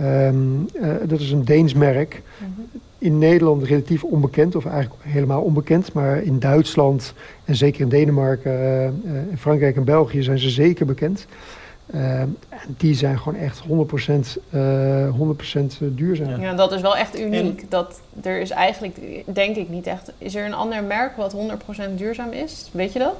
Um, 0.00 0.68
uh, 0.74 0.94
dat 1.06 1.20
is 1.20 1.30
een 1.30 1.44
Deens 1.44 1.74
merk. 1.74 2.22
Mm 2.38 2.54
-hmm. 2.56 2.80
In 2.98 3.18
Nederland 3.18 3.62
relatief 3.62 4.04
onbekend, 4.04 4.56
of 4.56 4.66
eigenlijk 4.66 5.04
helemaal 5.04 5.42
onbekend. 5.42 5.92
Maar 5.92 6.22
in 6.22 6.38
Duitsland 6.38 7.14
en 7.44 7.56
zeker 7.56 7.80
in 7.80 7.88
Denemarken, 7.88 8.52
uh, 9.04 9.14
in 9.30 9.38
Frankrijk 9.38 9.76
en 9.76 9.84
België 9.84 10.22
zijn 10.22 10.38
ze 10.38 10.50
zeker 10.50 10.86
bekend. 10.86 11.26
Uh, 11.94 12.22
die 12.66 12.94
zijn 12.94 13.18
gewoon 13.18 13.38
echt 13.38 13.62
100%, 13.62 13.64
uh, 14.54 15.10
100 15.10 15.78
duurzaam. 15.80 16.40
Ja, 16.40 16.54
dat 16.54 16.72
is 16.72 16.80
wel 16.80 16.96
echt 16.96 17.18
uniek. 17.20 17.60
En, 17.60 17.66
dat 17.68 18.00
er 18.22 18.40
is 18.40 18.50
eigenlijk, 18.50 18.96
denk 19.24 19.56
ik 19.56 19.68
niet 19.68 19.86
echt. 19.86 20.12
Is 20.18 20.34
er 20.34 20.44
een 20.44 20.54
ander 20.54 20.84
merk 20.84 21.16
wat 21.16 21.36
100% 21.90 21.94
duurzaam 21.94 22.30
is? 22.32 22.68
Weet 22.72 22.92
je 22.92 22.98
dat? 22.98 23.16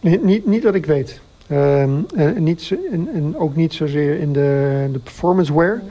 Niet, 0.00 0.46
niet 0.46 0.62
dat 0.62 0.74
ik 0.74 0.86
weet. 0.86 1.20
Um, 1.52 2.06
en, 2.14 2.42
niet, 2.42 2.76
en, 2.90 3.08
en, 3.14 3.38
ook 3.38 3.56
niet 3.56 3.74
zozeer 3.74 4.18
in 4.18 4.32
de, 4.32 4.88
de 4.92 4.98
performance 4.98 5.54
wear. 5.54 5.82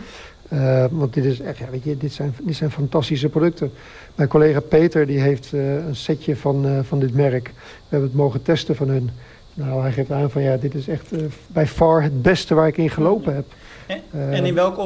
Uh, 0.54 0.86
want 0.92 1.14
dit, 1.14 1.26
is 1.26 1.40
echt, 1.40 1.58
ja, 1.58 1.70
weet 1.70 1.84
je, 1.84 1.98
dit, 1.98 2.14
zijn, 2.14 2.36
dit 2.42 2.56
zijn 2.56 2.72
fantastische 2.72 3.30
producten. 3.30 3.72
Mijn 4.16 4.30
collega 4.30 4.60
Peter 4.60 5.08
die 5.08 5.20
heeft 5.20 5.52
uh, 5.54 5.76
een 5.76 5.96
setje 5.96 6.36
van, 6.36 6.66
uh, 6.66 6.80
van 6.84 7.00
dit 7.00 7.14
merk. 7.14 7.48
We 7.48 7.54
hebben 7.90 8.10
het 8.10 8.18
mogen 8.18 8.42
testen 8.42 8.76
van 8.76 8.88
hun. 8.90 9.10
Nou, 9.54 9.82
hij 9.82 9.92
geeft 9.92 10.12
aan 10.12 10.32
van 10.32 10.42
ja, 10.42 10.58
dit 10.58 10.76
is 10.76 10.88
echt 10.88 11.12
bij 11.48 11.68
far 11.68 12.04
het 12.04 12.22
beste 12.22 12.54
waar 12.54 12.68
ik 12.68 12.78
in 12.78 12.90
gelopen 12.90 13.36
heb. 13.36 13.46
En, 13.88 14.02
en 14.12 14.46
in 14.46 14.56
welk 14.56 14.78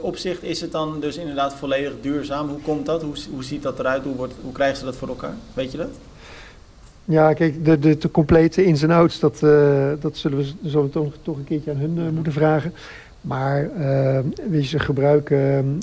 opzicht 0.00 0.42
is 0.42 0.60
het 0.60 0.72
dan 0.72 1.00
dus 1.00 1.16
inderdaad 1.16 1.54
volledig 1.54 1.92
duurzaam? 2.00 2.48
Hoe 2.48 2.60
komt 2.60 2.86
dat? 2.86 3.02
Hoe, 3.02 3.14
hoe 3.30 3.44
ziet 3.44 3.62
dat 3.62 3.78
eruit? 3.78 4.04
Hoe, 4.04 4.16
wordt, 4.16 4.34
hoe 4.42 4.52
krijgen 4.52 4.76
ze 4.76 4.84
dat 4.84 4.96
voor 4.96 5.08
elkaar? 5.08 5.34
Weet 5.54 5.72
je 5.72 5.78
dat? 5.78 5.90
Ja, 7.10 7.32
kijk, 7.32 7.64
de, 7.64 7.78
de, 7.78 7.98
de 7.98 8.10
complete 8.10 8.64
ins 8.64 8.82
en 8.82 8.90
outs, 8.90 9.20
dat, 9.20 9.40
uh, 9.44 9.88
dat 10.00 10.16
zullen 10.16 10.38
we 10.38 10.68
zo 10.68 10.88
toch, 10.88 11.12
toch 11.22 11.36
een 11.36 11.44
keertje 11.44 11.70
aan 11.70 11.76
hun 11.76 11.96
uh, 11.96 12.10
moeten 12.14 12.32
vragen. 12.32 12.72
Maar 13.20 13.68
uh, 14.50 14.62
ze 14.62 14.78
gebruiken 14.78 15.78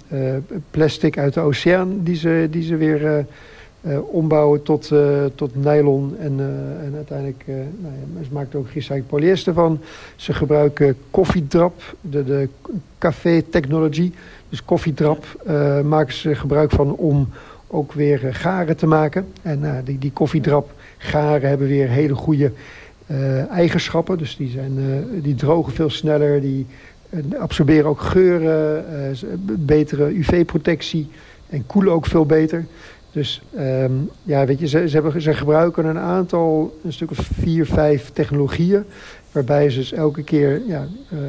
plastic 0.72 1.18
uit 1.18 1.34
de 1.34 1.40
oceaan 1.40 2.00
die 2.04 2.16
ze, 2.16 2.48
die 2.52 2.64
ze 2.64 2.76
weer 2.76 3.26
ombouwen 4.06 4.64
tot, 4.64 4.92
tot 5.36 5.64
nylon. 5.64 6.16
En, 6.20 6.40
en 6.84 6.94
uiteindelijk, 6.96 7.44
nou 7.48 7.94
ja, 8.18 8.24
ze 8.24 8.30
maken 8.32 8.52
er 8.52 8.58
ook 8.58 8.68
gerecycled 8.68 9.08
polyester 9.08 9.54
van. 9.54 9.80
Ze 10.16 10.34
gebruiken 10.34 10.98
koffiedrap, 11.12 11.96
de, 12.02 12.24
de 12.24 12.50
café 12.98 13.42
technology. 13.42 14.12
Dus 14.50 14.66
koffiedrap 14.66 15.26
maken 15.84 16.14
ze 16.14 16.36
gebruik 16.36 16.72
van 16.72 16.96
om 16.96 17.30
ook 17.68 17.94
weer 17.94 18.20
garen 18.32 18.78
te 18.78 18.88
maken. 18.88 19.26
En 19.42 19.82
die, 19.86 20.00
die 20.00 20.12
koffiedrap 20.12 20.74
garen 21.06 21.50
hebben 21.50 21.68
weer 21.68 21.89
hele 21.89 22.15
goede 22.15 22.52
uh, 23.08 23.52
eigenschappen. 23.52 24.18
Dus 24.18 24.38
die, 24.38 24.50
zijn, 24.50 24.78
uh, 24.78 25.24
die 25.24 25.36
drogen 25.36 25.74
veel 25.74 25.89
sneller, 25.89 26.41
die 26.41 26.65
uh, 27.10 27.39
absorberen 27.39 27.86
ook 27.86 28.02
geuren, 28.02 28.86
betere 29.46 30.18
UV-protectie 30.18 31.10
en 31.50 31.65
koelen 31.65 31.94
ook 31.94 32.06
veel 32.06 32.26
beter. 32.26 32.65
Dus 33.15 33.41
ehm, 33.56 33.91
ja, 34.24 34.46
weet 34.46 34.60
je, 34.60 34.68
ze, 34.68 34.89
ze, 34.89 34.94
hebben, 35.02 35.22
ze 35.22 35.34
gebruiken 35.34 35.86
een 35.86 35.98
aantal, 35.98 36.78
een 36.84 36.94
stuk 36.94 37.12
of 37.12 37.30
vier, 37.34 37.65
vijf 37.65 38.12
technologieën. 38.12 38.86
Waarbij 39.32 39.70
ze 39.70 39.80
dus 39.80 39.91
elke 39.91 40.24
keer 40.24 40.62
ja, 40.68 40.88
uh, 41.13 41.20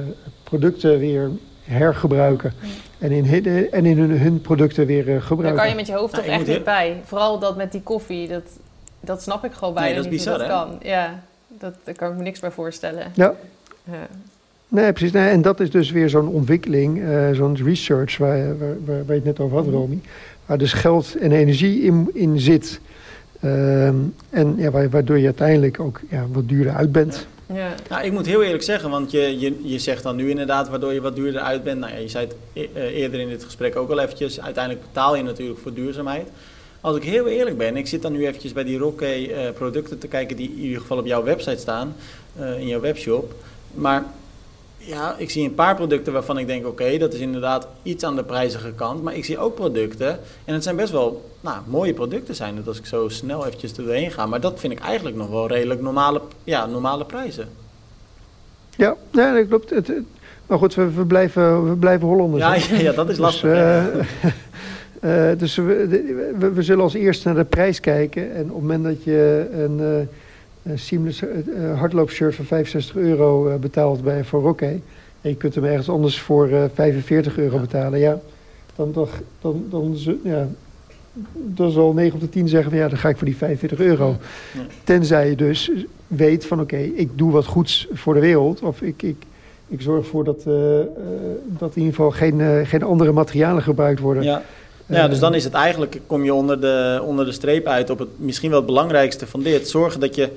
producten 0.44 0.98
weer 0.98 1.30
hergebruiken. 1.62 2.52
En 2.98 3.10
in, 3.10 3.24
hun, 3.24 3.70
en 3.70 3.86
in 3.86 3.98
hun, 3.98 4.10
hun 4.10 4.40
producten 4.40 4.86
weer 4.86 5.08
uh, 5.08 5.22
gebruiken. 5.22 5.42
Daar 5.42 5.54
kan 5.54 5.68
je 5.68 5.74
met 5.74 5.86
je 5.86 5.92
hoofd 5.92 6.14
toch 6.14 6.24
echt 6.24 6.46
niet 6.46 6.64
bij. 6.64 7.00
Vooral 7.04 7.38
dat 7.38 7.56
met 7.56 7.72
die 7.72 7.82
koffie, 7.82 8.28
dat, 8.28 8.58
dat 9.06 9.22
snap 9.22 9.44
ik 9.44 9.52
gewoon 9.52 9.74
bijna 9.74 9.88
nee, 9.88 9.96
dat 9.96 10.04
is 10.04 10.10
niet 10.10 10.20
bizar, 10.20 10.38
dat 10.38 10.46
hè? 10.46 10.52
kan. 10.52 10.78
Ja, 10.82 11.22
dat, 11.48 11.74
daar 11.84 11.94
kan 11.94 12.10
ik 12.10 12.16
me 12.16 12.22
niks 12.22 12.40
bij 12.40 12.50
voorstellen. 12.50 13.12
Ja. 13.14 13.34
Ja. 13.84 14.06
Nee, 14.68 14.92
precies. 14.92 15.12
Nee, 15.12 15.28
en 15.28 15.42
dat 15.42 15.60
is 15.60 15.70
dus 15.70 15.90
weer 15.90 16.08
zo'n 16.08 16.28
ontwikkeling, 16.28 16.98
uh, 16.98 17.30
zo'n 17.32 17.56
research 17.64 18.18
waar, 18.18 18.58
waar, 18.58 18.76
waar, 18.84 19.04
je 19.06 19.12
het 19.12 19.24
net 19.24 19.40
over 19.40 19.56
had, 19.56 19.66
Romy. 19.66 20.00
Waar 20.46 20.58
dus 20.58 20.72
geld 20.72 21.16
en 21.16 21.32
energie 21.32 21.82
in, 21.82 22.10
in 22.12 22.40
zit. 22.40 22.80
Um, 23.44 24.14
en 24.30 24.54
ja, 24.56 24.70
waardoor 24.70 25.18
je 25.18 25.24
uiteindelijk 25.24 25.80
ook 25.80 26.00
ja, 26.10 26.26
wat 26.32 26.48
duurder 26.48 26.72
uit 26.72 26.92
bent. 26.92 27.26
Ja. 27.52 27.74
Nou, 27.88 28.04
ik 28.04 28.12
moet 28.12 28.26
heel 28.26 28.42
eerlijk 28.42 28.62
zeggen, 28.62 28.90
want 28.90 29.10
je, 29.10 29.38
je, 29.38 29.60
je 29.62 29.78
zegt 29.78 30.02
dan 30.02 30.16
nu 30.16 30.30
inderdaad 30.30 30.68
waardoor 30.68 30.92
je 30.92 31.00
wat 31.00 31.16
duurder 31.16 31.40
uit 31.40 31.64
bent. 31.64 31.80
Nou 31.80 31.92
ja, 31.92 31.98
je 31.98 32.08
zei 32.08 32.26
het 32.26 32.36
e 32.52 32.92
eerder 32.92 33.20
in 33.20 33.28
dit 33.28 33.44
gesprek 33.44 33.76
ook 33.76 33.90
al 33.90 33.98
eventjes. 33.98 34.40
Uiteindelijk 34.40 34.86
betaal 34.86 35.16
je 35.16 35.22
natuurlijk 35.22 35.58
voor 35.58 35.74
duurzaamheid. 35.74 36.28
Als 36.80 36.96
ik 36.96 37.02
heel 37.02 37.26
eerlijk 37.26 37.58
ben, 37.58 37.76
ik 37.76 37.86
zit 37.86 38.02
dan 38.02 38.12
nu 38.12 38.26
eventjes 38.26 38.52
bij 38.52 38.64
die 38.64 38.78
Rocket 38.78 39.28
uh, 39.28 39.50
producten 39.54 39.98
te 39.98 40.08
kijken 40.08 40.36
die 40.36 40.50
in 40.50 40.58
ieder 40.58 40.80
geval 40.80 40.98
op 40.98 41.06
jouw 41.06 41.22
website 41.22 41.60
staan, 41.60 41.94
uh, 42.40 42.58
in 42.58 42.66
jouw 42.66 42.80
webshop. 42.80 43.34
Maar 43.74 44.04
ja, 44.86 45.14
ik 45.18 45.30
zie 45.30 45.44
een 45.44 45.54
paar 45.54 45.74
producten 45.74 46.12
waarvan 46.12 46.38
ik 46.38 46.46
denk, 46.46 46.66
oké, 46.66 46.82
okay, 46.82 46.98
dat 46.98 47.14
is 47.14 47.20
inderdaad 47.20 47.68
iets 47.82 48.04
aan 48.04 48.16
de 48.16 48.24
prijzige 48.24 48.72
kant. 48.72 49.02
Maar 49.02 49.14
ik 49.16 49.24
zie 49.24 49.38
ook 49.38 49.54
producten, 49.54 50.18
en 50.44 50.54
het 50.54 50.62
zijn 50.62 50.76
best 50.76 50.92
wel 50.92 51.30
nou, 51.40 51.58
mooie 51.66 51.94
producten 51.94 52.34
zijn 52.34 52.56
het 52.56 52.68
als 52.68 52.78
ik 52.78 52.86
zo 52.86 53.08
snel 53.08 53.46
eventjes 53.46 53.74
doorheen 53.74 54.10
ga. 54.10 54.26
Maar 54.26 54.40
dat 54.40 54.60
vind 54.60 54.72
ik 54.72 54.78
eigenlijk 54.78 55.16
nog 55.16 55.28
wel 55.28 55.48
redelijk 55.48 55.80
normale, 55.80 56.20
ja, 56.44 56.66
normale 56.66 57.04
prijzen. 57.04 57.48
Ja, 58.76 58.96
ja 59.12 59.34
dat 59.34 59.48
klopt. 59.48 59.70
Het, 59.70 59.86
het, 59.86 60.04
maar 60.46 60.58
goed, 60.58 60.74
we, 60.74 60.90
we, 60.92 61.04
blijven, 61.04 61.68
we 61.68 61.76
blijven 61.76 62.08
Hollanders. 62.08 62.42
Ja, 62.42 62.76
ja, 62.76 62.82
ja, 62.82 62.92
dat 62.92 63.08
is 63.08 63.18
lastig. 63.18 63.50
Dus, 63.50 64.04
uh, 64.24 64.32
uh, 65.04 65.30
dus 65.38 65.56
we, 65.56 65.86
we, 66.38 66.52
we, 66.52 66.62
zullen 66.62 66.82
als 66.82 66.94
eerste 66.94 67.28
naar 67.28 67.36
de 67.36 67.44
prijs 67.44 67.80
kijken. 67.80 68.34
En 68.34 68.42
op 68.42 68.48
het 68.48 68.60
moment 68.60 68.84
dat 68.84 69.04
je 69.04 69.48
een... 69.52 69.78
Uh, 69.80 70.06
een 70.66 70.78
seamless 70.78 71.22
uh, 71.22 71.78
hardloopshirt 71.78 72.34
van 72.34 72.44
65 72.44 72.96
euro 72.96 73.58
betaald 73.58 74.02
bij 74.02 74.24
voor 74.24 74.42
Rocket. 74.42 74.80
En 75.20 75.30
je 75.30 75.36
kunt 75.36 75.54
hem 75.54 75.64
ergens 75.64 75.88
anders 75.88 76.20
voor 76.20 76.48
uh, 76.48 76.64
45 76.74 77.38
euro 77.38 77.54
ja. 77.54 77.60
betalen. 77.60 77.98
Ja, 77.98 78.20
dan, 78.76 78.92
dan, 78.92 79.08
dan, 79.40 79.64
dan, 79.70 79.96
ja, 80.22 80.48
dan 81.32 81.70
zal 81.70 81.92
9 81.92 82.14
op 82.14 82.20
de 82.20 82.28
10 82.28 82.48
zeggen 82.48 82.70
van 82.70 82.78
ja, 82.78 82.88
dan 82.88 82.98
ga 82.98 83.08
ik 83.08 83.16
voor 83.16 83.26
die 83.26 83.36
45 83.36 83.78
euro. 83.78 84.16
Ja. 84.54 84.60
Tenzij 84.84 85.28
je 85.28 85.36
dus 85.36 85.70
weet 86.06 86.46
van 86.46 86.60
oké, 86.60 86.74
okay, 86.74 86.92
ik 86.94 87.10
doe 87.14 87.32
wat 87.32 87.46
goeds 87.46 87.88
voor 87.92 88.14
de 88.14 88.20
wereld. 88.20 88.60
Of 88.62 88.82
ik, 88.82 89.02
ik, 89.02 89.16
ik 89.68 89.80
zorg 89.80 90.04
ervoor 90.04 90.24
dat, 90.24 90.44
uh, 90.48 90.54
dat 91.44 91.76
in 91.76 91.82
ieder 91.82 91.94
geval 91.94 92.10
geen, 92.10 92.38
uh, 92.38 92.66
geen 92.66 92.82
andere 92.82 93.12
materialen 93.12 93.62
gebruikt 93.62 94.00
worden. 94.00 94.22
Ja. 94.22 94.42
Ja, 94.86 95.08
dus 95.08 95.18
dan 95.18 95.34
is 95.34 95.44
het 95.44 95.54
eigenlijk, 95.54 96.00
kom 96.06 96.24
je 96.24 96.34
onder 96.34 96.60
de, 96.60 97.02
onder 97.04 97.24
de 97.24 97.32
streep 97.32 97.66
uit 97.66 97.90
op 97.90 97.98
het 97.98 98.08
misschien 98.16 98.50
wel 98.50 98.58
het 98.58 98.66
belangrijkste 98.66 99.26
van 99.26 99.42
dit. 99.42 99.68
Zorgen 99.68 100.00
dat 100.00 100.14
je 100.14 100.30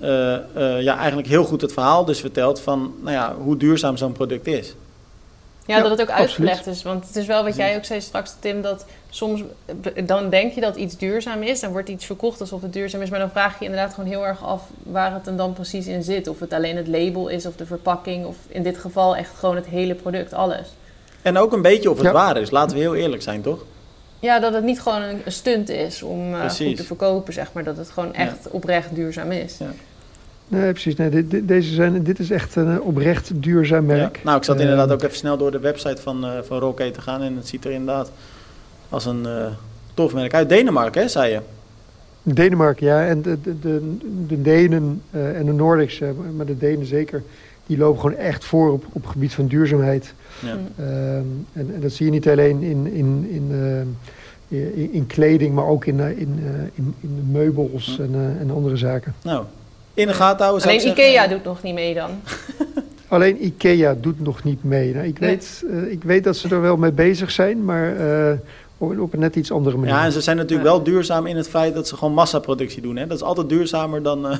uh, 0.00 0.36
uh, 0.56 0.82
ja, 0.82 0.96
eigenlijk 0.96 1.28
heel 1.28 1.44
goed 1.44 1.60
het 1.60 1.72
verhaal 1.72 2.04
dus 2.04 2.20
vertelt 2.20 2.60
van 2.60 2.94
nou 3.00 3.14
ja, 3.14 3.34
hoe 3.34 3.56
duurzaam 3.56 3.96
zo'n 3.96 4.12
product 4.12 4.46
is. 4.46 4.74
Ja, 5.66 5.76
ja, 5.76 5.82
dat 5.82 5.90
het 5.90 6.00
ook 6.00 6.10
uitgelegd 6.10 6.56
absoluut. 6.56 6.76
is. 6.76 6.82
Want 6.82 7.06
het 7.06 7.16
is 7.16 7.26
wel 7.26 7.44
wat 7.44 7.56
jij 7.56 7.76
ook 7.76 7.84
zei 7.84 8.00
straks, 8.00 8.34
Tim, 8.40 8.62
dat 8.62 8.86
soms 9.10 9.42
dan 10.04 10.30
denk 10.30 10.52
je 10.52 10.60
dat 10.60 10.76
iets 10.76 10.96
duurzaam 10.96 11.42
is. 11.42 11.60
Dan 11.60 11.72
wordt 11.72 11.88
iets 11.88 12.06
verkocht 12.06 12.40
alsof 12.40 12.62
het 12.62 12.72
duurzaam 12.72 13.02
is. 13.02 13.10
Maar 13.10 13.18
dan 13.18 13.30
vraag 13.30 13.52
je 13.52 13.64
je 13.64 13.70
inderdaad 13.70 13.94
gewoon 13.94 14.10
heel 14.10 14.26
erg 14.26 14.44
af 14.44 14.62
waar 14.82 15.14
het 15.14 15.26
er 15.26 15.36
dan 15.36 15.52
precies 15.52 15.86
in 15.86 16.02
zit. 16.02 16.28
Of 16.28 16.40
het 16.40 16.52
alleen 16.52 16.76
het 16.76 16.88
label 16.88 17.28
is 17.28 17.46
of 17.46 17.56
de 17.56 17.66
verpakking. 17.66 18.26
Of 18.26 18.36
in 18.48 18.62
dit 18.62 18.78
geval 18.78 19.16
echt 19.16 19.34
gewoon 19.38 19.56
het 19.56 19.66
hele 19.66 19.94
product, 19.94 20.32
alles. 20.32 20.68
En 21.22 21.38
ook 21.38 21.52
een 21.52 21.62
beetje 21.62 21.90
of 21.90 21.96
het 21.96 22.06
ja. 22.06 22.12
waar 22.12 22.36
is. 22.36 22.50
Laten 22.50 22.76
we 22.76 22.82
heel 22.82 22.94
eerlijk 22.94 23.22
zijn, 23.22 23.42
toch? 23.42 23.64
Ja, 24.24 24.40
dat 24.40 24.54
het 24.54 24.64
niet 24.64 24.80
gewoon 24.80 25.02
een 25.02 25.20
stunt 25.26 25.68
is 25.68 26.02
om 26.02 26.34
uh, 26.34 26.50
goed 26.50 26.76
te 26.76 26.84
verkopen, 26.84 27.32
zeg 27.32 27.52
maar. 27.52 27.64
Dat 27.64 27.76
het 27.76 27.90
gewoon 27.90 28.14
echt 28.14 28.44
ja. 28.44 28.50
oprecht 28.50 28.94
duurzaam 28.94 29.30
is. 29.30 29.58
Ja. 29.58 29.66
Nee, 30.48 30.70
precies. 30.70 30.96
Nee, 30.96 31.10
dit, 31.10 31.48
deze 31.48 31.74
zijn, 31.74 32.02
dit 32.02 32.18
is 32.18 32.30
echt 32.30 32.56
een 32.56 32.80
oprecht 32.80 33.42
duurzaam 33.42 33.84
merk. 33.84 34.16
Ja. 34.16 34.22
Nou, 34.24 34.36
ik 34.36 34.44
zat 34.44 34.56
uh, 34.56 34.62
inderdaad 34.62 34.92
ook 34.92 35.02
even 35.02 35.16
snel 35.16 35.36
door 35.36 35.50
de 35.50 35.58
website 35.58 36.02
van, 36.02 36.24
uh, 36.24 36.30
van 36.42 36.58
Rocket 36.58 36.94
te 36.94 37.00
gaan. 37.00 37.22
En 37.22 37.36
het 37.36 37.48
ziet 37.48 37.64
er 37.64 37.70
inderdaad 37.70 38.10
als 38.88 39.06
een 39.06 39.22
uh, 39.26 39.46
tof 39.94 40.14
merk 40.14 40.34
uit. 40.34 40.48
Denemarken, 40.48 41.02
hè, 41.02 41.08
zei 41.08 41.32
je? 41.32 41.40
Denemarken, 42.22 42.86
ja. 42.86 43.06
En 43.06 43.22
de, 43.22 43.40
de, 43.40 43.58
de, 43.60 43.96
de 44.26 44.42
Denen 44.42 45.02
en 45.10 45.44
de 45.44 45.52
Noordics, 45.52 46.00
maar 46.36 46.46
de 46.46 46.58
Denen 46.58 46.86
zeker... 46.86 47.22
die 47.66 47.78
lopen 47.78 48.00
gewoon 48.00 48.16
echt 48.16 48.44
voor 48.44 48.72
op, 48.72 48.84
op 48.92 49.02
het 49.02 49.10
gebied 49.10 49.34
van 49.34 49.46
duurzaamheid. 49.46 50.14
Ja. 50.38 50.52
Um, 50.52 51.46
en, 51.52 51.74
en, 51.74 51.80
dat 51.80 51.92
zie 51.92 52.06
je 52.06 52.12
niet 52.12 52.28
alleen 52.28 52.62
in... 52.62 52.86
in, 52.86 53.26
in 53.30 53.96
in, 54.48 54.92
in, 54.92 55.06
kleding, 55.06 55.54
maar 55.54 55.66
ook 55.66 55.84
in, 55.84 56.00
in, 56.00 56.38
in, 56.74 56.94
in 57.00 57.28
meubels 57.30 57.98
en, 57.98 58.10
uh, 58.14 58.40
en 58.40 58.50
andere 58.50 58.76
zaken. 58.76 59.14
Nou, 59.22 59.44
in 59.94 60.06
de 60.06 60.12
gaten 60.12 60.44
houden. 60.44 60.68
Alleen 60.68 60.88
Ikea 60.88 61.26
doet 61.26 61.44
nog 61.44 61.62
niet 61.62 61.74
mee 61.74 61.94
dan. 61.94 62.10
Alleen 63.08 63.44
Ikea 63.44 63.94
doet 64.00 64.20
nog 64.20 64.44
niet 64.44 64.64
mee. 64.64 64.94
Nou, 64.94 65.06
ik, 65.06 65.18
nee. 65.18 65.30
weet, 65.30 65.64
uh, 65.66 65.92
ik 65.92 66.04
weet 66.04 66.24
dat 66.24 66.36
ze 66.36 66.48
er 66.48 66.60
wel 66.60 66.76
mee 66.76 66.92
bezig 66.92 67.30
zijn, 67.30 67.64
maar 67.64 67.96
uh, 67.96 68.32
op, 68.78 68.98
op, 68.98 69.12
een 69.12 69.20
net 69.20 69.36
iets 69.36 69.52
andere 69.52 69.76
manier. 69.76 69.94
Ja, 69.94 70.04
en 70.04 70.12
ze 70.12 70.20
zijn 70.20 70.36
natuurlijk 70.36 70.68
ja. 70.68 70.74
wel 70.74 70.82
duurzaam 70.82 71.26
in 71.26 71.36
het 71.36 71.48
feit 71.48 71.74
dat 71.74 71.88
ze 71.88 71.96
gewoon 71.96 72.14
massaproductie 72.14 72.82
doen. 72.82 72.96
Hè? 72.96 73.06
Dat 73.06 73.16
is 73.16 73.22
altijd 73.22 73.48
duurzamer 73.48 74.02
dan 74.02 74.26
uh, 74.26 74.36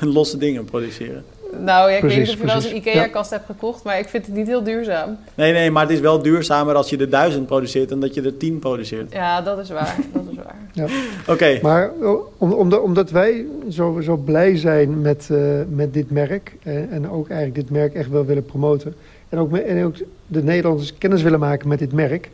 losse 0.14 0.38
dingen 0.38 0.64
produceren. 0.64 1.24
Nou, 1.64 1.90
ja, 1.90 1.94
ik 1.94 2.00
precies, 2.00 2.18
weet 2.18 2.26
niet 2.26 2.34
of 2.34 2.40
je 2.40 2.46
wel 2.46 2.56
eens 2.56 2.70
een 2.70 2.76
IKEA-kast 2.76 3.30
ja. 3.30 3.36
hebt 3.36 3.48
gekocht, 3.48 3.82
maar 3.82 3.98
ik 3.98 4.08
vind 4.08 4.26
het 4.26 4.34
niet 4.34 4.46
heel 4.46 4.62
duurzaam. 4.62 5.18
Nee, 5.34 5.52
nee, 5.52 5.70
maar 5.70 5.82
het 5.82 5.92
is 5.92 6.00
wel 6.00 6.22
duurzamer 6.22 6.74
als 6.74 6.90
je 6.90 6.96
er 6.96 7.10
duizend 7.10 7.46
produceert 7.46 7.88
dan 7.88 8.00
dat 8.00 8.14
je 8.14 8.22
er 8.22 8.36
tien 8.36 8.58
produceert. 8.58 9.12
Ja, 9.12 9.40
dat 9.40 9.58
is 9.58 9.70
waar. 9.70 9.96
dat 10.12 10.22
is 10.30 10.36
waar. 10.36 10.56
Ja. 10.72 10.84
Oké. 10.84 11.32
Okay. 11.32 11.58
Maar 11.62 11.90
om, 12.38 12.52
om 12.52 12.70
de, 12.70 12.80
omdat 12.80 13.10
wij 13.10 13.44
zo, 13.70 14.00
zo 14.02 14.16
blij 14.16 14.56
zijn 14.56 15.00
met, 15.00 15.28
uh, 15.32 15.38
met 15.68 15.94
dit 15.94 16.10
merk 16.10 16.56
en, 16.62 16.88
en 16.90 17.10
ook 17.10 17.28
eigenlijk 17.28 17.60
dit 17.60 17.70
merk 17.70 17.94
echt 17.94 18.10
wel 18.10 18.24
willen 18.24 18.44
promoten 18.44 18.94
en 19.28 19.38
ook, 19.38 19.56
en 19.56 19.84
ook 19.84 19.96
de 20.26 20.42
Nederlanders 20.42 20.98
kennis 20.98 21.22
willen 21.22 21.38
maken 21.38 21.68
met 21.68 21.78
dit 21.78 21.92
merk, 21.92 22.30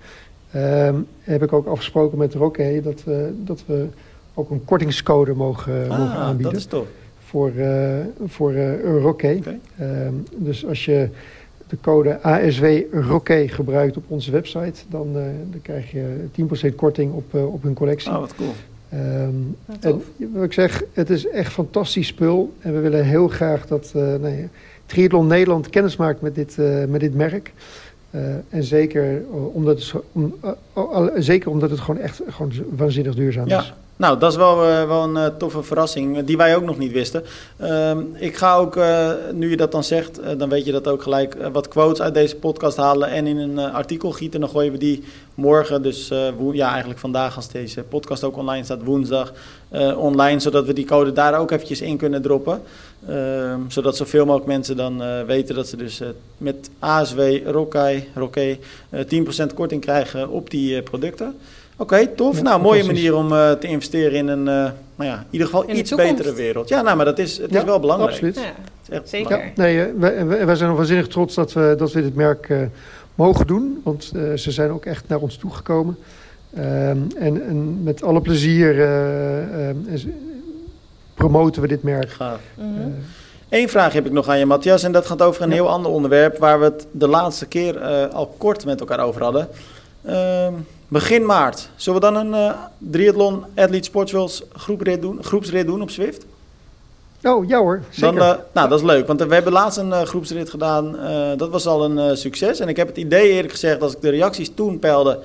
uh, 0.56 0.88
heb 1.20 1.42
ik 1.42 1.52
ook 1.52 1.66
afgesproken 1.66 2.18
met 2.18 2.34
Roque 2.34 2.80
dat 2.82 3.04
we, 3.04 3.32
dat 3.36 3.62
we 3.66 3.86
ook 4.34 4.50
een 4.50 4.64
kortingscode 4.64 5.34
mogen, 5.34 5.90
ah, 5.90 5.98
mogen 5.98 6.14
aanbieden. 6.14 6.52
dat 6.52 6.60
is 6.60 6.66
tof 6.66 6.86
voor, 7.32 7.52
uh, 7.56 7.98
voor 8.26 8.52
uh. 8.52 9.06
Okay. 9.06 9.42
Um, 9.80 10.24
dus 10.36 10.66
als 10.66 10.84
je 10.84 11.08
de 11.68 11.76
code 11.80 12.22
ASW 12.22 12.64
Rocket 12.92 13.52
gebruikt 13.52 13.96
op 13.96 14.04
onze 14.08 14.30
website, 14.30 14.82
dan, 14.88 15.06
uh, 15.08 15.22
dan 15.50 15.62
krijg 15.62 15.90
je 15.90 16.24
10% 16.72 16.74
korting 16.74 17.12
op, 17.12 17.34
op 17.34 17.62
hun 17.62 17.74
collectie. 17.74 18.10
Oh, 18.10 18.18
wat 18.18 18.34
cool. 18.34 18.52
Um, 18.92 19.56
en 19.80 20.02
wat 20.32 20.44
ik 20.44 20.52
zeg, 20.52 20.82
het 20.92 21.10
is 21.10 21.28
echt 21.28 21.52
fantastisch 21.52 22.06
spul. 22.06 22.52
En 22.60 22.74
we 22.74 22.80
willen 22.80 23.04
heel 23.04 23.28
graag 23.28 23.66
dat 23.66 23.92
nee, 24.20 24.48
Triathlon 24.86 25.26
Nederland 25.26 25.70
kennis 25.70 25.96
maakt 25.96 26.20
met 26.20 26.34
dit, 26.34 26.56
met 26.88 27.00
dit 27.00 27.14
merk. 27.14 27.52
En 28.48 28.64
zeker, 28.64 29.22
omdat 29.52 29.78
het, 29.78 30.02
om, 30.12 30.34
zeker 31.16 31.50
omdat 31.50 31.70
het 31.70 31.80
gewoon 31.80 32.00
echt 32.00 32.20
gewoon 32.28 32.52
waanzinnig 32.76 33.14
duurzaam 33.14 33.48
ja. 33.48 33.60
is. 33.60 33.72
Nou, 33.96 34.18
dat 34.18 34.30
is 34.30 34.36
wel, 34.36 34.68
uh, 34.68 34.86
wel 34.86 35.16
een 35.16 35.36
toffe 35.36 35.62
verrassing 35.62 36.24
die 36.24 36.36
wij 36.36 36.56
ook 36.56 36.62
nog 36.62 36.78
niet 36.78 36.92
wisten. 36.92 37.22
Uh, 37.60 37.96
ik 38.14 38.36
ga 38.36 38.56
ook, 38.56 38.78
nu 39.32 39.50
je 39.50 39.56
dat 39.56 39.72
dan 39.72 39.84
zegt, 39.84 40.20
dan 40.38 40.48
weet 40.48 40.64
je 40.64 40.72
dat 40.72 40.88
ook 40.88 41.02
gelijk, 41.02 41.36
wat 41.52 41.68
quotes 41.68 42.00
uit 42.00 42.14
deze 42.14 42.36
podcast 42.36 42.76
halen 42.76 43.08
en 43.08 43.26
in 43.26 43.36
een 43.36 43.58
artikel 43.58 44.10
gieten. 44.10 44.40
Dan 44.40 44.48
gooien 44.48 44.72
we 44.72 44.78
die 44.78 45.02
morgen, 45.34 45.82
dus 45.82 46.10
ja, 46.52 46.70
eigenlijk 46.70 47.00
vandaag 47.00 47.36
als 47.36 47.48
deze 47.48 47.82
podcast 47.82 48.24
ook 48.24 48.36
online 48.36 48.64
staat, 48.64 48.84
woensdag 48.84 49.32
online. 49.96 50.40
Zodat 50.40 50.66
we 50.66 50.72
die 50.72 50.86
code 50.86 51.12
daar 51.12 51.38
ook 51.38 51.50
eventjes 51.50 51.80
in 51.80 51.96
kunnen 51.96 52.22
droppen. 52.22 52.62
Ehm, 53.08 53.60
zodat 53.68 53.96
zoveel 53.96 54.24
mogelijk 54.24 54.48
mensen 54.48 54.76
dan 54.76 55.02
weten 55.26 55.54
dat 55.54 55.68
ze 55.68 55.76
dus 55.76 56.02
met 56.38 56.70
ASW 56.78 57.20
Rockay, 57.44 58.08
Rockay 58.14 58.58
10% 59.06 59.54
korting 59.54 59.80
krijgen 59.80 60.28
op 60.28 60.50
die 60.50 60.82
producten. 60.82 61.34
Oké, 61.76 61.94
okay, 61.94 62.06
tof. 62.16 62.36
Ja, 62.36 62.42
nou, 62.42 62.60
mooie 62.60 62.84
precies. 62.84 63.02
manier 63.02 63.14
om 63.16 63.32
uh, 63.32 63.50
te 63.50 63.66
investeren 63.66 64.12
in 64.12 64.28
een, 64.28 64.38
uh, 64.38 64.70
nou 64.94 65.10
ja, 65.10 65.18
in 65.18 65.26
ieder 65.30 65.46
geval 65.46 65.64
in 65.64 65.76
iets 65.78 65.94
betere 65.94 66.34
wereld. 66.34 66.68
Ja, 66.68 66.82
nou, 66.82 66.96
maar 66.96 67.04
dat 67.04 67.18
is, 67.18 67.38
het 67.38 67.50
ja, 67.50 67.58
is 67.58 67.64
wel 67.64 67.80
belangrijk. 67.80 68.12
Absoluut. 68.12 68.40
Ja, 68.90 69.00
zeker. 69.04 69.38
Ja, 69.38 69.50
nee, 69.54 69.76
uh, 69.76 69.84
wij, 69.98 70.46
wij, 70.46 70.54
zijn 70.54 70.74
waanzinnig 70.74 71.08
trots 71.08 71.34
dat 71.34 71.52
we, 71.52 71.74
dat 71.78 71.92
we 71.92 72.02
dit 72.02 72.14
merk 72.14 72.48
mogen 73.14 73.46
doen. 73.46 73.80
Want 73.84 74.04
ze 74.36 74.50
zijn 74.50 74.70
ook 74.70 74.84
echt 74.84 75.08
naar 75.08 75.18
ons 75.18 75.36
toegekomen. 75.36 75.98
en, 76.54 77.12
en 77.18 77.82
met 77.82 78.02
alle 78.02 78.20
plezier 78.20 78.74
promoten 81.14 81.62
we 81.62 81.68
dit 81.68 81.82
merk. 81.82 82.10
Gaaf. 82.10 82.40
Mm 82.54 82.76
-hmm. 82.76 82.94
Eén 83.48 83.68
vraag 83.68 83.92
heb 83.92 84.06
ik 84.06 84.12
nog 84.12 84.28
aan 84.28 84.38
je, 84.38 84.46
Matthias. 84.46 84.82
En 84.82 84.92
dat 84.92 85.06
gaat 85.06 85.22
over 85.22 85.42
een 85.42 85.48
ja. 85.48 85.54
heel 85.54 85.68
ander 85.68 85.90
onderwerp... 85.90 86.38
waar 86.38 86.58
we 86.58 86.64
het 86.64 86.86
de 86.90 87.08
laatste 87.08 87.46
keer 87.46 87.80
al 88.08 88.34
kort 88.38 88.64
met 88.64 88.80
elkaar 88.80 89.00
over 89.00 89.22
hadden. 89.22 89.48
Uh, 90.06 90.48
Begin 90.88 91.26
maart. 91.26 91.68
Zullen 91.76 92.00
we 92.00 92.06
dan 92.06 92.16
een 92.16 92.50
uh, 92.50 92.52
triathlon 92.90 93.44
Athlete 93.54 93.84
Sportswells 93.84 94.42
groepsrit 94.52 95.02
doen, 95.02 95.24
groepsrit 95.24 95.66
doen 95.66 95.82
op 95.82 95.90
Zwift? 95.90 96.24
Oh, 97.22 97.48
ja 97.48 97.58
hoor, 97.58 97.82
zeker. 97.90 98.18
Dan, 98.18 98.28
uh, 98.28 98.34
nou, 98.52 98.68
dat 98.68 98.78
is 98.78 98.84
leuk, 98.84 99.06
want 99.06 99.22
we 99.22 99.34
hebben 99.34 99.52
laatst 99.52 99.78
een 99.78 99.88
uh, 99.88 100.02
groepsrit 100.02 100.50
gedaan. 100.50 100.96
dat 101.36 101.50
was 101.50 101.66
al 101.66 101.84
een 101.84 102.16
succes. 102.16 102.60
En 102.60 102.68
ik 102.68 102.76
heb 102.76 102.86
het 102.88 102.96
idee 102.96 103.30
eerlijk 103.30 103.52
gezegd, 103.52 103.82
als 103.82 103.92
ik 103.92 104.00
de 104.00 104.10
reacties 104.10 104.50
toen 104.54 104.78
peilde 104.78 105.18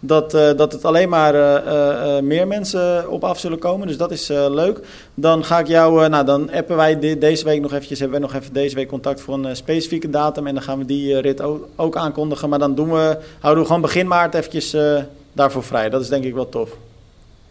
dat, 0.00 0.34
uh, 0.34 0.50
dat 0.56 0.72
het 0.72 0.84
alleen 0.84 1.08
maar 1.08 1.34
uh, 1.34 2.20
meer 2.20 2.46
mensen 2.46 3.10
op 3.10 3.24
af 3.24 3.38
zullen 3.38 3.58
komen. 3.58 3.86
Dus 3.86 3.96
dat 3.96 4.10
is 4.10 4.28
leuk. 4.28 4.80
Dan 5.14 5.44
ga 5.44 5.58
ik 5.58 5.66
jou, 5.66 6.08
nou 6.08 6.24
dan 6.24 6.52
appen 6.52 6.76
wij 6.76 7.18
deze 7.18 7.44
week 7.44 7.60
nog 7.60 7.72
eventjes, 7.72 7.98
hebben 7.98 8.20
we 8.20 8.26
nog 8.26 8.34
even 8.34 8.52
deze 8.52 8.74
week 8.74 8.88
contact 8.88 9.20
voor 9.20 9.34
een 9.34 9.56
specifieke 9.56 10.10
datum. 10.10 10.46
En 10.46 10.54
dan 10.54 10.62
gaan 10.62 10.78
we 10.78 10.84
die 10.84 11.20
rit 11.20 11.40
ook, 11.40 11.68
ook, 11.76 11.96
aankondigen. 11.96 12.48
Maar 12.48 12.58
dan 12.58 12.74
doen 12.74 12.92
we, 12.92 13.18
houden 13.38 13.62
we 13.62 13.68
gewoon 13.68 13.82
begin 13.82 14.06
maart 14.06 14.34
eventjes 14.34 14.76
daarvoor 15.32 15.64
vrij. 15.64 15.88
Dat 15.90 16.00
is 16.00 16.08
denk 16.08 16.24
ik 16.24 16.34
wel 16.34 16.48
tof. 16.48 16.76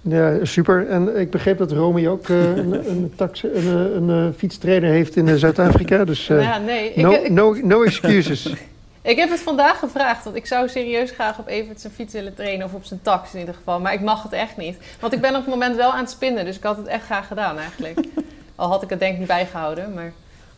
Ja, 0.01 0.45
super. 0.45 0.87
En 0.87 1.19
ik 1.19 1.31
begreep 1.31 1.57
dat 1.57 1.71
Romy 1.71 2.07
ook 2.07 2.27
een, 2.29 2.89
een, 2.89 3.13
tax, 3.15 3.43
een, 3.43 4.09
een, 4.09 4.33
fietstrainer 4.37 4.89
heeft 4.89 5.15
in 5.15 5.39
Zuid-Afrika. 5.39 6.05
Dus 6.05 6.27
ja, 6.27 6.57
nee. 6.57 6.91
no, 6.95 7.17
no, 7.29 7.55
no 7.63 7.83
excuses. 7.83 8.49
Ik 9.07 9.17
heb 9.17 9.29
het 9.29 9.39
vandaag 9.39 9.79
gevraagd, 9.79 10.23
want 10.23 10.35
ik 10.35 10.45
zou 10.45 10.69
serieus 10.69 11.11
graag 11.11 11.39
op 11.39 11.47
Evert 11.47 11.81
zijn 11.81 11.93
fiets 11.93 12.13
willen 12.13 12.33
trainen. 12.33 12.65
Of 12.65 12.73
op 12.73 12.83
zijn 12.83 12.99
tax 13.03 13.33
in 13.33 13.39
ieder 13.39 13.53
geval. 13.53 13.79
Maar 13.79 13.93
ik 13.93 14.01
mag 14.01 14.23
het 14.23 14.31
echt 14.31 14.57
niet. 14.57 14.77
Want 14.99 15.13
ik 15.13 15.21
ben 15.21 15.29
op 15.29 15.41
het 15.41 15.47
moment 15.47 15.75
wel 15.75 15.91
aan 15.91 15.99
het 15.99 16.09
spinnen. 16.09 16.45
Dus 16.45 16.57
ik 16.57 16.63
had 16.63 16.77
het 16.77 16.87
echt 16.87 17.05
graag 17.05 17.27
gedaan 17.27 17.57
eigenlijk. 17.57 17.99
Al 18.55 18.69
had 18.69 18.83
ik 18.83 18.89
het 18.89 18.99
denk 18.99 19.13
ik 19.13 19.19
niet 19.19 19.27
bijgehouden, 19.27 19.93
maar... 19.93 20.11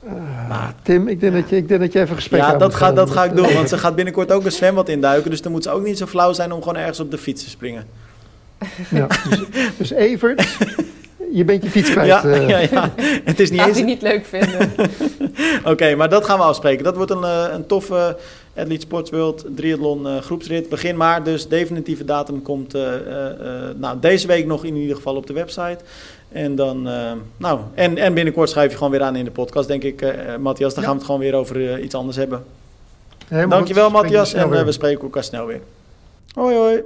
Uh, 0.03 0.67
Tim, 0.81 1.07
ik 1.07 1.19
denk, 1.19 1.33
dat 1.33 1.49
je, 1.49 1.55
ik 1.55 1.67
denk 1.67 1.79
dat 1.79 1.93
je 1.93 1.99
even 1.99 2.15
gesprek 2.15 2.41
Ja, 2.41 2.57
dat, 2.57 2.75
ga, 2.75 2.91
dat 2.91 3.09
ga 3.09 3.23
ik 3.23 3.35
doen. 3.35 3.53
Want 3.53 3.69
ze 3.69 3.77
gaat 3.83 3.95
binnenkort 3.95 4.31
ook 4.31 4.45
een 4.45 4.51
zwembad 4.51 4.89
induiken. 4.89 5.29
Dus 5.29 5.41
dan 5.41 5.51
moet 5.51 5.63
ze 5.63 5.69
ook 5.69 5.83
niet 5.83 5.97
zo 5.97 6.05
flauw 6.05 6.33
zijn 6.33 6.51
om 6.51 6.59
gewoon 6.59 6.77
ergens 6.77 6.99
op 6.99 7.11
de 7.11 7.17
fiets 7.17 7.43
te 7.43 7.49
springen. 7.49 7.87
Ja, 8.89 9.07
dus, 9.07 9.39
dus 9.77 9.89
Evert, 9.91 10.57
je 11.31 11.45
bent 11.45 11.63
je 11.63 11.69
fiets 11.69 11.89
kwijt. 11.89 12.07
Ja, 12.07 12.25
uh. 12.25 12.49
ja, 12.49 12.57
ja. 12.57 12.93
Het 13.23 13.39
is 13.39 13.51
niet 13.51 13.65
eens... 13.65 13.77
hij 13.77 13.85
niet 13.85 14.01
leuk 14.01 14.25
vinden. 14.25 14.71
Oké, 15.71 15.95
maar 15.95 16.09
dat 16.09 16.25
gaan 16.25 16.37
we 16.37 16.43
afspreken. 16.43 16.83
Dat 16.83 16.95
wordt 16.95 17.11
een, 17.11 17.21
uh, 17.21 17.45
een 17.51 17.65
toffe 17.65 18.17
Athlete 18.59 18.81
Sports 18.81 19.09
World 19.09 19.45
Triathlon 19.55 20.07
uh, 20.07 20.17
groepsrit. 20.17 20.69
Begin 20.69 20.97
maart 20.97 21.25
dus. 21.25 21.47
Definitieve 21.47 22.05
datum 22.05 22.41
komt 22.41 22.73
nou, 23.75 23.99
deze 23.99 24.27
week 24.27 24.45
nog 24.45 24.63
in 24.63 24.75
ieder 24.75 24.95
geval 24.95 25.15
op 25.15 25.27
de 25.27 25.33
website. 25.33 25.77
En 26.31 26.55
dan, 26.55 26.81
nou, 27.37 27.59
en, 27.73 27.97
en 27.97 28.13
binnenkort 28.13 28.49
schrijf 28.49 28.71
je 28.71 28.77
gewoon 28.77 28.91
weer 28.91 29.01
aan 29.01 29.15
in 29.15 29.25
de 29.25 29.31
podcast, 29.31 29.67
denk 29.67 29.83
ik, 29.83 30.13
Matthias. 30.39 30.73
Dan 30.73 30.83
gaan 30.83 30.91
we 30.91 30.97
het 30.97 31.05
gewoon 31.05 31.21
weer 31.21 31.33
over 31.33 31.79
iets 31.79 31.95
anders 31.95 32.17
hebben. 32.17 32.43
Helemaal 33.27 33.57
Dankjewel, 33.57 33.89
Matthias. 33.89 34.33
En 34.33 34.65
we 34.65 34.71
spreken 34.71 35.01
elkaar 35.01 35.23
snel 35.23 35.45
weer. 35.45 35.61
Hoi, 36.33 36.55
hoi. 36.55 36.83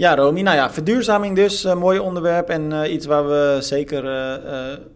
Ja, 0.00 0.16
Romy. 0.16 0.40
Nou 0.40 0.56
ja, 0.56 0.70
verduurzaming 0.70 1.36
dus. 1.36 1.64
Uh, 1.64 1.74
mooi 1.74 1.98
onderwerp 1.98 2.48
en 2.48 2.70
uh, 2.72 2.92
iets 2.92 3.06
waar 3.06 3.28
we 3.28 3.56
zeker 3.60 4.04
uh, 4.04 4.10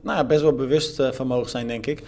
nou 0.01 0.17
ja, 0.17 0.25
best 0.25 0.41
wel 0.41 0.53
bewust 0.53 1.03
van 1.11 1.27
mogen 1.27 1.51
zijn, 1.51 1.67
denk 1.67 1.87
ik. 1.87 2.03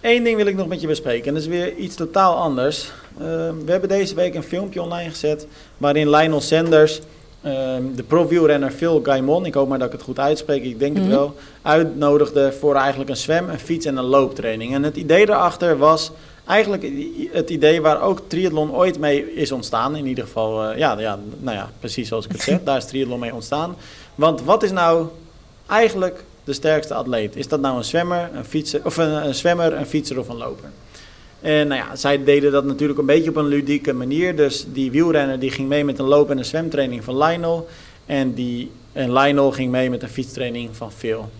Eén 0.00 0.24
ding 0.24 0.36
wil 0.36 0.46
ik 0.46 0.56
nog 0.56 0.66
met 0.66 0.80
je 0.80 0.86
bespreken 0.86 1.26
en 1.26 1.34
dat 1.34 1.42
is 1.42 1.48
weer 1.48 1.74
iets 1.74 1.94
totaal 1.94 2.36
anders. 2.36 2.90
Ehm, 3.18 3.54
we 3.64 3.70
hebben 3.70 3.88
deze 3.88 4.14
week 4.14 4.34
een 4.34 4.42
filmpje 4.42 4.82
online 4.82 5.10
gezet 5.10 5.46
waarin 5.76 6.10
Lionel 6.10 6.40
Sanders, 6.40 7.00
ehm, 7.42 7.82
de 7.94 8.02
pro-wielrenner 8.02 8.70
Phil 8.70 9.00
Gaimon, 9.02 9.46
ik 9.46 9.54
hoop 9.54 9.68
maar 9.68 9.78
dat 9.78 9.86
ik 9.86 9.92
het 9.92 10.02
goed 10.02 10.18
uitspreek, 10.18 10.64
ik 10.64 10.78
denk 10.78 10.96
het 10.96 11.06
mhm. 11.06 11.14
wel, 11.14 11.34
uitnodigde 11.62 12.52
voor 12.52 12.74
eigenlijk 12.74 13.10
een 13.10 13.16
zwem, 13.16 13.48
een 13.48 13.58
fiets 13.58 13.86
en 13.86 13.96
een 13.96 14.04
looptraining. 14.04 14.74
En 14.74 14.82
het 14.82 14.96
idee 14.96 15.26
daarachter 15.26 15.78
was 15.78 16.12
eigenlijk 16.46 16.86
het 17.32 17.50
idee 17.50 17.80
waar 17.80 18.02
ook 18.02 18.20
triathlon 18.26 18.72
ooit 18.72 18.98
mee 18.98 19.34
is 19.34 19.52
ontstaan. 19.52 19.96
In 19.96 20.06
ieder 20.06 20.24
geval, 20.24 20.70
uh, 20.70 20.78
ja, 20.78 20.98
ja, 20.98 21.18
nou 21.38 21.56
ja, 21.56 21.70
precies 21.78 22.08
zoals 22.08 22.24
ik 22.24 22.32
het 22.32 22.40
zeg. 22.40 22.62
Daar 22.64 22.76
is 22.76 22.84
triathlon 22.84 23.20
mee 23.20 23.34
ontstaan. 23.34 23.76
Want 24.14 24.42
wat 24.42 24.62
is 24.62 24.70
nou 24.70 25.06
eigenlijk 25.66 26.24
de 26.50 26.56
sterkste 26.56 26.94
atleet? 26.94 27.36
Is 27.36 27.48
dat 27.48 27.60
nou 27.60 27.76
een 27.76 27.84
zwemmer, 27.84 28.30
een 28.34 28.44
fietser, 28.44 28.80
of 28.84 28.96
een, 28.96 29.26
een 29.26 29.34
zwemmer, 29.34 29.72
een 29.72 29.86
fietser 29.86 30.18
of 30.18 30.28
een 30.28 30.36
loper? 30.36 30.70
En 31.40 31.68
nou 31.68 31.80
ja, 31.80 31.96
zij 31.96 32.24
deden 32.24 32.52
dat 32.52 32.64
natuurlijk 32.64 32.98
een 32.98 33.06
beetje 33.06 33.30
op 33.30 33.36
een 33.36 33.46
ludieke 33.46 33.92
manier. 33.92 34.36
Dus 34.36 34.66
die 34.72 34.90
wielrenner 34.90 35.38
die 35.38 35.50
ging 35.50 35.68
mee 35.68 35.84
met 35.84 35.98
een 35.98 36.04
loop- 36.04 36.30
en 36.30 36.38
een 36.38 36.44
zwemtraining 36.44 37.04
van 37.04 37.18
Lionel. 37.18 37.68
En, 38.06 38.34
die, 38.34 38.70
en 38.92 39.12
Lionel 39.12 39.50
ging 39.50 39.70
mee 39.70 39.90
met 39.90 40.02
een 40.02 40.08
fietstraining 40.08 40.68
van 40.72 40.92
Phil. 40.92 41.30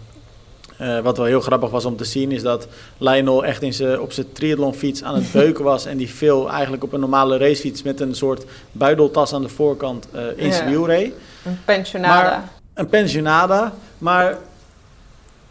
Uh, 0.81 1.01
wat 1.01 1.17
wel 1.17 1.27
heel 1.27 1.41
grappig 1.41 1.71
was 1.71 1.85
om 1.85 1.97
te 1.97 2.05
zien, 2.05 2.33
is 2.33 2.43
dat 2.43 2.67
Lionel 2.99 3.45
echt 3.45 3.63
in 3.63 3.75
zijn, 3.75 4.01
op 4.01 4.13
zijn 4.13 4.33
triathlonfiets 4.33 5.03
aan 5.03 5.15
het 5.15 5.33
beuken 5.43 5.65
was. 5.65 5.87
en 5.87 5.97
die 5.97 6.09
Phil 6.09 6.51
eigenlijk 6.51 6.83
op 6.83 6.93
een 6.93 7.01
normale 7.01 7.39
racefiets 7.39 7.83
met 7.83 8.01
een 8.01 8.15
soort 8.15 8.45
buideltas 8.73 9.33
aan 9.33 9.43
de 9.43 9.49
voorkant 9.49 10.09
uh, 10.15 10.21
in 10.37 10.53
zijn 10.53 10.71
wiel 10.71 10.87
reed. 10.87 11.13
Een 11.45 11.59
pensionada. 11.65 12.23
Maar, 12.23 12.53
een 12.75 12.89
pensionada. 12.89 13.75
Maar 13.99 14.39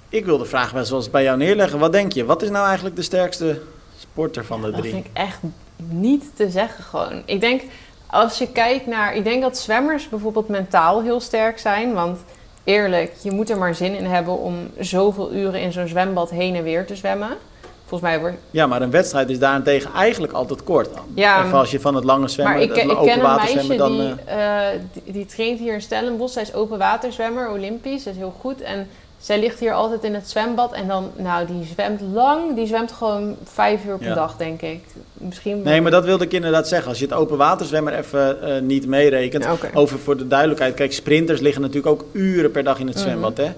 ik 0.10 0.26
wil 0.26 0.38
de 0.38 0.46
vraag 0.46 0.72
wel 0.72 0.86
zoals 0.86 1.10
bij 1.10 1.24
jou 1.24 1.38
neerleggen. 1.38 1.80
Wat 1.80 1.92
denk 1.92 2.14
je? 2.14 2.26
Wat 2.26 2.42
is 2.42 2.50
nou 2.50 2.66
eigenlijk 2.66 2.96
de 2.96 3.02
sterkste 3.02 3.62
sporter 4.00 4.46
van 4.46 4.62
de 4.62 4.72
drie? 4.72 4.82
Dat 4.82 4.92
vind 4.92 5.06
ik 5.06 5.12
echt 5.14 5.40
niet 5.88 6.24
te 6.36 6.50
zeggen 6.50 6.84
gewoon. 6.84 7.22
Ik 7.26 7.40
denk, 7.40 7.62
als 8.08 8.38
je 8.38 8.52
kijkt 8.52 8.88
naar... 8.88 9.16
Ik 9.16 9.24
denk 9.24 9.42
dat 9.42 9.58
zwemmers 9.58 10.10
bijvoorbeeld 10.10 10.48
mentaal 10.48 11.02
heel 11.02 11.20
sterk 11.20 11.60
zijn, 11.60 11.94
want 11.94 12.20
eerlijk, 12.64 13.14
je 13.22 13.32
moet 13.32 13.50
er 13.50 13.58
maar 13.58 13.76
zin 13.76 13.96
in 13.96 14.06
hebben 14.06 14.38
om 14.38 14.56
zoveel 14.80 15.34
uren 15.34 15.62
in 15.62 15.72
zo'n 15.72 15.88
zwembad 15.88 16.30
heen 16.30 16.56
en 16.56 16.64
weer 16.64 16.86
te 16.86 16.96
zwemmen. 16.96 17.38
Volgens 17.86 18.10
mij 18.12 18.20
wordt... 18.20 18.38
Ja, 18.52 18.68
maar 18.68 18.82
een 18.82 18.92
wedstrijd 18.92 19.30
is 19.30 19.40
daarentegen 19.40 19.94
eigenlijk 19.94 20.34
altijd 20.34 20.64
kort. 20.64 20.90
Ja, 21.14 21.44
en 21.44 21.54
als 21.54 21.72
je 21.72 21.80
van 21.80 21.96
het 21.96 22.04
lange 22.04 22.28
zwemmen, 22.28 22.56
maar 22.56 22.64
ik, 22.64 22.90
open 22.92 23.06
ken 23.06 23.22
water 23.22 23.48
zwemmen, 23.48 23.78
dan... 23.78 23.98
Die, 23.98 24.14
uh, 24.28 24.60
die, 24.94 25.14
die, 25.14 25.26
traint 25.26 25.60
hier 25.60 25.74
in 25.74 25.82
Stellenbosch. 25.82 26.34
Zij 26.34 26.42
is 26.42 26.54
open 26.54 26.78
waterzwemmer, 26.78 27.50
olympisch. 27.50 28.04
Dat 28.04 28.14
is 28.14 28.20
heel 28.20 28.36
goed. 28.40 28.62
En 28.62 28.88
zij 29.20 29.40
ligt 29.40 29.60
hier 29.60 29.74
altijd 29.74 30.04
in 30.04 30.14
het 30.14 30.30
zwembad 30.30 30.74
en 30.74 30.88
dan, 30.88 31.12
nou, 31.16 31.46
die 31.46 31.70
zwemt 31.74 32.02
lang. 32.14 32.56
Die 32.56 32.68
zwemt 32.68 32.92
gewoon 32.92 33.36
vijf 33.44 33.86
uur 33.86 33.98
per 33.98 34.16
dag, 34.16 34.38
denk 34.38 34.62
ik. 34.62 34.84
Misschien 35.14 35.62
nee, 35.62 35.82
maar 35.82 35.92
dat 35.92 36.06
wilde 36.06 36.24
ik 36.24 36.34
inderdaad 36.34 36.68
zeggen. 36.68 36.90
Als 36.90 37.00
je 37.00 37.06
het 37.06 37.14
open 37.14 37.38
waterzwemmer 37.38 37.94
even 37.94 38.38
uh, 38.44 38.62
niet 38.62 38.88
meerekent. 38.88 39.48
Over 39.74 40.00
voor 40.00 40.18
de 40.18 40.28
duidelijkheid. 40.28 40.74
Kijk, 40.74 40.94
sprinters 40.94 41.40
liggen 41.40 41.62
natuurlijk 41.62 41.94
ook 41.94 42.06
uren 42.12 42.52
per 42.52 42.64
dag 42.64 42.80
in 42.80 42.88
het 42.88 42.96
mhm. 42.96 43.06
zwembad, 43.06 43.38
hè. 43.38 43.52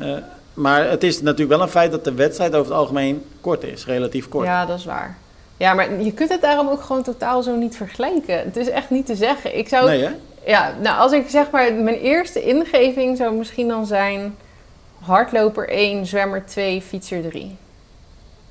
Uh, 0.00 0.16
maar 0.54 0.90
het 0.90 1.02
is 1.02 1.20
natuurlijk 1.20 1.50
wel 1.50 1.62
een 1.62 1.72
feit 1.72 1.90
dat 1.90 2.04
de 2.04 2.14
wedstrijd 2.14 2.54
over 2.54 2.70
het 2.70 2.80
algemeen 2.80 3.24
kort 3.40 3.64
is. 3.64 3.86
Relatief 3.86 4.28
kort. 4.28 4.46
Ja, 4.46 4.66
dat 4.66 4.78
is 4.78 4.84
waar. 4.84 5.18
Ja, 5.56 5.74
maar 5.74 6.02
je 6.02 6.12
kunt 6.12 6.30
het 6.30 6.40
daarom 6.40 6.68
ook 6.68 6.82
gewoon 6.82 7.02
totaal 7.02 7.42
zo 7.42 7.56
niet 7.56 7.76
vergelijken. 7.76 8.38
Het 8.38 8.56
is 8.56 8.68
echt 8.68 8.90
niet 8.90 9.06
te 9.06 9.14
zeggen. 9.14 9.58
Ik 9.58 9.68
zou... 9.68 9.88
Nee, 9.88 10.02
hè? 10.02 10.10
Ja, 10.46 10.74
nou, 10.80 10.98
als 10.98 11.12
ik 11.12 11.28
zeg 11.28 11.50
maar... 11.50 11.72
Mijn 11.72 11.98
eerste 11.98 12.42
ingeving 12.42 13.16
zou 13.16 13.34
misschien 13.34 13.68
dan 13.68 13.86
zijn 13.86 14.34
hardloper 15.02 15.68
1, 15.68 16.06
zwemmer 16.06 16.46
2, 16.46 16.82
fietser 16.82 17.22
3. 17.22 17.56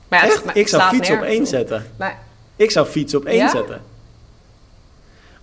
Maar 0.07 0.25
ja, 0.25 0.53
ik 0.53 0.67
zou 0.67 0.95
fiets 0.95 1.09
op 1.09 1.21
1 1.21 1.47
zetten. 1.47 1.85
Maar, 1.97 2.19
ik 2.55 2.71
zou 2.71 2.85
fiets 2.85 3.15
op 3.15 3.25
1 3.25 3.37
ja? 3.37 3.49
zetten. 3.49 3.81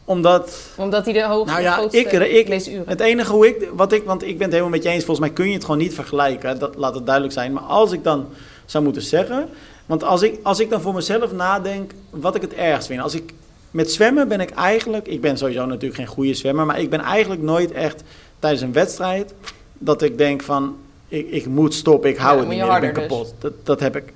Omdat... 0.04 0.56
Omdat 0.76 1.04
hij 1.04 1.12
de 1.14 1.24
hoogste, 1.24 1.60
nou 1.60 1.62
ja, 1.62 1.78
ik, 1.90 2.12
ik, 2.12 2.72
Het 2.86 3.00
enige 3.00 3.32
hoe 3.32 3.46
ik, 3.46 3.68
wat 3.74 3.92
ik... 3.92 4.04
Want 4.04 4.22
ik 4.22 4.32
ben 4.32 4.42
het 4.42 4.50
helemaal 4.50 4.70
met 4.70 4.82
je 4.82 4.88
eens. 4.88 5.04
Volgens 5.04 5.26
mij 5.26 5.36
kun 5.36 5.46
je 5.46 5.52
het 5.52 5.64
gewoon 5.64 5.78
niet 5.78 5.94
vergelijken. 5.94 6.58
Dat, 6.58 6.76
laat 6.76 6.94
het 6.94 7.04
duidelijk 7.04 7.34
zijn. 7.34 7.52
Maar 7.52 7.62
als 7.62 7.92
ik 7.92 8.04
dan 8.04 8.28
zou 8.64 8.84
moeten 8.84 9.02
zeggen... 9.02 9.48
Want 9.86 10.04
als 10.04 10.22
ik, 10.22 10.38
als 10.42 10.60
ik 10.60 10.70
dan 10.70 10.80
voor 10.80 10.94
mezelf 10.94 11.32
nadenk 11.32 11.92
wat 12.10 12.34
ik 12.34 12.42
het 12.42 12.54
ergst 12.54 12.86
vind. 12.86 13.00
Als 13.00 13.14
ik, 13.14 13.32
met 13.70 13.92
zwemmen 13.92 14.28
ben 14.28 14.40
ik 14.40 14.50
eigenlijk... 14.50 15.06
Ik 15.06 15.20
ben 15.20 15.38
sowieso 15.38 15.66
natuurlijk 15.66 15.94
geen 15.94 16.06
goede 16.06 16.34
zwemmer. 16.34 16.66
Maar 16.66 16.80
ik 16.80 16.90
ben 16.90 17.00
eigenlijk 17.00 17.42
nooit 17.42 17.72
echt 17.72 18.02
tijdens 18.38 18.62
een 18.62 18.72
wedstrijd... 18.72 19.34
Dat 19.78 20.02
ik 20.02 20.18
denk 20.18 20.42
van 20.42 20.76
ik, 21.08 21.30
ik 21.30 21.46
moet 21.46 21.74
stoppen, 21.74 22.10
ik 22.10 22.16
hou 22.16 22.38
het 22.38 22.48
niet 22.48 22.58
meer, 22.58 22.74
ik 22.74 22.80
ben 22.80 22.94
dus. 22.94 23.02
kapot. 23.02 23.34
Dat, 23.38 23.52
dat 23.62 23.80
heb 23.80 23.96
ik. 23.96 24.12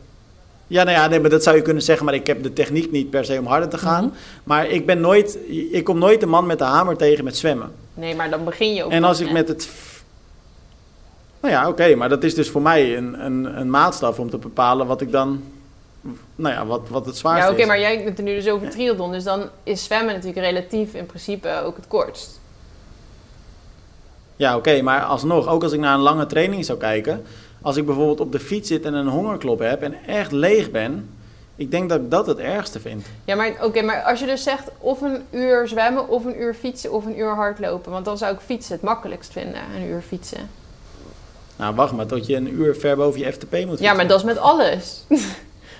Ja, 0.66 0.82
nou 0.82 0.96
ja, 0.96 1.06
nee, 1.06 1.20
maar 1.20 1.30
dat 1.30 1.42
zou 1.42 1.56
je 1.56 1.62
kunnen 1.62 1.82
zeggen, 1.82 2.04
maar 2.04 2.14
ik 2.14 2.26
heb 2.26 2.42
de 2.42 2.52
techniek 2.52 2.90
niet 2.90 3.10
per 3.10 3.24
se 3.24 3.38
om 3.38 3.46
harder 3.46 3.68
te 3.68 3.78
gaan. 3.78 4.04
Mhm. 4.04 4.14
Maar 4.44 4.66
ik 4.66 4.86
ben 4.86 5.00
nooit, 5.00 5.38
ik 5.70 5.84
kom 5.84 5.98
nooit 5.98 6.20
de 6.20 6.26
man 6.26 6.46
met 6.46 6.58
de 6.58 6.64
hamer 6.64 6.96
tegen 6.96 7.24
met 7.24 7.36
zwemmen. 7.36 7.72
Nee, 7.94 8.14
maar 8.14 8.30
dan 8.30 8.44
begin 8.44 8.74
je 8.74 8.84
ook. 8.84 8.90
En 8.90 9.04
als 9.04 9.20
ik 9.20 9.32
met 9.32 9.48
het. 9.48 9.68
Nou 11.40 11.54
ja, 11.54 11.68
oké, 11.68 11.94
maar 11.94 12.08
dat 12.08 12.24
is 12.24 12.34
dus 12.34 12.50
voor 12.50 12.62
mij 12.62 12.96
een, 12.96 13.24
een, 13.24 13.58
een 13.58 13.70
maatstaf 13.70 14.18
om 14.18 14.30
te 14.30 14.38
bepalen 14.38 14.86
wat 14.86 15.00
ik 15.00 15.12
dan 15.12 15.42
nou 16.36 16.54
ja, 16.54 16.66
wat, 16.66 16.88
wat 16.88 17.06
het 17.06 17.16
zwaarste 17.16 17.46
ja, 17.46 17.52
oké, 17.52 17.66
maar 17.66 17.80
jij 17.80 17.96
het 17.96 18.18
er 18.18 18.24
nu 18.24 18.34
dus 18.34 18.48
over 18.48 18.70
triathlon. 18.70 19.12
Dus 19.12 19.24
dan 19.24 19.48
is 19.62 19.84
zwemmen 19.84 20.14
natuurlijk 20.14 20.46
relatief 20.46 20.94
in 20.94 21.06
principe 21.06 21.62
ook 21.64 21.76
het 21.76 21.86
kortst. 21.88 22.40
Ja, 24.42 24.56
oké, 24.56 24.82
maar 24.82 25.02
alsnog, 25.02 25.48
ook 25.48 25.62
als 25.62 25.72
ik 25.72 25.80
naar 25.80 25.94
een 25.94 26.00
lange 26.00 26.26
training 26.26 26.64
zou 26.64 26.78
kijken, 26.78 27.22
als 27.60 27.76
ik 27.76 27.86
bijvoorbeeld 27.86 28.20
op 28.20 28.32
de 28.32 28.40
fiets 28.40 28.68
zit 28.68 28.84
en 28.84 28.94
een 28.94 29.08
hongerklop 29.08 29.58
heb 29.58 29.82
en 29.82 29.94
echt 30.06 30.32
leeg 30.32 30.70
ben, 30.70 31.10
ik 31.56 31.70
denk 31.70 31.88
dat 31.88 32.00
ik 32.00 32.10
dat 32.10 32.26
het 32.26 32.38
ergste 32.38 32.80
vind. 32.80 33.06
Ja, 33.24 33.34
maar 33.34 33.52
oké, 33.60 33.82
maar 33.82 34.02
als 34.02 34.20
je 34.20 34.26
dus 34.26 34.42
zegt 34.42 34.70
of 34.78 35.00
een 35.00 35.22
uur 35.30 35.68
zwemmen, 35.68 36.08
of 36.08 36.24
een 36.24 36.40
uur 36.40 36.54
fietsen, 36.54 36.92
of 36.92 37.06
een 37.06 37.18
uur 37.18 37.34
hardlopen, 37.34 37.92
want 37.92 38.04
dan 38.04 38.18
zou 38.18 38.34
ik 38.34 38.40
fietsen 38.40 38.72
het 38.74 38.82
makkelijkst 38.82 39.32
vinden, 39.32 39.60
een 39.76 39.88
uur 39.88 40.02
fietsen. 40.08 40.50
Nou, 41.56 41.74
wacht 41.74 41.92
maar 41.92 42.06
tot 42.06 42.26
je 42.26 42.36
een 42.36 42.54
uur 42.54 42.76
ver 42.76 42.96
boven 42.96 43.20
je 43.20 43.32
FTP 43.32 43.52
moet 43.52 43.60
fietsen. 43.60 43.86
Ja, 43.86 43.94
maar 43.94 44.06
dat 44.06 44.18
is 44.18 44.24
met 44.24 44.38
alles. 44.38 45.04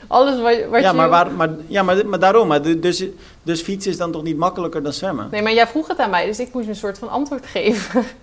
Alles 0.06 0.40
wat, 0.40 0.70
wat 0.70 0.80
ja, 0.80 0.90
je... 0.90 0.96
maar, 0.96 1.08
waar, 1.08 1.30
maar, 1.30 1.50
ja 1.66 1.82
maar, 1.82 2.06
maar 2.06 2.18
daarom. 2.18 2.48
Maar 2.48 2.62
du- 2.62 2.78
dus, 2.78 3.04
dus 3.42 3.60
fietsen 3.60 3.90
is 3.90 3.96
dan 3.96 4.12
toch 4.12 4.22
niet 4.22 4.36
makkelijker 4.36 4.82
dan 4.82 4.92
zwemmen? 4.92 5.28
Nee, 5.30 5.42
maar 5.42 5.52
jij 5.52 5.66
vroeg 5.66 5.88
het 5.88 5.98
aan 5.98 6.10
mij, 6.10 6.26
dus 6.26 6.38
ik 6.40 6.52
moest 6.52 6.68
een 6.68 6.76
soort 6.76 6.98
van 6.98 7.08
antwoord 7.08 7.46
geven. 7.46 8.04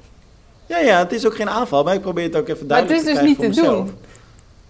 Ja, 0.70 0.78
ja, 0.80 0.98
het 0.98 1.12
is 1.12 1.26
ook 1.26 1.36
geen 1.36 1.50
aanval, 1.50 1.84
maar 1.84 1.94
ik 1.94 2.02
probeer 2.02 2.24
het 2.24 2.36
ook 2.36 2.48
even 2.48 2.68
Maar 2.68 2.78
het 2.78 2.88
duidelijk 2.88 3.00
is 3.00 3.14
dus 3.14 3.38
te 3.38 3.44
niet 3.44 3.54
krijgen 3.54 3.86
te 3.86 3.92
doen. 3.92 3.98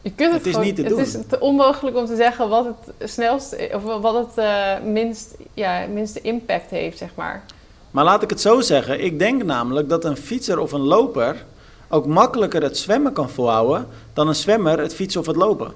Je 0.02 0.12
kunt 0.12 0.34
het, 0.34 0.45
Het 0.45 0.56
is 0.56 0.64
niet 0.64 0.76
te 0.76 0.82
Het 0.82 0.91
doen. 0.91 1.00
is 1.00 1.12
te 1.28 1.39
onmogelijk 1.39 1.97
om 1.97 2.06
te 2.06 2.16
zeggen 2.16 2.50
wat 2.50 2.66
het 2.66 3.12
snelst, 3.12 3.56
of 3.74 3.84
wat 3.84 4.16
het 4.16 4.38
eh, 4.45 4.74
minst, 4.84 5.36
ja, 5.54 5.86
minste 5.93 6.22
impact 6.22 6.70
heeft, 6.70 6.97
zeg 6.97 7.10
maar. 7.16 7.43
Maar 7.91 8.04
laat 8.04 8.24
ik 8.24 8.30
het 8.30 8.41
zo 8.41 8.62
zeggen. 8.62 9.04
Ik 9.04 9.20
denk 9.20 9.43
namelijk 9.43 9.89
dat 9.89 10.06
een 10.06 10.18
fietser 10.18 10.60
of 10.60 10.72
een 10.72 10.82
loper 10.82 11.45
ook 11.89 12.06
makkelijker 12.06 12.62
het 12.64 12.78
zwemmen 12.78 13.14
kan 13.14 13.30
volhouden 13.30 13.88
dan 14.14 14.28
een 14.28 14.36
zwemmer 14.36 14.80
het 14.80 14.95
fietsen 14.95 15.22
of 15.22 15.28
het 15.28 15.36
lopen. 15.36 15.74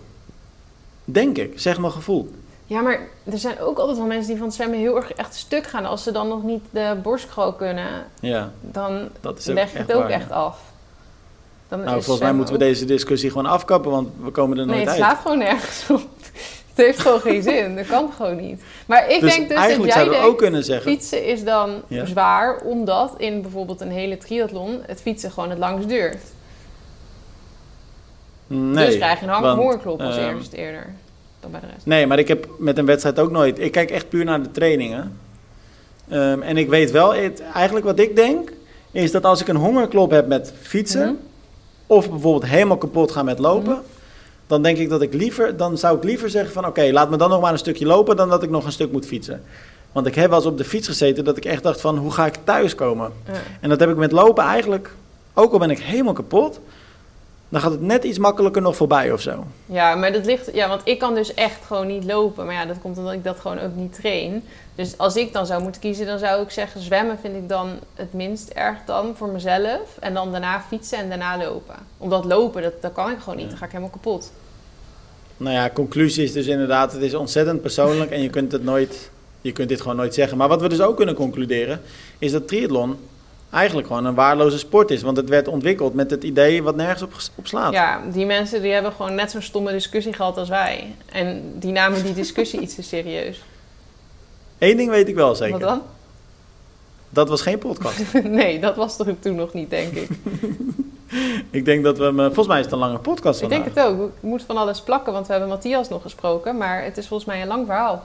Denk 1.06 1.38
ik, 1.38 1.60
zeg 1.60 1.80
mijn 1.80 1.92
gevoel. 1.92 2.30
Ja, 2.74 2.82
maar 2.82 3.00
er 3.24 3.38
zijn 3.38 3.60
ook 3.60 3.78
altijd 3.78 3.98
wel 3.98 4.06
mensen 4.08 4.28
die 4.28 4.38
van 4.38 4.46
het 4.46 4.56
zwemmen 4.56 4.80
heel 4.80 4.96
erg 4.96 5.14
echt 5.14 5.36
stuk 5.36 5.66
gaan. 5.68 5.86
Als 5.86 6.04
ze 6.04 6.12
dan 6.12 6.28
nog 6.28 6.44
niet 6.44 6.64
de 6.70 6.96
borstkrol 7.04 7.54
kunnen, 7.54 7.88
Ja, 8.20 8.52
dan 8.62 9.10
leg 9.46 9.72
je 9.72 9.78
het 9.78 9.94
ook 9.94 10.02
waar, 10.02 10.10
ja. 10.10 10.16
echt 10.16 10.32
af. 10.32 10.60
Dan 11.68 11.80
Nou, 11.80 11.92
volgens 12.02 12.20
mij 12.20 12.34
moeten 12.34 12.54
we 12.54 12.60
deze 12.60 12.86
discussie 12.86 13.30
gewoon 13.30 13.46
afkappen, 13.46 13.92
want 13.92 14.10
we 14.22 14.32
komen 14.32 14.58
er 14.58 14.66
nooit 14.66 14.78
Nee, 14.78 14.80
het 14.88 14.96
uit. 14.96 14.98
slaat 15.04 15.20
gewoon 15.22 15.38
nergens 15.38 15.90
op. 15.90 16.02
Het 16.76 16.86
heeft 16.86 17.00
gewoon 17.00 17.20
geen 17.20 17.42
zin. 17.44 17.76
Dat 17.76 17.86
kan 17.88 18.12
gewoon 18.16 18.36
niet. 18.36 18.62
Maar 18.86 19.10
ik 19.10 19.20
dus 19.22 19.36
denk 19.36 19.50
dus 19.50 19.58
dat 19.78 19.84
jij 19.86 20.04
denkt, 20.10 20.26
ook 20.26 20.38
kunnen 20.38 20.64
zeggen... 20.64 20.92
fietsen 20.92 21.26
is 21.26 21.44
dan 21.44 21.82
Ja. 21.88 22.06
zwaar, 22.06 22.60
omdat 22.62 23.14
in 23.18 23.42
bijvoorbeeld 23.42 23.82
een 23.82 23.92
hele 23.92 24.18
triathlon 24.18 24.82
het 24.86 25.02
fietsen 25.02 25.32
gewoon 25.32 25.50
het 25.50 25.60
langst 25.60 25.88
duurt. 25.88 26.22
Nee, 28.48 28.86
dus 28.86 28.96
krijg 28.96 29.20
je 29.20 29.26
een 29.26 29.32
hang- 29.32 29.44
want, 29.46 29.58
hongerklop 29.58 30.02
als 30.02 30.18
ehm, 30.18 30.36
eerst 30.36 30.54
eerder 30.54 30.94
dan 31.44 31.52
bij 31.52 31.60
de 31.60 31.68
rest. 31.74 31.86
Nee, 31.86 32.08
maar 32.08 32.20
ik 32.20 32.28
heb 32.28 32.48
met 32.60 32.78
een 32.78 32.86
wedstrijd 32.86 33.20
ook 33.20 33.32
nooit. 33.32 33.60
Ik 33.60 33.72
kijk 33.72 33.92
echt 33.92 34.10
puur 34.10 34.26
naar 34.26 34.42
de 34.44 34.52
trainingen. 34.52 35.18
Ehm, 36.10 36.42
en 36.42 36.58
ik 36.58 36.70
weet 36.70 36.92
wel, 36.92 37.14
het, 37.14 37.42
eigenlijk 37.54 37.86
wat 37.86 38.00
ik 38.00 38.16
denk, 38.16 38.52
is 38.92 39.12
dat 39.12 39.26
als 39.26 39.42
ik 39.42 39.48
een 39.48 39.56
hongerklop 39.56 40.12
heb 40.12 40.28
met 40.28 40.54
fietsen, 40.62 41.06
Mhm. 41.06 41.14
of 41.88 42.10
bijvoorbeeld 42.10 42.52
helemaal 42.52 42.78
kapot 42.78 43.12
gaan 43.12 43.26
met 43.26 43.40
lopen, 43.40 43.82
dan 44.48 44.62
denk 44.64 44.78
ik 44.78 44.90
dat 44.90 45.02
ik 45.02 45.14
liever, 45.14 45.58
dan 45.58 45.78
zou 45.78 45.98
ik 45.98 46.04
liever 46.04 46.30
zeggen 46.30 46.54
van 46.54 46.66
oké, 46.66 46.90
laat 46.92 47.10
me 47.10 47.18
dan 47.18 47.30
nog 47.30 47.42
maar 47.42 47.52
een 47.52 47.58
stukje 47.58 47.86
lopen 47.86 48.16
dan 48.16 48.30
dat 48.30 48.44
ik 48.44 48.50
nog 48.50 48.66
een 48.66 48.72
stuk 48.72 48.92
moet 48.92 49.06
fietsen. 49.06 49.44
Want 49.92 50.08
ik 50.08 50.16
heb 50.16 50.30
wel 50.30 50.38
eens 50.38 50.48
op 50.48 50.58
de 50.58 50.64
fiets 50.64 50.88
gezeten 50.88 51.24
dat 51.24 51.38
ik 51.38 51.46
echt 51.46 51.64
dacht 51.64 51.82
van 51.82 51.98
hoe 51.98 52.12
ga 52.12 52.26
ik 52.26 52.36
thuiskomen? 52.44 53.12
Ja. 53.28 53.34
En 53.60 53.70
dat 53.70 53.80
heb 53.80 53.90
ik 53.90 53.96
met 53.96 54.12
lopen 54.12 54.44
eigenlijk, 54.44 54.96
ook 55.34 55.54
al 55.54 55.60
ben 55.60 55.70
ik 55.70 55.80
helemaal 55.80 56.14
kapot, 56.14 56.60
dan 57.54 57.62
gaat 57.62 57.72
het 57.72 57.82
net 57.82 58.04
iets 58.04 58.18
makkelijker 58.18 58.62
nog 58.62 58.76
voorbij 58.76 59.12
of 59.12 59.22
zo. 59.22 59.46
Ja, 59.66 59.96
maar 59.96 60.12
dat 60.12 60.26
ligt. 60.26 60.50
Ja, 60.54 60.68
want 60.68 60.82
ik 60.84 61.00
kan 61.00 61.16
dus 61.16 61.34
echt 61.34 61.66
gewoon 61.66 61.88
niet 61.88 62.04
lopen. 62.04 62.46
Maar 62.46 62.54
ja, 62.54 62.66
dat 62.66 62.80
komt 62.82 62.98
omdat 62.98 63.14
ik 63.14 63.24
dat 63.24 63.40
gewoon 63.40 63.60
ook 63.60 63.76
niet 63.76 63.94
train. 63.94 64.44
Dus 64.76 64.98
als 64.98 65.16
ik 65.16 65.34
dan 65.34 65.46
zou 65.46 65.62
moeten 65.62 65.82
kiezen, 65.82 66.06
dan 66.06 66.20
zou 66.20 66.42
ik 66.42 66.50
zeggen: 66.50 66.82
zwemmen 66.82 67.18
vind 67.22 67.36
ik 67.36 67.50
dan 67.50 67.70
het 67.96 68.14
minst 68.14 68.50
erg 68.50 68.78
dan 68.86 69.16
voor 69.16 69.28
mezelf. 69.28 69.98
En 70.00 70.14
dan 70.14 70.32
daarna 70.32 70.62
fietsen 70.62 70.98
en 70.98 71.10
daarna 71.10 71.38
lopen. 71.38 71.76
Omdat 71.98 72.26
lopen, 72.26 72.62
dat, 72.62 72.82
dat 72.82 72.94
kan 72.94 73.12
ik 73.12 73.20
gewoon 73.20 73.38
niet. 73.38 73.50
Dan 73.50 73.58
ga 73.58 73.66
ik 73.66 73.72
helemaal 73.72 73.92
kapot. 73.92 74.32
Nou 75.38 75.56
ja, 75.56 75.70
conclusie 75.70 76.24
is 76.24 76.32
dus 76.32 76.48
inderdaad, 76.48 76.94
het 76.94 77.02
is 77.02 77.14
ontzettend 77.14 77.62
persoonlijk 77.62 78.12
en 78.12 78.22
je 78.22 78.30
kunt 78.30 78.52
het 78.52 78.64
nooit, 78.64 79.10
je 79.42 79.52
kunt 79.52 79.70
dit 79.70 79.82
gewoon 79.82 79.96
nooit 79.96 80.14
zeggen. 80.14 80.38
Maar 80.38 80.48
wat 80.48 80.62
we 80.62 80.70
dus 80.70 80.82
ook 80.82 80.96
kunnen 80.96 81.16
concluderen, 81.16 81.82
is 82.20 82.32
dat 82.32 82.48
triathlon 82.48 82.98
eigenlijk 83.54 83.88
gewoon 83.88 84.06
een 84.06 84.14
waardeloze 84.16 84.58
sport 84.58 84.92
is. 84.92 85.02
Want 85.02 85.18
het 85.18 85.30
werd 85.30 85.48
ontwikkeld 85.48 85.94
met 85.94 86.12
het 86.12 86.24
idee 86.24 86.64
wat 86.64 86.76
nergens 86.76 87.02
op, 87.02 87.14
op 87.36 87.48
slaat. 87.48 87.74
Ja, 87.74 88.02
die 88.12 88.26
mensen 88.26 88.62
die 88.62 88.72
hebben 88.72 88.92
gewoon 88.92 89.16
net 89.16 89.32
zo'n 89.32 89.42
stomme 89.42 89.72
discussie 89.72 90.14
gehad 90.14 90.38
als 90.38 90.50
wij. 90.50 90.96
En 91.12 91.54
die 91.60 91.72
namen 91.72 92.04
die 92.04 92.14
discussie 92.14 92.60
iets 92.60 92.76
te 92.76 92.82
serieus. 92.84 93.44
Eén 94.58 94.78
ding 94.78 94.90
weet 94.90 95.08
ik 95.08 95.16
wel 95.16 95.36
zeker. 95.36 95.60
Wat 95.60 95.70
dan? 95.70 95.82
Dat 97.10 97.30
was 97.30 97.42
geen 97.42 97.58
podcast. 97.58 98.00
Nee, 98.24 98.60
dat 98.60 98.76
was 98.76 98.98
toch 98.98 99.08
toen 99.20 99.36
nog 99.36 99.54
niet, 99.54 99.70
denk 99.70 99.94
ik. 99.94 100.10
ik 101.60 101.66
denk 101.66 101.84
dat 101.84 101.98
we 101.98 102.04
hem, 102.04 102.20
eh, 102.20 102.26
volgens 102.26 102.48
mij 102.48 102.58
is 102.60 102.66
het 102.66 102.74
een 102.74 102.80
lange 102.80 103.00
podcast 103.00 103.42
Ik 103.42 103.50
vandaag. 103.50 103.74
denk 103.74 103.76
het 103.76 103.86
ook. 103.86 104.08
Ik 104.08 104.14
moet 104.22 104.44
van 104.44 104.58
alles 104.58 104.82
plakken, 104.82 105.14
want 105.14 105.26
we 105.26 105.32
hebben 105.32 105.50
Matthias 105.52 105.90
nog 105.90 106.02
gesproken. 106.02 106.58
Maar 106.58 106.84
het 106.84 106.98
is 106.98 107.08
volgens 107.08 107.30
mij 107.30 107.42
een 107.42 107.48
lang 107.48 107.66
verhaal. 107.66 108.04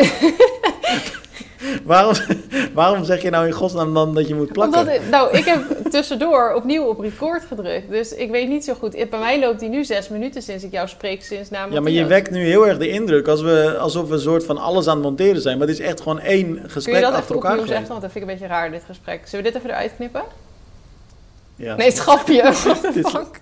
waarom, 1.84 2.14
waarom 2.74 3.04
zeg 3.04 3.22
je 3.22 3.30
nou 3.30 3.46
in 3.46 3.52
godsnaam 3.52 3.94
dan 3.94 4.14
dat 4.14 4.28
je 4.28 4.34
moet 4.34 4.52
plakken? 4.52 4.78
Omdat 4.80 5.00
nou, 5.10 5.36
ik 5.36 5.44
heb 5.44 5.90
tussendoor 5.90 6.52
opnieuw 6.54 6.84
op 6.84 7.00
record 7.00 7.44
gedrukt. 7.44 7.90
Dus 7.90 8.14
ik 8.14 8.30
weet 8.30 8.48
niet 8.48 8.64
zo 8.64 8.74
goed. 8.74 9.10
Bij 9.10 9.18
mij 9.18 9.40
loopt 9.40 9.60
hij 9.60 9.68
nu 9.68 9.84
zes 9.84 10.08
minuten 10.08 10.42
sinds 10.42 10.64
ik 10.64 10.72
jou 10.72 10.88
spreek, 10.88 11.24
sinds 11.24 11.50
na 11.50 11.66
ja, 11.70 11.80
maar 11.80 11.90
je 11.90 12.06
wekt 12.06 12.30
nu 12.30 12.44
heel 12.44 12.66
erg 12.66 12.78
de 12.78 12.88
indruk 12.88 13.28
als 13.28 13.40
we, 13.40 13.76
alsof 13.78 14.08
we 14.08 14.14
een 14.14 14.20
soort 14.20 14.44
van 14.44 14.58
alles 14.58 14.86
aan 14.86 14.94
het 14.94 15.04
monteren 15.04 15.42
zijn. 15.42 15.58
Maar 15.58 15.66
het 15.66 15.78
is 15.78 15.84
echt 15.86 16.00
gewoon 16.00 16.20
één 16.20 16.52
Kun 16.52 16.62
je 16.62 16.68
gesprek 16.68 17.00
dat 17.00 17.12
achter 17.12 17.34
elkaar 17.34 17.58
zeggen? 17.66 17.88
Want 17.88 18.00
dat 18.00 18.12
vind 18.12 18.14
ik 18.14 18.30
een 18.30 18.38
beetje 18.38 18.54
raar, 18.54 18.70
dit 18.70 18.82
gesprek. 18.86 19.20
Zullen 19.24 19.44
we 19.44 19.50
dit 19.50 19.60
even 19.60 19.70
eruit 19.74 19.92
knippen? 19.96 20.22
Ja. 21.56 21.76
Nee, 21.76 21.86
het 21.92 22.94
Dit 22.94 23.04
is- 23.06 23.10
fuck? 23.10 23.40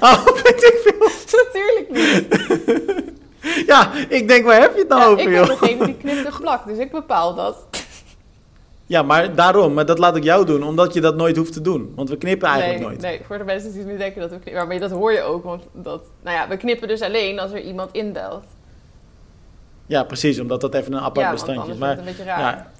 Oh, 0.00 0.24
weet 0.42 0.62
ik 0.62 0.80
veel. 0.84 1.08
Natuurlijk 1.42 1.88
niet. 1.90 3.14
Ja, 3.66 3.92
ik 4.08 4.28
denk, 4.28 4.44
waar 4.44 4.60
heb 4.60 4.72
je 4.74 4.78
het 4.78 4.88
nou 4.88 5.00
Ja, 5.00 5.06
over, 5.06 5.18
ik 5.20 5.24
ben 5.28 5.34
joh? 5.34 5.60
degene 5.60 5.84
die 5.84 5.96
knipt 5.96 6.24
en 6.26 6.40
plakt, 6.40 6.66
dus 6.66 6.78
ik 6.78 6.90
bepaal 6.90 7.34
dat. 7.34 7.56
Ja, 8.88 9.02
maar 9.02 9.34
daarom, 9.34 9.74
maar 9.74 9.86
dat 9.86 9.98
laat 9.98 10.16
ik 10.16 10.22
jou 10.24 10.46
doen, 10.46 10.62
omdat 10.62 10.94
je 10.94 11.00
dat 11.00 11.16
nooit 11.16 11.36
hoeft 11.36 11.52
te 11.52 11.60
doen. 11.60 11.92
Want 11.96 12.08
we 12.08 12.16
knippen 12.16 12.48
eigenlijk 12.48 12.78
nee, 12.80 12.88
nooit. 12.88 13.00
nee, 13.02 13.20
voor 13.26 13.38
de 13.38 13.44
mensen 13.44 13.72
die 13.72 13.84
nu 13.84 13.96
denken 13.96 14.20
dat 14.20 14.30
we 14.30 14.38
knippen. 14.38 14.68
Maar 14.68 14.78
dat 14.78 14.90
hoor 14.90 15.12
je 15.12 15.22
ook, 15.22 15.44
want 15.44 15.62
dat, 15.72 16.02
nou 16.22 16.36
ja, 16.36 16.48
we 16.48 16.56
knippen 16.56 16.88
dus 16.88 17.00
alleen 17.00 17.38
als 17.38 17.52
er 17.52 17.60
iemand 17.60 17.92
inbelt. 17.92 18.44
Ja, 19.86 20.04
precies, 20.04 20.40
omdat 20.40 20.60
dat 20.60 20.74
even 20.74 20.92
een 20.92 21.00
apart 21.00 21.26
ja, 21.26 21.32
bestandje 21.32 21.72
is. 21.72 21.78
Maar 21.78 21.98
een 21.98 22.04
beetje 22.04 22.24
raar. 22.24 22.40
ja, 22.40 22.70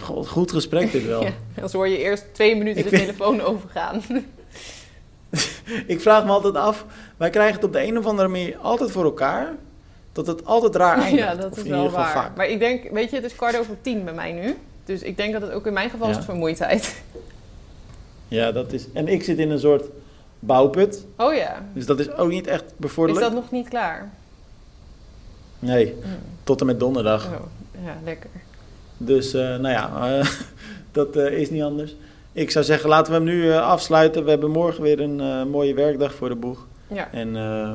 god, 0.00 0.28
goed 0.28 0.52
gesprek 0.52 0.92
dit 0.92 1.06
wel. 1.06 1.22
Ja, 1.24 1.30
anders 1.54 1.72
hoor 1.72 1.88
je 1.88 1.98
eerst 1.98 2.24
twee 2.34 2.56
minuten 2.56 2.84
Ik 2.84 2.90
de 2.90 2.96
vind- 2.96 3.02
telefoon 3.08 3.40
overgaan. 3.40 4.02
Ik 5.86 6.00
vraag 6.00 6.24
me 6.24 6.30
altijd 6.30 6.54
af, 6.54 6.84
wij 7.18 7.30
krijgen 7.30 7.54
het 7.54 7.64
op 7.64 7.72
de 7.72 7.82
een 7.86 7.98
of 7.98 8.06
andere 8.06 8.28
manier 8.28 8.56
altijd 8.56 8.90
voor 8.90 9.04
elkaar, 9.04 9.54
dat 10.12 10.26
het 10.26 10.44
altijd 10.44 10.74
raar 10.76 10.98
eindigt. 10.98 11.24
ja, 11.28 11.34
dat 11.34 11.56
is 11.56 11.62
wel 11.62 11.90
waar. 11.90 12.10
vaak. 12.10 12.36
Maar 12.36 12.46
ik 12.48 12.58
denk, 12.58 12.90
weet 12.90 13.10
je, 13.10 13.16
het 13.16 13.24
is 13.24 13.34
kwart 13.34 13.58
over 13.58 13.76
tien 13.80 14.04
bij 14.04 14.14
mij 14.14 14.32
nu. 14.32 14.56
Dus 14.84 15.02
ik 15.02 15.16
denk 15.16 15.32
dat 15.32 15.42
het 15.42 15.50
ook 15.50 15.66
in 15.66 15.72
mijn 15.72 15.90
geval 15.90 16.06
is 16.06 16.12
Ja. 16.12 16.18
het 16.18 16.28
vermoeidheid. 16.30 17.02
Ja, 18.28 18.52
dat 18.52 18.72
is... 18.72 18.86
En 18.92 19.08
ik 19.08 19.22
zit 19.24 19.38
in 19.38 19.50
een 19.50 19.58
soort 19.58 19.84
bouwput, 20.38 21.04
Oh 21.16 21.34
ja, 21.34 21.62
dus 21.72 21.86
dat 21.86 21.98
is 22.00 22.10
ook 22.12 22.28
niet 22.30 22.46
echt 22.46 22.64
is 22.64 22.70
bevorderlijk. 22.76 23.26
dat 23.26 23.34
nog 23.34 23.50
niet 23.50 23.68
klaar? 23.68 24.10
Nee, 25.58 25.94
Mm. 25.94 26.10
tot 26.44 26.60
en 26.60 26.66
met 26.66 26.80
donderdag. 26.80 27.26
Oh, 27.26 27.32
ja, 27.84 27.96
lekker. 28.04 28.30
Dus, 28.96 29.34
eh, 29.34 29.40
nou 29.40 29.68
ja, 29.68 29.90
eh, 30.18 30.26
dat 30.92 31.16
eh, 31.16 31.32
is 31.38 31.50
niet 31.50 31.62
anders. 31.62 31.96
Ik 32.32 32.50
zou 32.50 32.64
zeggen, 32.64 32.88
laten 32.88 33.12
we 33.12 33.18
hem 33.18 33.26
nu 33.26 33.52
afsluiten. 33.52 34.24
We 34.24 34.30
hebben 34.30 34.50
morgen 34.50 34.82
weer 34.82 35.00
een 35.00 35.48
mooie 35.48 35.74
werkdag 35.74 36.14
voor 36.14 36.28
de 36.28 36.34
boeg. 36.34 36.66
Ja. 36.88 37.08
En, 37.12 37.36
eh, 37.36 37.72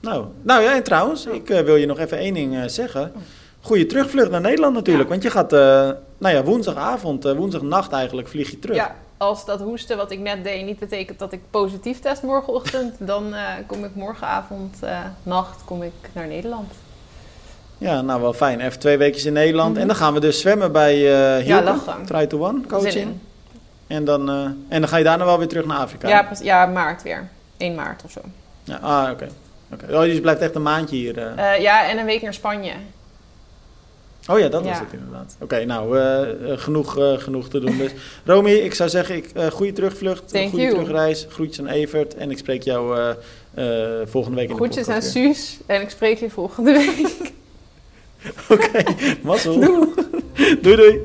nou, 0.00 0.24
nou 0.42 0.62
ja, 0.62 0.74
en 0.74 0.82
trouwens, 0.82 1.26
ik 1.26 1.50
eh, 1.50 1.60
wil 1.60 1.76
je 1.76 1.86
nog 1.86 1.98
even 1.98 2.18
één 2.18 2.34
ding 2.34 2.56
eh, 2.56 2.62
zeggen. 2.68 3.12
Goeie 3.60 3.86
terugvlucht 3.86 4.30
naar 4.30 4.40
Nederland 4.40 4.74
natuurlijk. 4.74 5.04
Ja. 5.04 5.10
Want 5.10 5.22
je 5.22 5.30
gaat, 5.30 5.52
eh, 5.52 5.90
nou 6.18 6.34
ja, 6.34 6.42
woensdagavond, 6.44 7.24
woensdagnacht 7.24 7.92
eigenlijk, 7.92 8.28
vlieg 8.28 8.50
je 8.50 8.58
terug. 8.58 8.76
ja, 8.76 8.94
als 9.16 9.44
dat 9.44 9.60
hoesten 9.60 9.96
wat 9.96 10.10
ik 10.10 10.18
net 10.18 10.44
deed 10.44 10.64
niet 10.64 10.78
betekent 10.78 11.18
dat 11.18 11.32
ik 11.32 11.40
positief 11.50 12.00
test 12.00 12.22
morgenochtend, 12.22 12.94
dan 13.12 13.34
kom 13.66 13.84
ik 13.84 13.94
morgenavond, 13.94 14.78
nacht, 15.22 15.64
kom 15.64 15.82
ik 15.82 15.92
naar 16.12 16.26
Nederland. 16.26 16.72
Ja, 17.78 18.00
nou 18.00 18.20
wel 18.20 18.32
fijn. 18.32 18.60
Even 18.60 18.78
twee 18.78 18.98
weken 18.98 19.26
in 19.26 19.32
Nederland. 19.32 19.72
Mhm. 19.72 19.80
En 19.80 19.86
dan 19.86 19.96
gaan 19.96 20.14
we 20.14 20.20
dus 20.20 20.40
zwemmen 20.40 20.72
bij 20.72 20.98
Ja, 21.44 21.62
lachen. 21.62 22.04
Try 22.06 22.26
to 22.26 22.46
One 22.46 22.60
coaching. 22.66 22.94
in. 22.94 23.20
En 23.86 24.04
dan, 24.04 24.28
en 24.68 24.80
dan 24.80 24.88
ga 24.88 24.96
je 24.96 25.04
daarna 25.04 25.24
wel 25.24 25.38
weer 25.38 25.48
terug 25.48 25.66
naar 25.66 25.78
Afrika. 25.78 26.08
Ja, 26.08 26.28
ja, 26.42 26.66
maart 26.66 27.02
weer. 27.02 27.28
1 27.58 27.74
maart 27.74 28.04
of 28.04 28.10
zo. 28.10 28.20
Ja, 28.64 28.76
ah, 28.76 29.10
oké. 29.10 29.28
Oké. 29.72 29.84
Oh, 29.94 30.00
dus 30.00 30.14
je 30.14 30.20
blijft 30.20 30.40
echt 30.40 30.54
een 30.54 30.62
maandje 30.62 30.96
hier. 30.96 31.18
eh. 31.18 31.54
Eh, 31.54 31.60
ja, 31.60 31.88
en 31.88 31.98
een 31.98 32.04
week 32.04 32.22
naar 32.22 32.34
Spanje. 32.34 32.72
Oh 34.26 34.38
ja, 34.38 34.48
dat 34.48 34.64
was 34.64 34.78
het 34.78 34.92
inderdaad. 34.92 35.36
Oké, 35.40 35.64
nou, 35.64 35.98
eh, 35.98 36.58
genoeg, 36.58 36.96
genoeg 37.18 37.48
te 37.48 37.60
doen 37.60 37.76
dus. 37.78 37.90
Romy, 38.24 38.50
ik 38.50 38.74
zou 38.74 38.88
zeggen, 38.90 39.16
ik, 39.16 39.30
goede 39.52 39.72
terugvlucht, 39.72 40.28
Thank 40.28 40.48
goede 40.48 40.64
you. 40.64 40.74
terugreis. 40.74 41.26
Groetjes 41.30 41.60
aan 41.60 41.72
Evert 41.72 42.14
en 42.14 42.30
ik 42.30 42.38
spreek 42.38 42.62
jou 42.62 43.14
volgende 44.04 44.36
week 44.36 44.48
in 44.48 44.56
de 44.56 44.62
Groetjes 44.62 44.88
aan 44.88 45.00
weer. 45.00 45.10
Suus 45.10 45.58
en 45.66 45.80
ik 45.80 45.90
spreek 45.90 46.18
je 46.18 46.30
volgende 46.30 46.72
week. 46.72 47.32
Oké, 48.50 48.82
mazzel. 49.22 49.60
doei. 50.62 50.76
doei. 50.76 51.02